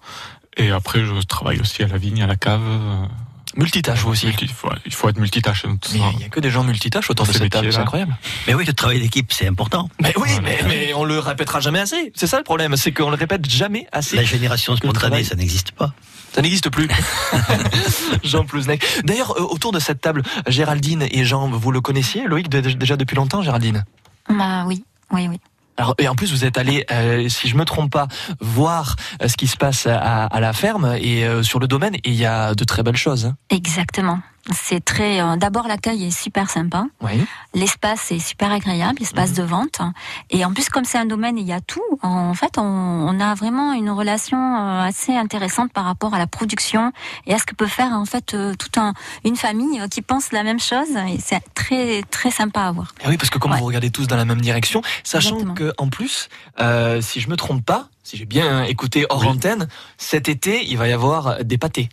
[0.58, 2.62] Et après, je travaille aussi à la vigne, à la cave.
[3.56, 4.26] Multitâche, vous aussi.
[4.28, 5.62] Multi- il, faut, il faut être multitâche.
[5.64, 5.68] ça.
[5.92, 8.18] il n'y a que des gens multitâches autour de cette table, c'est incroyable.
[8.48, 9.90] Mais oui, le travail d'équipe, c'est important.
[10.02, 12.12] Mais oui, mais, mais on le répétera jamais assez.
[12.16, 14.16] C'est ça le problème, c'est qu'on le répète jamais assez.
[14.16, 15.94] La génération spontanée, ça n'existe pas.
[16.34, 16.88] Ça n'existe plus.
[18.24, 18.84] Jean Plouznec.
[19.04, 23.16] D'ailleurs, euh, autour de cette table, Géraldine et Jean, vous le connaissiez, Loïc, déjà depuis
[23.16, 23.86] longtemps, Géraldine?
[24.30, 25.40] Bah oui, oui, oui.
[25.78, 28.08] Alors, et en plus, vous êtes allé, euh, si je me trompe pas,
[28.40, 31.96] voir euh, ce qui se passe à, à la ferme et euh, sur le domaine,
[31.96, 33.26] et il y a de très belles choses.
[33.26, 33.36] hein.
[33.50, 34.20] Exactement.
[34.52, 35.22] C'est très.
[35.22, 36.86] euh, D'abord, l'accueil est super sympa.
[37.02, 37.24] Oui.
[37.54, 39.36] L'espace est super agréable, l'espace Mhm.
[39.38, 39.82] de vente.
[40.30, 41.82] Et en plus, comme c'est un domaine, il y a tout.
[42.02, 46.28] En fait, on, on a vraiment une relation euh, assez intéressante par rapport à la
[46.28, 46.92] production
[47.26, 48.94] et à ce que peut faire en fait euh, toute un,
[49.24, 50.90] une famille qui pense la même chose.
[51.08, 52.94] Et c'est très très sympa à voir.
[53.06, 55.54] Eh oui, parce que comme vous regardez tous dans la même direction, sachant Exactement.
[55.54, 56.28] que en plus,
[56.60, 60.78] euh, si je me trompe pas, si j'ai bien écouté hors antenne, cet été, il
[60.78, 61.88] va y avoir des pâtés.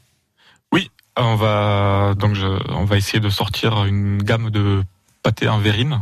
[1.25, 4.83] On va donc je, on va essayer de sortir une gamme de
[5.23, 6.01] pâtés en verrine.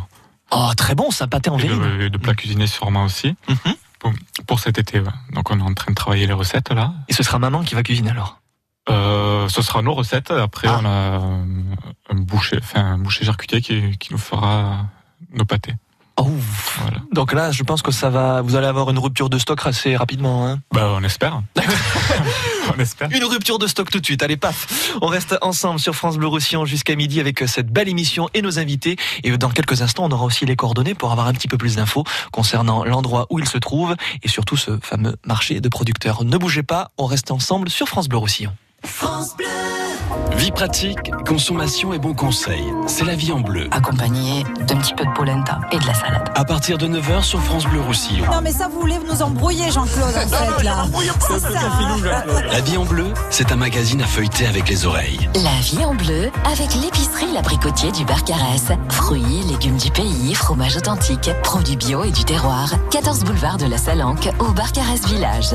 [0.51, 1.83] Oh, très bon, ça pâté en Et verrine.
[1.99, 3.35] de, et de plats cuisinés sûrement aussi.
[3.99, 4.13] Pour,
[4.47, 5.11] pour cet été, ouais.
[5.33, 6.93] Donc on est en train de travailler les recettes là.
[7.09, 8.41] Et ce sera maman qui va cuisiner alors?
[8.89, 10.31] Euh, Ce sera nos recettes.
[10.31, 10.79] Après Ah.
[10.81, 14.87] on a un boucher, enfin un boucher charcutier qui, qui nous fera
[15.35, 15.75] nos pâtés.
[16.19, 16.27] Oh,
[17.13, 18.43] Donc là, je pense que ça va.
[18.43, 20.47] Vous allez avoir une rupture de stock assez rapidement.
[20.47, 21.43] Hein bah, on espère.
[22.77, 23.09] on espère.
[23.13, 24.23] Une rupture de stock tout de suite.
[24.23, 28.29] Allez, paf On reste ensemble sur France Bleu Roussillon jusqu'à midi avec cette belle émission
[28.35, 28.97] et nos invités.
[29.23, 31.77] Et dans quelques instants, on aura aussi les coordonnées pour avoir un petit peu plus
[31.77, 36.25] d'infos concernant l'endroit où il se trouve et surtout ce fameux marché de producteurs.
[36.25, 38.53] Ne bougez pas, on reste ensemble sur France Bleu Roussillon.
[38.85, 39.78] France Bleu.
[40.37, 42.73] Vie pratique, consommation et bons conseils.
[42.87, 43.69] C'est la vie en bleu.
[43.71, 46.29] Accompagné d'un petit peu de polenta et de la salade.
[46.35, 48.25] À partir de 9h sur France Bleu Roussillon.
[48.31, 50.87] Non mais ça vous voulez nous embrouiller Jean-Claude en fait là.
[51.21, 51.49] C'est ça.
[52.51, 55.29] La vie en bleu, c'est un magazine à feuilleter avec les oreilles.
[55.35, 58.73] La vie en bleu avec l'épicerie L'Abricotier du Barcarès.
[58.91, 62.71] Fruits, légumes du pays, fromage authentique, produits bio et du terroir.
[62.91, 65.55] 14 boulevard de la Salanque au Barcarès Village.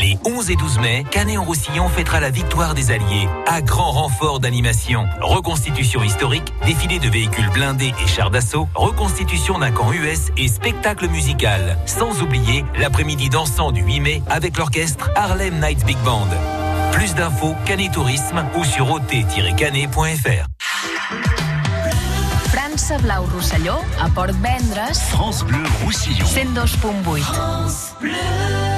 [0.00, 5.06] Les 11 et 12 mai, Canet-en-Roussillon fêtera la victoire des Alliés, à grand renfort d'animation.
[5.20, 11.08] Reconstitution historique, défilé de véhicules blindés et chars d'assaut, reconstitution d'un camp US et spectacle
[11.08, 11.76] musical.
[11.86, 16.28] Sans oublier l'après-midi dansant du 8 mai avec l'orchestre Harlem Nights Big Band.
[16.92, 20.46] Plus d'infos, Canet Tourisme ou sur ot-canet.fr.
[22.52, 26.24] França Blau Rosselló, a Port Vendres, France Bleu Roussillon.
[26.24, 27.98] 102.8.
[28.00, 28.77] Je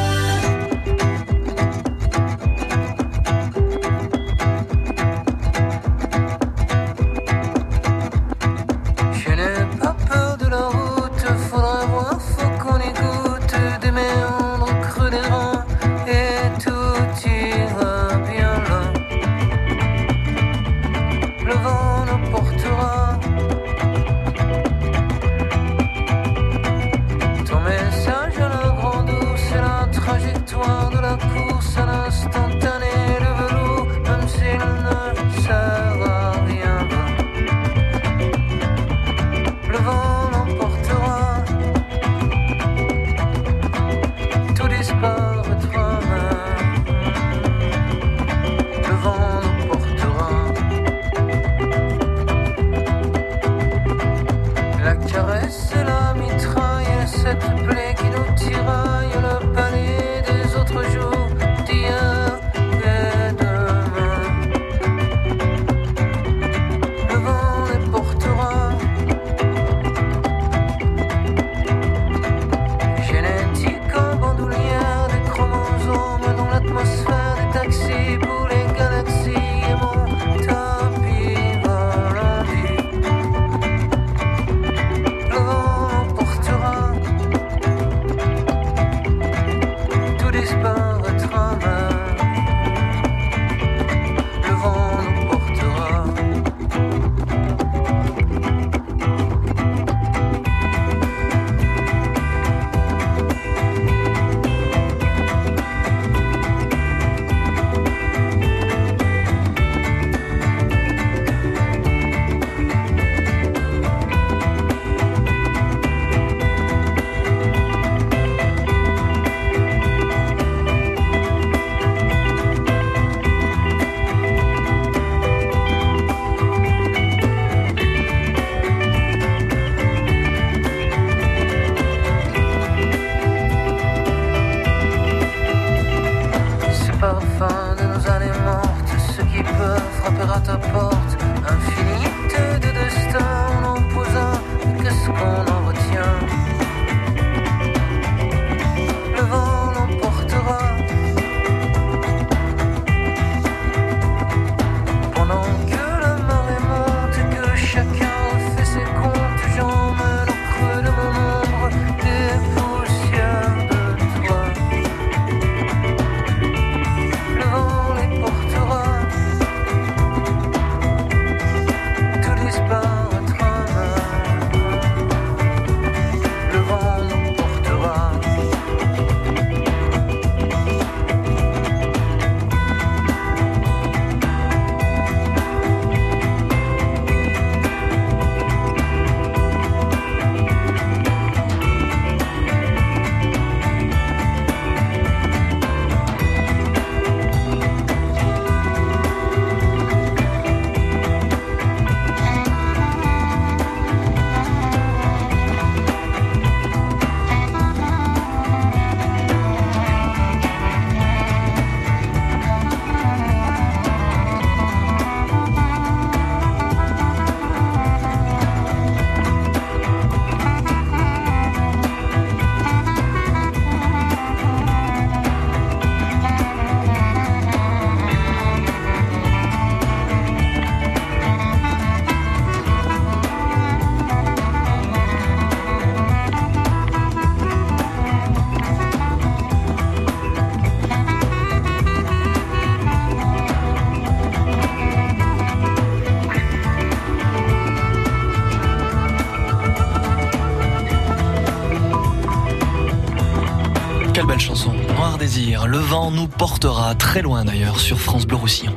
[256.11, 258.75] nous portera très loin d'ailleurs sur France Bleu Roussillon.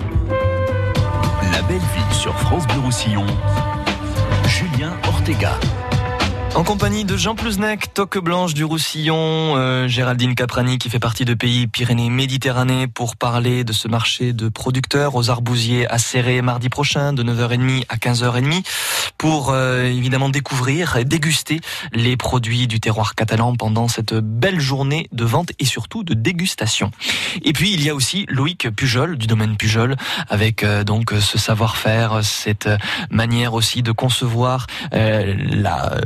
[1.52, 3.26] La belle vie sur France Bleu Roussillon.
[4.48, 5.58] Julien Ortega.
[6.56, 9.16] En compagnie de Jean Plusnec, Toque Blanche du Roussillon,
[9.58, 14.50] euh, Géraldine Caprani qui fait partie de Pays Pyrénées-Méditerranée pour parler de ce marché de
[14.50, 18.64] producteurs aux arbousiers à Serré mardi prochain de 9h30 à 15h30
[19.24, 21.62] pour euh, évidemment découvrir et déguster
[21.94, 26.92] les produits du terroir catalan pendant cette belle journée de vente et surtout de dégustation.
[27.42, 29.96] Et puis il y a aussi Loïc Pujol du domaine Pujol
[30.28, 32.68] avec euh, donc ce savoir-faire, cette
[33.12, 36.02] manière aussi de concevoir euh, la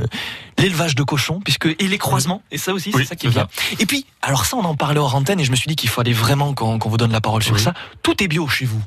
[0.56, 3.46] l'élevage de cochons, puisque et les croisements, et ça aussi, c'est ça qui est bien.
[3.78, 5.88] Et puis, alors ça, on en parlait hors antenne, et je me suis dit qu'il
[5.90, 7.74] fallait vraiment qu'on qu'on vous donne la parole sur ça.
[8.02, 8.82] Tout est bio chez vous.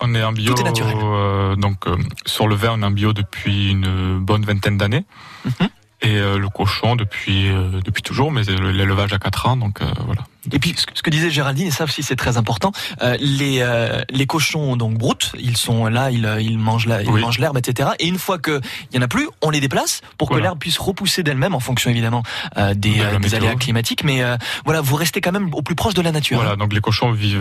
[0.00, 0.54] On est en bio.
[0.54, 0.96] Tout est naturel.
[1.02, 1.96] euh, donc euh,
[2.26, 5.04] sur le vin, on est en bio depuis une bonne vingtaine d'années.
[5.44, 5.68] Mhm.
[6.02, 9.86] Et euh, le cochon depuis euh, depuis toujours, mais l'élevage à 4 ans, donc euh,
[10.04, 10.20] voilà.
[10.52, 12.70] Et puis, ce que- disait Géraldine, et ça aussi c'est très important,
[13.02, 17.08] euh, les euh, les cochons donc broutent, ils sont là, ils, ils mangent la, ils
[17.10, 17.22] Oui.
[17.22, 17.88] mangent l'herbe, etc.
[17.98, 18.60] Et une fois que
[18.92, 21.60] il y en a plus, on les déplace pour que l'herbe puisse repousser d'elle-même en
[21.60, 22.22] fonction évidemment
[22.58, 24.04] euh, des, De euh, des aléas climatiques.
[24.04, 24.36] Mais euh,
[24.66, 26.36] voilà, vous restez quand même au plus proche de la nature.
[26.36, 27.40] Voilà, donc les cochons vivent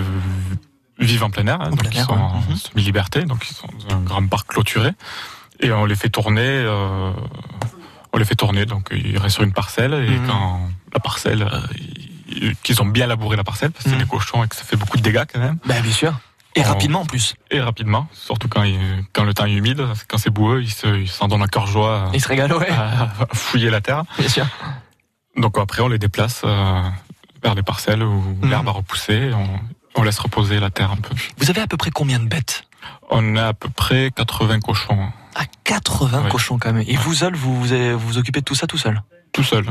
[0.99, 2.19] vivent en plein air, hein, donc plein ils air, sont ouais.
[2.21, 4.91] en semi-liberté, donc ils sont dans un grand parc clôturé,
[5.59, 6.41] et on les fait tourner.
[6.45, 7.11] euh,
[8.13, 10.27] on les fait tourner, donc ils restent sur une parcelle, et Mhm.
[10.27, 10.59] quand
[10.93, 11.59] la parcelle, euh,
[12.29, 14.03] ils- qu'ils ont bien labouré la parcelle, parce que c'est Mhm.
[14.03, 15.57] des cochons et que ça fait beaucoup de dégâts quand même.
[15.65, 16.13] Ben, bien sûr.
[16.55, 17.35] Et On- rapidement en plus.
[17.51, 18.79] Et rapidement, surtout quand, il-
[19.11, 21.67] quand le temps est humide, quand c'est boueux, ils se- ils s'en donnent à cœur
[21.67, 22.69] joie Ils se régalent, ouais.
[22.69, 24.03] à, à fouiller la terre.
[24.17, 24.47] Bien sûr.
[25.35, 26.81] Donc après, on les déplace euh,
[27.43, 28.49] vers des parcelles où Mhm.
[28.49, 29.59] l'herbe a repoussé, on,
[29.95, 31.13] on laisse reposer la terre un peu.
[31.37, 32.63] Vous avez à peu près combien de bêtes?
[33.09, 36.29] On a à peu près 80 cochons, À 80 Ouais.
[36.29, 36.83] cochons quand même.
[36.87, 39.01] Et vous seul, vous vous, occupez de tout ça tout seul?
[39.33, 39.65] Tout seuls.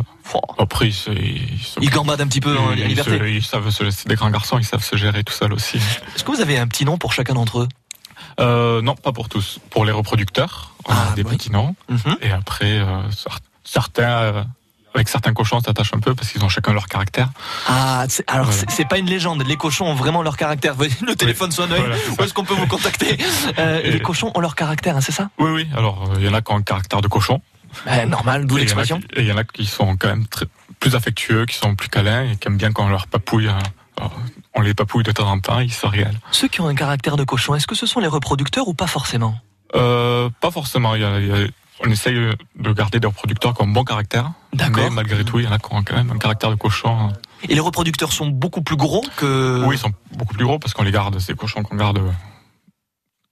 [0.59, 1.49] Après, ils,
[1.81, 3.13] ils, gambadent un petit peu en ils- liberté.
[3.13, 5.53] ils se- ils savent se, c'est des grands garçons, ils savent se gérer tout seuls
[5.55, 5.79] aussi.
[6.15, 7.69] Est-ce que vous avez un petit nom pour chacun d'entre eux?
[8.41, 9.59] Euh, non, pas pour tous.
[9.71, 11.75] Pour les reproducteurs, on Ah, a des petits noms.
[11.89, 12.17] Mhm.
[12.21, 14.45] Et après, euh, cer- certains, euh,
[14.95, 17.29] avec certains cochons, on s'attache un peu parce qu'ils ont chacun leur caractère.
[17.67, 18.65] Ah, alors Voilà.
[18.69, 19.43] c'est- pas une légende.
[19.47, 20.75] Les cochons ont vraiment leur caractère.
[20.79, 21.71] Le téléphone sonne.
[21.73, 21.79] oui.
[21.79, 23.19] Voilà, c'est Où est-ce qu'on peut vous contacter
[23.59, 25.31] Euh, Les cochons ont leur caractère, hein, c'est ça?
[25.39, 25.69] Oui, oui.
[25.77, 27.41] Alors, euh, il y en a qui ont un caractère de cochon.
[27.87, 29.01] Ben, Normal, d'où l'expression.
[29.01, 30.47] qui- Et il y en a qui sont quand même très,
[30.79, 33.49] plus affectueux, qui sont plus câlins et qui aiment bien quand on leur papouille.
[33.49, 34.13] alors,
[34.55, 36.19] on les papouille de temps en temps, ils se régalent.
[36.31, 38.87] Ceux qui ont un caractère de cochon, est-ce que ce sont les reproducteurs ou pas
[38.87, 39.37] forcément?
[39.75, 40.95] Euh, pas forcément.
[40.95, 41.47] Il y a- il y a-
[41.81, 44.31] on essaye de garder des reproducteurs qui ont un bon caractère.
[44.53, 44.85] D'accord.
[44.85, 47.11] Mais malgré tout, il y en a qui ont quand même un caractère de cochon.
[47.49, 49.65] Et les reproducteurs sont beaucoup plus gros que.
[49.67, 52.01] Oui, ils sont beaucoup plus gros parce qu'on les garde, ces cochons qu'on garde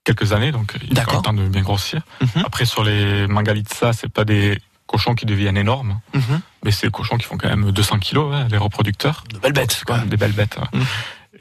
[0.04, 2.02] quelques années, donc ils ont le temps de bien grossir.
[2.20, 2.42] Mhm.
[2.44, 6.40] Après, sur les Mangalitsa, c'est pas des cochons qui deviennent énormes, Mhm.
[6.64, 9.24] mais c'est des cochons qui font quand même 200 kilos, ouais, les reproducteurs.
[9.32, 10.58] De belles bêtes, C'est quand même des belles bêtes.
[10.72, 10.84] Mhm.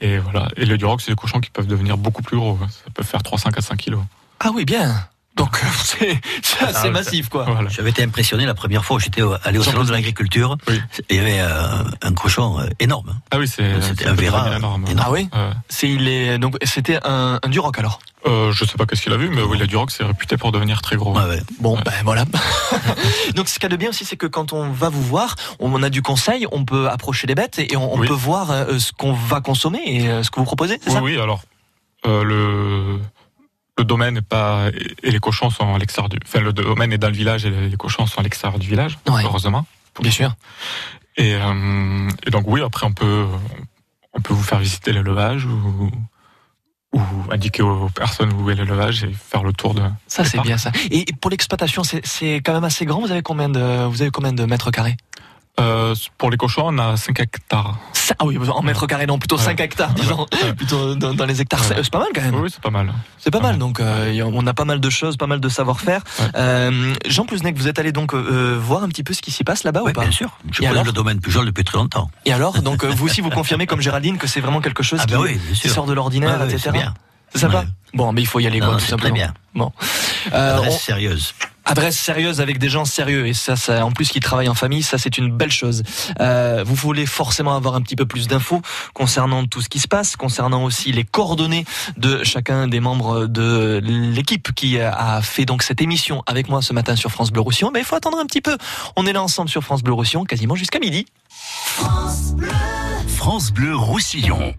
[0.00, 0.48] Et voilà.
[0.56, 2.58] Et le Duroc, c'est des cochons qui peuvent devenir beaucoup plus gros.
[2.70, 4.00] Ça peut faire 300-400 kilos.
[4.40, 4.94] Ah oui, bien.
[5.36, 7.44] Donc c'est c'est assez Ah, massif, quoi.
[7.44, 7.68] Voilà.
[7.70, 10.56] J'avais été impressionné la première fois où j'étais allé au salon de l'agriculture.
[10.68, 10.80] Oui.
[11.08, 13.18] Il y avait euh, un cochon euh, énorme.
[13.30, 14.84] Ah oui, c'est C'était un énorme.
[14.98, 15.28] Ah oui.
[15.68, 17.98] C'est il est donc c'était un, un Duroc alors?
[18.24, 20.52] Euh, je sais pas qu'est-ce qu'il a vu, mais oui, le Duroc, c'est réputé pour
[20.52, 21.12] devenir très gros.
[21.16, 21.42] Ouais, ouais.
[21.58, 21.82] Bon, Ouais.
[21.84, 22.24] ben voilà.
[23.34, 25.34] Donc ce qu'il y a de bien aussi, c'est que quand on va vous voir,
[25.58, 28.06] on a du conseil, on peut approcher les bêtes et on, on Oui.
[28.06, 30.94] peut voir euh, ce qu'on va consommer et euh, ce que vous proposez, c'est Oui,
[30.96, 31.02] ça?
[31.02, 31.40] oui, alors
[32.06, 33.00] euh, le
[33.78, 34.68] le domaine est pas
[35.02, 37.50] et les cochons sont à l'extérieur du enfin le domaine est dans le village et
[37.50, 39.22] les cochons sont à l'extérieur du village Ouais.
[39.24, 39.66] heureusement
[40.00, 40.34] Bien sûr.
[41.16, 43.26] et, euh, et donc oui après on peut
[44.14, 45.90] on peut vous faire visiter l'élevage ou
[46.94, 47.00] ou
[47.30, 50.70] indiquer aux personnes où est l'élevage et faire le tour de Ça c'est bien ça.
[50.90, 53.00] Et pour l'exploitation, c'est c'est quand même assez grand.
[53.00, 54.98] Vous avez combien de vous avez combien de mètres carrés?
[55.60, 59.18] Euh, pour les cochons on a 5 hectares Ça- Ah oui, en mètres carrés, non,
[59.18, 59.42] plutôt Ouais.
[59.42, 60.26] 5 hectares, disons.
[60.42, 60.54] Ouais.
[60.54, 61.60] Plutôt dans, dans les hectares.
[61.68, 61.76] Ouais.
[61.82, 62.34] C'est pas mal quand même.
[62.36, 63.44] oui, c'est pas mal C'est pas Ouais.
[63.44, 66.02] mal, donc euh, on a pas mal de choses, pas mal de savoir-faire.
[66.20, 66.26] Ouais.
[66.36, 69.44] Euh, Jean Plusnec, vous êtes allé donc euh, voir un petit peu ce qui s'y
[69.44, 70.30] passe là-bas ou pas bien sûr.
[70.50, 72.10] Je Et connais alors le domaine Pujol depuis très longtemps.
[72.24, 75.00] Et alors, donc euh, vous aussi vous confirmez comme Géraldine que c'est vraiment quelque chose
[75.02, 76.58] Ah qui, ben oui, qui sort de l'ordinaire, etc.
[76.64, 76.94] c'est bien.
[77.34, 77.60] C'est sympa.
[77.60, 77.66] Ouais.
[77.94, 79.14] Bon, mais il faut y aller, Non, quoi, non, tout c'est très simplement.
[79.14, 79.34] bien.
[79.54, 79.72] Bon,
[80.32, 81.34] Euh, Adresse on- sérieuse.
[81.64, 84.82] Adresse sérieuse avec des gens sérieux et ça, ça en plus qui travaillent en famille,
[84.82, 85.82] ça c'est une belle chose.
[86.20, 88.62] Euh, vous voulez forcément avoir un petit peu plus d'infos
[88.94, 91.64] concernant tout ce qui se passe, concernant aussi les coordonnées
[91.96, 96.72] de chacun des membres de l'équipe qui a fait donc cette émission avec moi ce
[96.72, 97.70] matin sur France Bleu Roussillon.
[97.72, 98.56] Mais il faut attendre un petit peu.
[98.96, 101.06] On est là ensemble sur France Bleu Roussillon quasiment jusqu'à midi.
[103.06, 104.54] France Bleu Roussillon.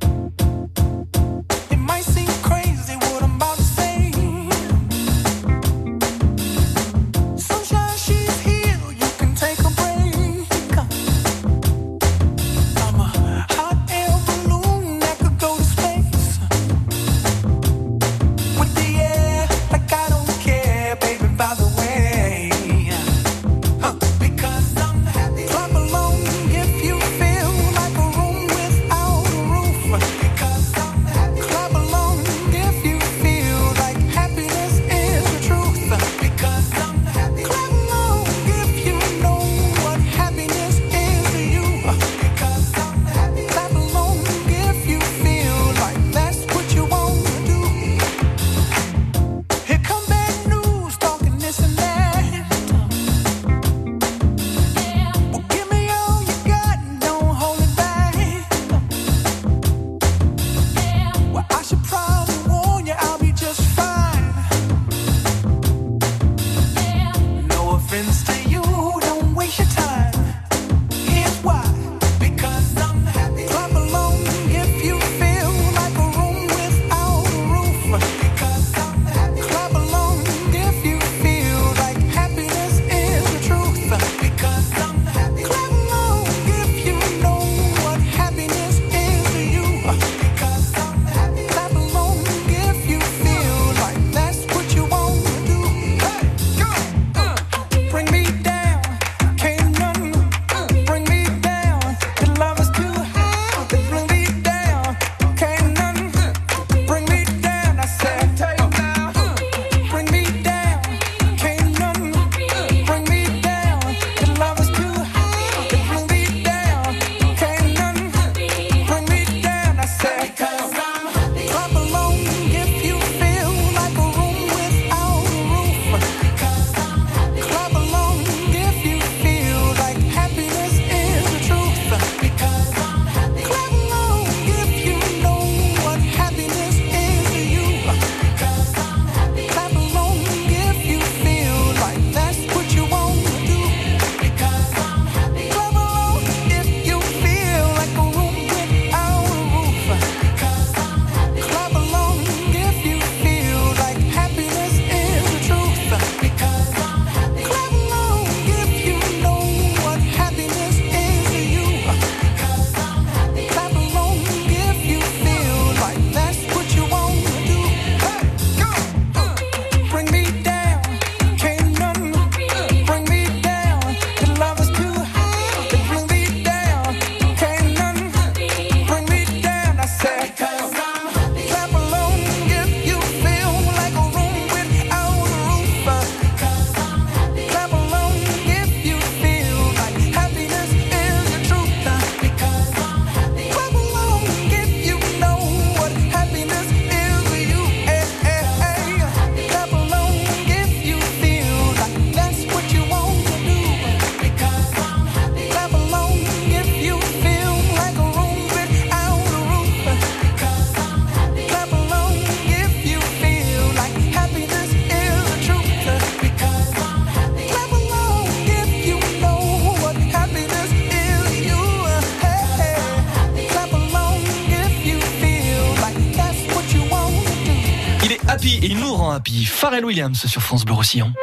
[229.53, 231.13] Pharrell Williams sur France Bleu Roussillon.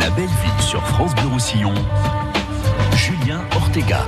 [0.00, 1.72] La belle vie sur France Bleu Roussillon.
[2.96, 4.06] Julien Ortega.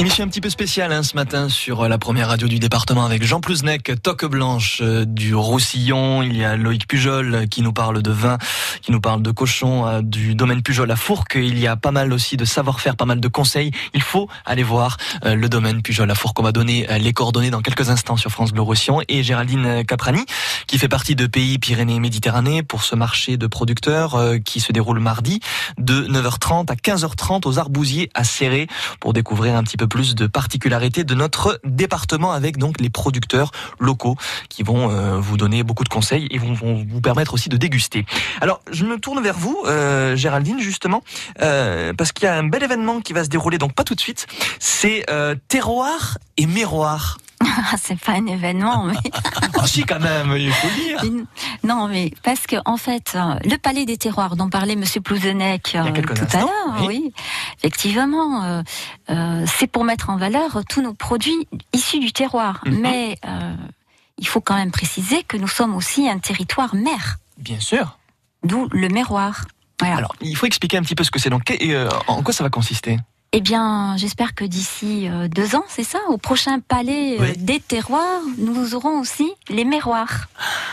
[0.00, 3.04] Émission un petit peu spéciale hein, ce matin sur euh, la première radio du département
[3.04, 6.22] avec Jean Plouznek, Toque Blanche euh, du Roussillon.
[6.22, 8.38] Il y a Loïc Pujol euh, qui nous parle de vin,
[8.80, 11.34] qui nous parle de cochon du domaine Pujol à Fourques.
[11.34, 13.72] Il y a pas mal aussi de savoir-faire, pas mal de conseils.
[13.92, 16.38] Il faut aller voir le domaine Pujol à Fourques.
[16.38, 19.00] On va donner les coordonnées dans quelques instants sur France Bleu Roussillon.
[19.08, 20.24] Et Géraldine Caprani
[20.68, 25.40] qui fait partie de Pays Pyrénées-Méditerranée pour ce marché de producteurs qui se déroule mardi
[25.78, 28.68] de 9h30 à 15h30 aux Arbousiers à Serré
[29.00, 33.50] pour découvrir un petit peu plus de particularités de notre département avec donc les producteurs
[33.78, 34.16] locaux
[34.48, 38.06] qui vont euh, vous donner beaucoup de conseils et vont, vous permettre aussi de déguster.
[38.40, 41.02] Alors, je me tourne vers vous, euh, Géraldine, justement,
[41.40, 43.94] euh, parce qu'il y a un bel événement qui va se dérouler, donc pas tout
[43.94, 44.26] de suite.
[44.58, 45.06] C'est
[45.48, 47.18] terroir et miroir.
[47.70, 48.94] Ah, c'est pas un événement, mais.
[49.60, 51.24] Ah si, quand même, il faut le dire.
[51.64, 55.74] Non, mais parce que en fait, euh, le palais des terroirs dont parlait Monsieur Plouzenec
[55.74, 57.12] euh, tout à l'heure, oui.
[57.58, 58.62] effectivement, euh,
[59.10, 62.62] euh, c'est pour mettre en valeur tous nos produits issus du terroir.
[62.64, 62.78] Mhm.
[62.80, 63.18] Mais
[64.18, 67.98] il faut quand même préciser que nous sommes aussi un territoire mer, Bien sûr.
[68.42, 69.44] d'où le miroir.
[69.80, 69.96] Voilà.
[69.96, 71.30] Alors, il faut expliquer un petit peu ce que c'est.
[71.30, 71.76] Donc, et,
[72.08, 72.98] en quoi ça va consister?
[73.32, 77.60] Eh bien, j'espère que d'ici euh, deux ans, c'est ça, au prochain palais euh, des
[77.60, 80.28] terroirs, nous aurons aussi les miroirs.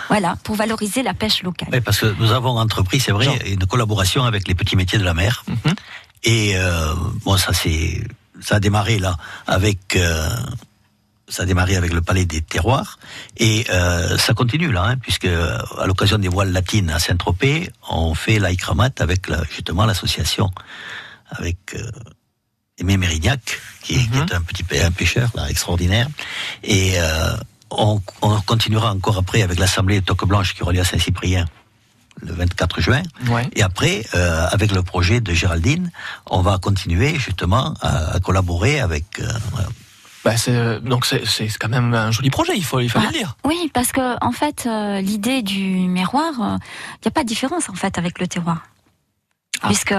[0.07, 1.67] Voilà, pour valoriser la pêche locale.
[1.73, 5.03] Oui, parce que nous avons entrepris, c'est vrai, une collaboration avec les petits métiers de
[5.03, 5.43] la mer.
[5.49, 5.73] Mhm.
[6.23, 6.93] Et euh,
[7.25, 8.01] bon, ça c'est,
[8.39, 9.17] ça a démarré là
[9.47, 10.29] avec, euh,
[11.27, 12.99] ça a démarré avec le Palais des Terroirs
[13.35, 18.13] et euh, ça continue là, hein, puisque à l'occasion des voiles latines à Saint-Tropez, on
[18.15, 20.51] fait l'Aïkramat avec la- justement l'association
[21.31, 21.81] avec euh,
[22.77, 26.07] Aimé Mérignac, qui, est- qui est un petit un pêcheur là, extraordinaire.
[26.63, 27.35] Et euh,
[27.71, 31.45] on, on continuera encore après avec l'Assemblée Toque Blanche qui relie à Saint-Cyprien
[32.21, 33.01] le 24 juin.
[33.55, 35.89] Et après, euh, avec le projet de Géraldine,
[36.29, 39.19] on va continuer justement à, à collaborer avec...
[39.19, 39.27] euh,
[40.25, 40.33] bah,
[40.81, 43.37] Donc, c'est quand même un joli projet, il, faut, il Ah, le dire.
[43.45, 47.69] Oui, parce que en fait, euh, l'idée du miroir, il n'y a pas de différence
[47.69, 48.63] en fait avec le terroir.
[49.63, 49.93] Puisque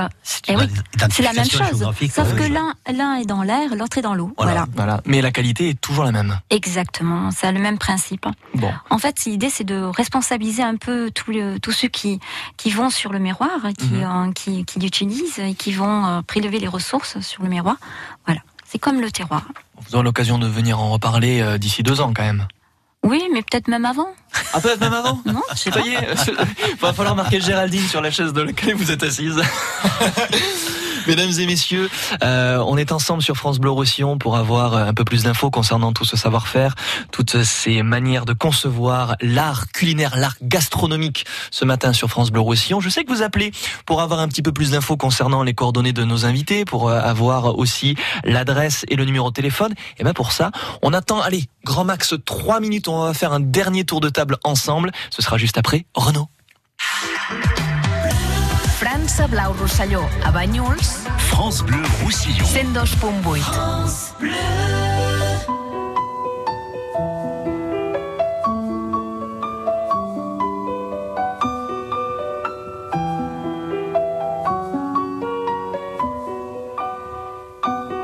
[0.49, 0.69] eh une oui,
[1.11, 4.15] c'est la même chose, sauf oui, que l'un l'un est dans l'air, l'autre est dans
[4.15, 4.33] l'eau.
[4.37, 4.67] Voilà.
[4.75, 5.01] voilà.
[5.07, 6.39] Mais la qualité est toujours la même.
[6.51, 8.27] exactement, c'est le même principe.
[8.55, 8.73] Bon.
[8.91, 12.21] En fait, l'idée c'est de responsabiliser un peu tous le- tous ceux qui
[12.57, 14.03] qui vont sur le miroir, qui Mhm.
[14.29, 17.77] euh, qui, qui l'utilisent et qui vont euh, prélever les ressources sur le miroir.
[18.27, 19.43] Voilà, c'est comme le terroir.
[19.89, 22.47] Vous aurez l'occasion de venir en reparler euh, d'ici deux ans quand même.
[23.07, 24.09] Oui, mais peut-être même avant.
[24.53, 25.87] Ah, peut-être même avant Non, je sais Ça pas.
[25.87, 26.09] y est,
[26.71, 29.41] il va falloir marquer Géraldine sur la chaise dans laquelle vous êtes assise.
[31.07, 31.89] Mesdames et messieurs,
[32.25, 35.93] euh, on est ensemble sur France Bleu Roussillon pour avoir un peu plus d'infos concernant
[35.93, 36.75] tout ce savoir-faire,
[37.13, 42.81] toutes ces manières de concevoir l'art culinaire, l'art gastronomique ce matin sur France Bleu Roussillon.
[42.81, 43.53] Je sais que vous appelez
[43.85, 47.01] pour avoir un petit peu plus d'infos concernant les coordonnées de nos invités, pour euh,
[47.01, 49.75] avoir aussi l'adresse et le numéro de téléphone.
[49.99, 50.51] Et bien pour ça,
[50.83, 54.39] on attend, allez, grand max trois minutes, on va faire un dernier tour de table
[54.43, 54.91] ensemble.
[55.11, 56.29] Ce sera juste après Renaud.
[58.79, 62.45] França Blau Rosselló, a Banyuls, France Bleu Roussillon.
[62.45, 63.41] 102.8.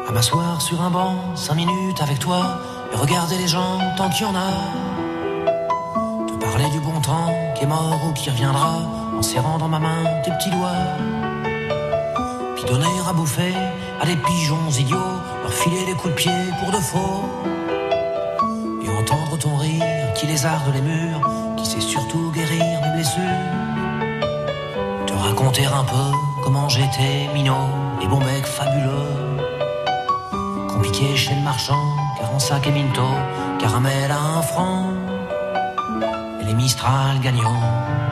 [0.08, 2.58] À m'asseoir sur un banc, cinq minutes avec toi,
[2.94, 4.50] et regarder les gens tant qu'il y en a.
[6.28, 8.78] Te parler du bon temps qui est mort ou qui reviendra,
[9.22, 10.84] en serrant dans ma main tes petits doigts.
[12.56, 13.54] Puis donner à bouffer
[14.00, 17.22] à des pigeons idiots, leur filer des coups de pied pour de faux.
[18.82, 21.20] Et entendre ton rire qui lézarde les murs,
[21.56, 23.46] qui sait surtout guérir mes blessures.
[25.06, 26.08] Te raconter un peu
[26.42, 27.68] comment j'étais minot
[28.02, 29.38] et bon mec fabuleux.
[30.68, 31.84] Compliqué chez le marchand,
[32.18, 33.06] car en sac et minto,
[33.60, 34.86] caramel à un franc,
[36.40, 38.11] et les Mistral gagnants.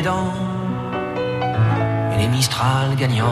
[0.00, 0.06] et
[2.18, 3.26] les Mistral gagnants.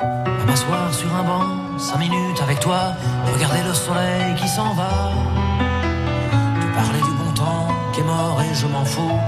[0.00, 2.94] À m'asseoir sur un banc, cinq minutes avec toi,
[3.32, 5.12] regarder le soleil qui s'en va,
[6.60, 9.18] te parler du bon temps qui est mort et je m'en fous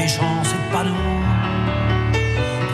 [0.00, 1.06] méchants c'est pas nous.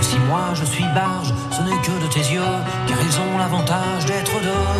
[0.09, 2.55] Si moi je suis barge, ce n'est que de tes yeux,
[2.87, 4.75] car ils ont l'avantage d'être deux.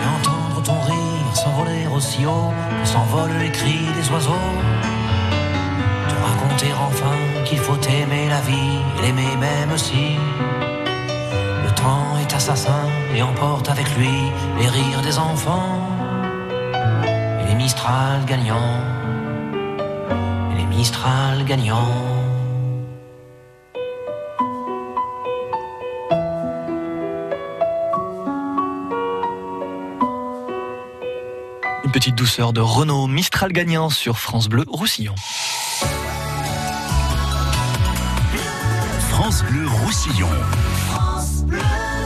[0.00, 4.48] Et entendre ton rire s'envoler aussi haut que s'envolent les cris des oiseaux.
[6.10, 10.04] Te raconter enfin qu'il faut aimer la vie l'aimer même si
[11.66, 12.84] le temps est assassin
[13.14, 14.16] et emporte avec lui
[14.58, 15.78] les rires des enfants
[17.40, 18.99] et les Mistral gagnants
[20.80, 21.76] Mistral gagnants.
[31.84, 35.14] Une petite douceur de Renault Mistral gagnant sur France Bleu Roussillon.
[39.10, 40.30] France Bleu Roussillon.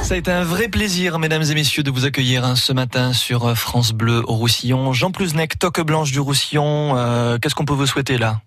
[0.02, 3.12] Ça a été un vrai plaisir, mesdames et messieurs, de vous accueillir hein, ce matin
[3.12, 4.92] sur euh, France Bleu au Roussillon.
[4.92, 8.40] Jean Plusnec, toque blanche du Roussillon, euh, qu'est-ce qu'on peut vous souhaiter là?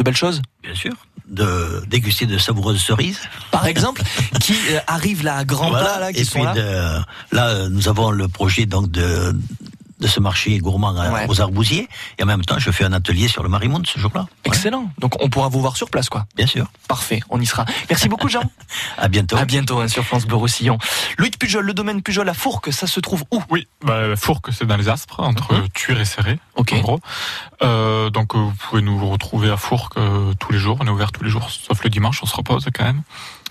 [0.00, 0.94] De belles choses Bien sûr.
[1.28, 3.18] De déguster de savoureuses cerises.
[3.50, 4.02] Par exemple,
[4.40, 5.84] qui euh, arrivent là à grands Voilà.
[5.86, 8.90] pas, là, qui Et sont puis là de- là, euh, nous avons le projet donc
[8.90, 9.36] de
[10.00, 11.26] de ce marché gourmand Ouais.
[11.28, 11.88] aux arbousiers.
[12.18, 14.26] Et en même temps, je fais un atelier sur le marimonde ce jour-là.
[14.44, 14.90] Excellent.
[14.98, 16.26] Donc on pourra vous voir sur place, quoi.
[16.36, 16.66] Bien sûr.
[16.88, 17.64] Parfait, on y sera.
[17.88, 18.42] Merci beaucoup, Jean.
[18.98, 19.36] à bientôt.
[19.36, 20.78] À bientôt hein, sur France Bleu Roussillon.
[21.18, 23.42] Loïc Pujol, le domaine Pujol à Fourques, ça se trouve où?
[23.50, 25.54] Oui, bah, Fourques, c'est dans les Aspres, entre.
[25.74, 26.72] Tuire et Serré, Ok.
[26.72, 27.00] en gros.
[27.62, 30.78] Euh, donc, euh, vous pouvez nous retrouver à Fourques euh, tous les jours.
[30.80, 33.02] On est ouvert tous les jours, sauf le dimanche, on se repose quand même.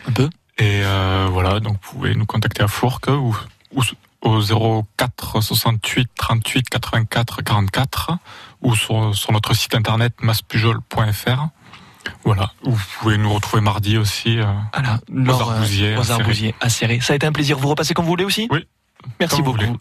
[0.08, 0.30] Un peu.
[0.58, 3.36] Et euh, voilà, donc vous pouvez nous contacter à Fourques ou,
[3.74, 3.84] ou
[4.22, 8.12] au 04 68 38 84 44
[8.62, 11.48] ou sur, sur notre site internet masspujol.fr.
[12.24, 15.94] Voilà, vous pouvez nous retrouver mardi aussi euh, Voilà, aux euh, Arbousiers.
[15.96, 16.20] à aux Serré.
[16.22, 17.00] Arbousiers, à Serré.
[17.02, 17.58] Ça a été un plaisir.
[17.60, 18.48] Vous repassez quand vous voulez aussi?
[18.52, 18.66] Oui.
[19.20, 19.78] Merci beaucoup.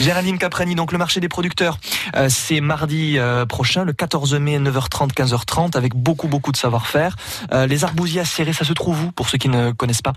[0.00, 1.78] Géraldine Caprani, donc le marché des producteurs,
[2.16, 7.16] euh, c'est mardi euh, prochain, le 14 mai, 9h30, 15h30, avec beaucoup, beaucoup de savoir-faire.
[7.52, 10.12] Euh, les arbousiers à serrer, ça se trouve où, pour ceux qui ne connaissent pas?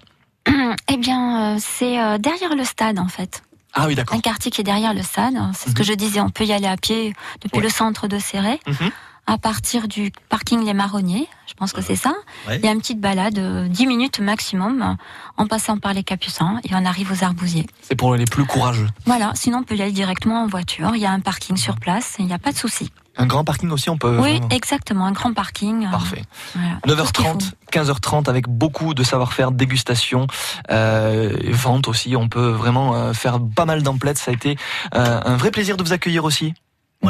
[0.94, 3.44] Eh bien, euh, c'est euh, derrière le stade, en fait.
[3.74, 4.18] Ah oui, d'accord.
[4.18, 5.34] Un quartier qui est derrière le stade.
[5.54, 7.64] C'est ce que je disais, on peut y aller à pied depuis Ouais.
[7.64, 8.60] le centre de Serré.
[8.68, 8.92] Mhm.
[9.28, 12.14] À partir du parking Les Marronniers, je pense que c'est ça.
[12.48, 12.58] Ouais.
[12.58, 14.94] Il y a une petite balade, euh, 10 minutes maximum, euh,
[15.38, 17.68] en passant par les Capucins, et on arrive aux Arbousiers.
[17.82, 18.88] C'est pour les plus courageux.
[19.06, 20.92] Voilà, sinon on peut y aller directement en voiture.
[20.96, 22.92] Il y a un parking sur place, il n'y a pas de souci.
[23.18, 24.18] Un grand parking aussi, on peut.
[24.20, 25.86] oui, exactement, un grand parking.
[25.86, 26.24] euh, Parfait.
[26.56, 30.28] voilà, tout ce qu'il 9h30, 15h30 avec beaucoup de savoir-faire, dégustation,
[30.72, 32.16] euh, vente aussi.
[32.16, 34.18] On peut vraiment euh, faire pas mal d'emplettes.
[34.18, 34.58] Ça a été
[34.96, 36.54] euh, un vrai plaisir de vous accueillir aussi.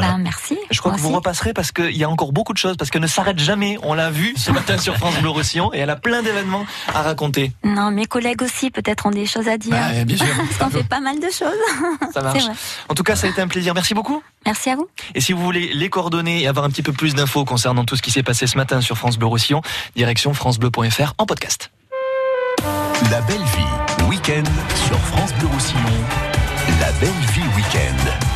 [0.00, 0.58] Ben, merci.
[0.70, 1.16] Je crois que vous aussi.
[1.16, 3.76] repasserez parce qu'il y a encore beaucoup de choses, parce qu'elle ne s'arrête jamais.
[3.82, 6.64] On l'a vu ce matin sur France Bleu Roussillon et elle a plein d'événements
[6.94, 7.52] à raconter.
[7.64, 9.72] Non, mes collègues aussi peut-être ont des choses à dire.
[9.72, 10.26] Bah, bien sûr.
[10.36, 12.10] Parce qu'on fait pas mal de choses.
[12.12, 12.44] Ça marche.
[12.44, 12.52] vrai.
[12.88, 13.74] En tout cas, ça a été un plaisir.
[13.74, 14.22] Merci beaucoup.
[14.46, 14.88] Merci à vous.
[15.14, 17.96] Et si vous voulez les coordonner et avoir un petit peu plus d'infos concernant tout
[17.96, 19.62] ce qui s'est passé ce matin sur France Bleu Roussillon,
[19.96, 21.70] direction francebleu.fr en podcast.
[23.10, 24.44] La belle vie, week-end
[24.86, 25.80] sur France Bleu Roussillon.
[26.80, 28.31] La belle vie week-end.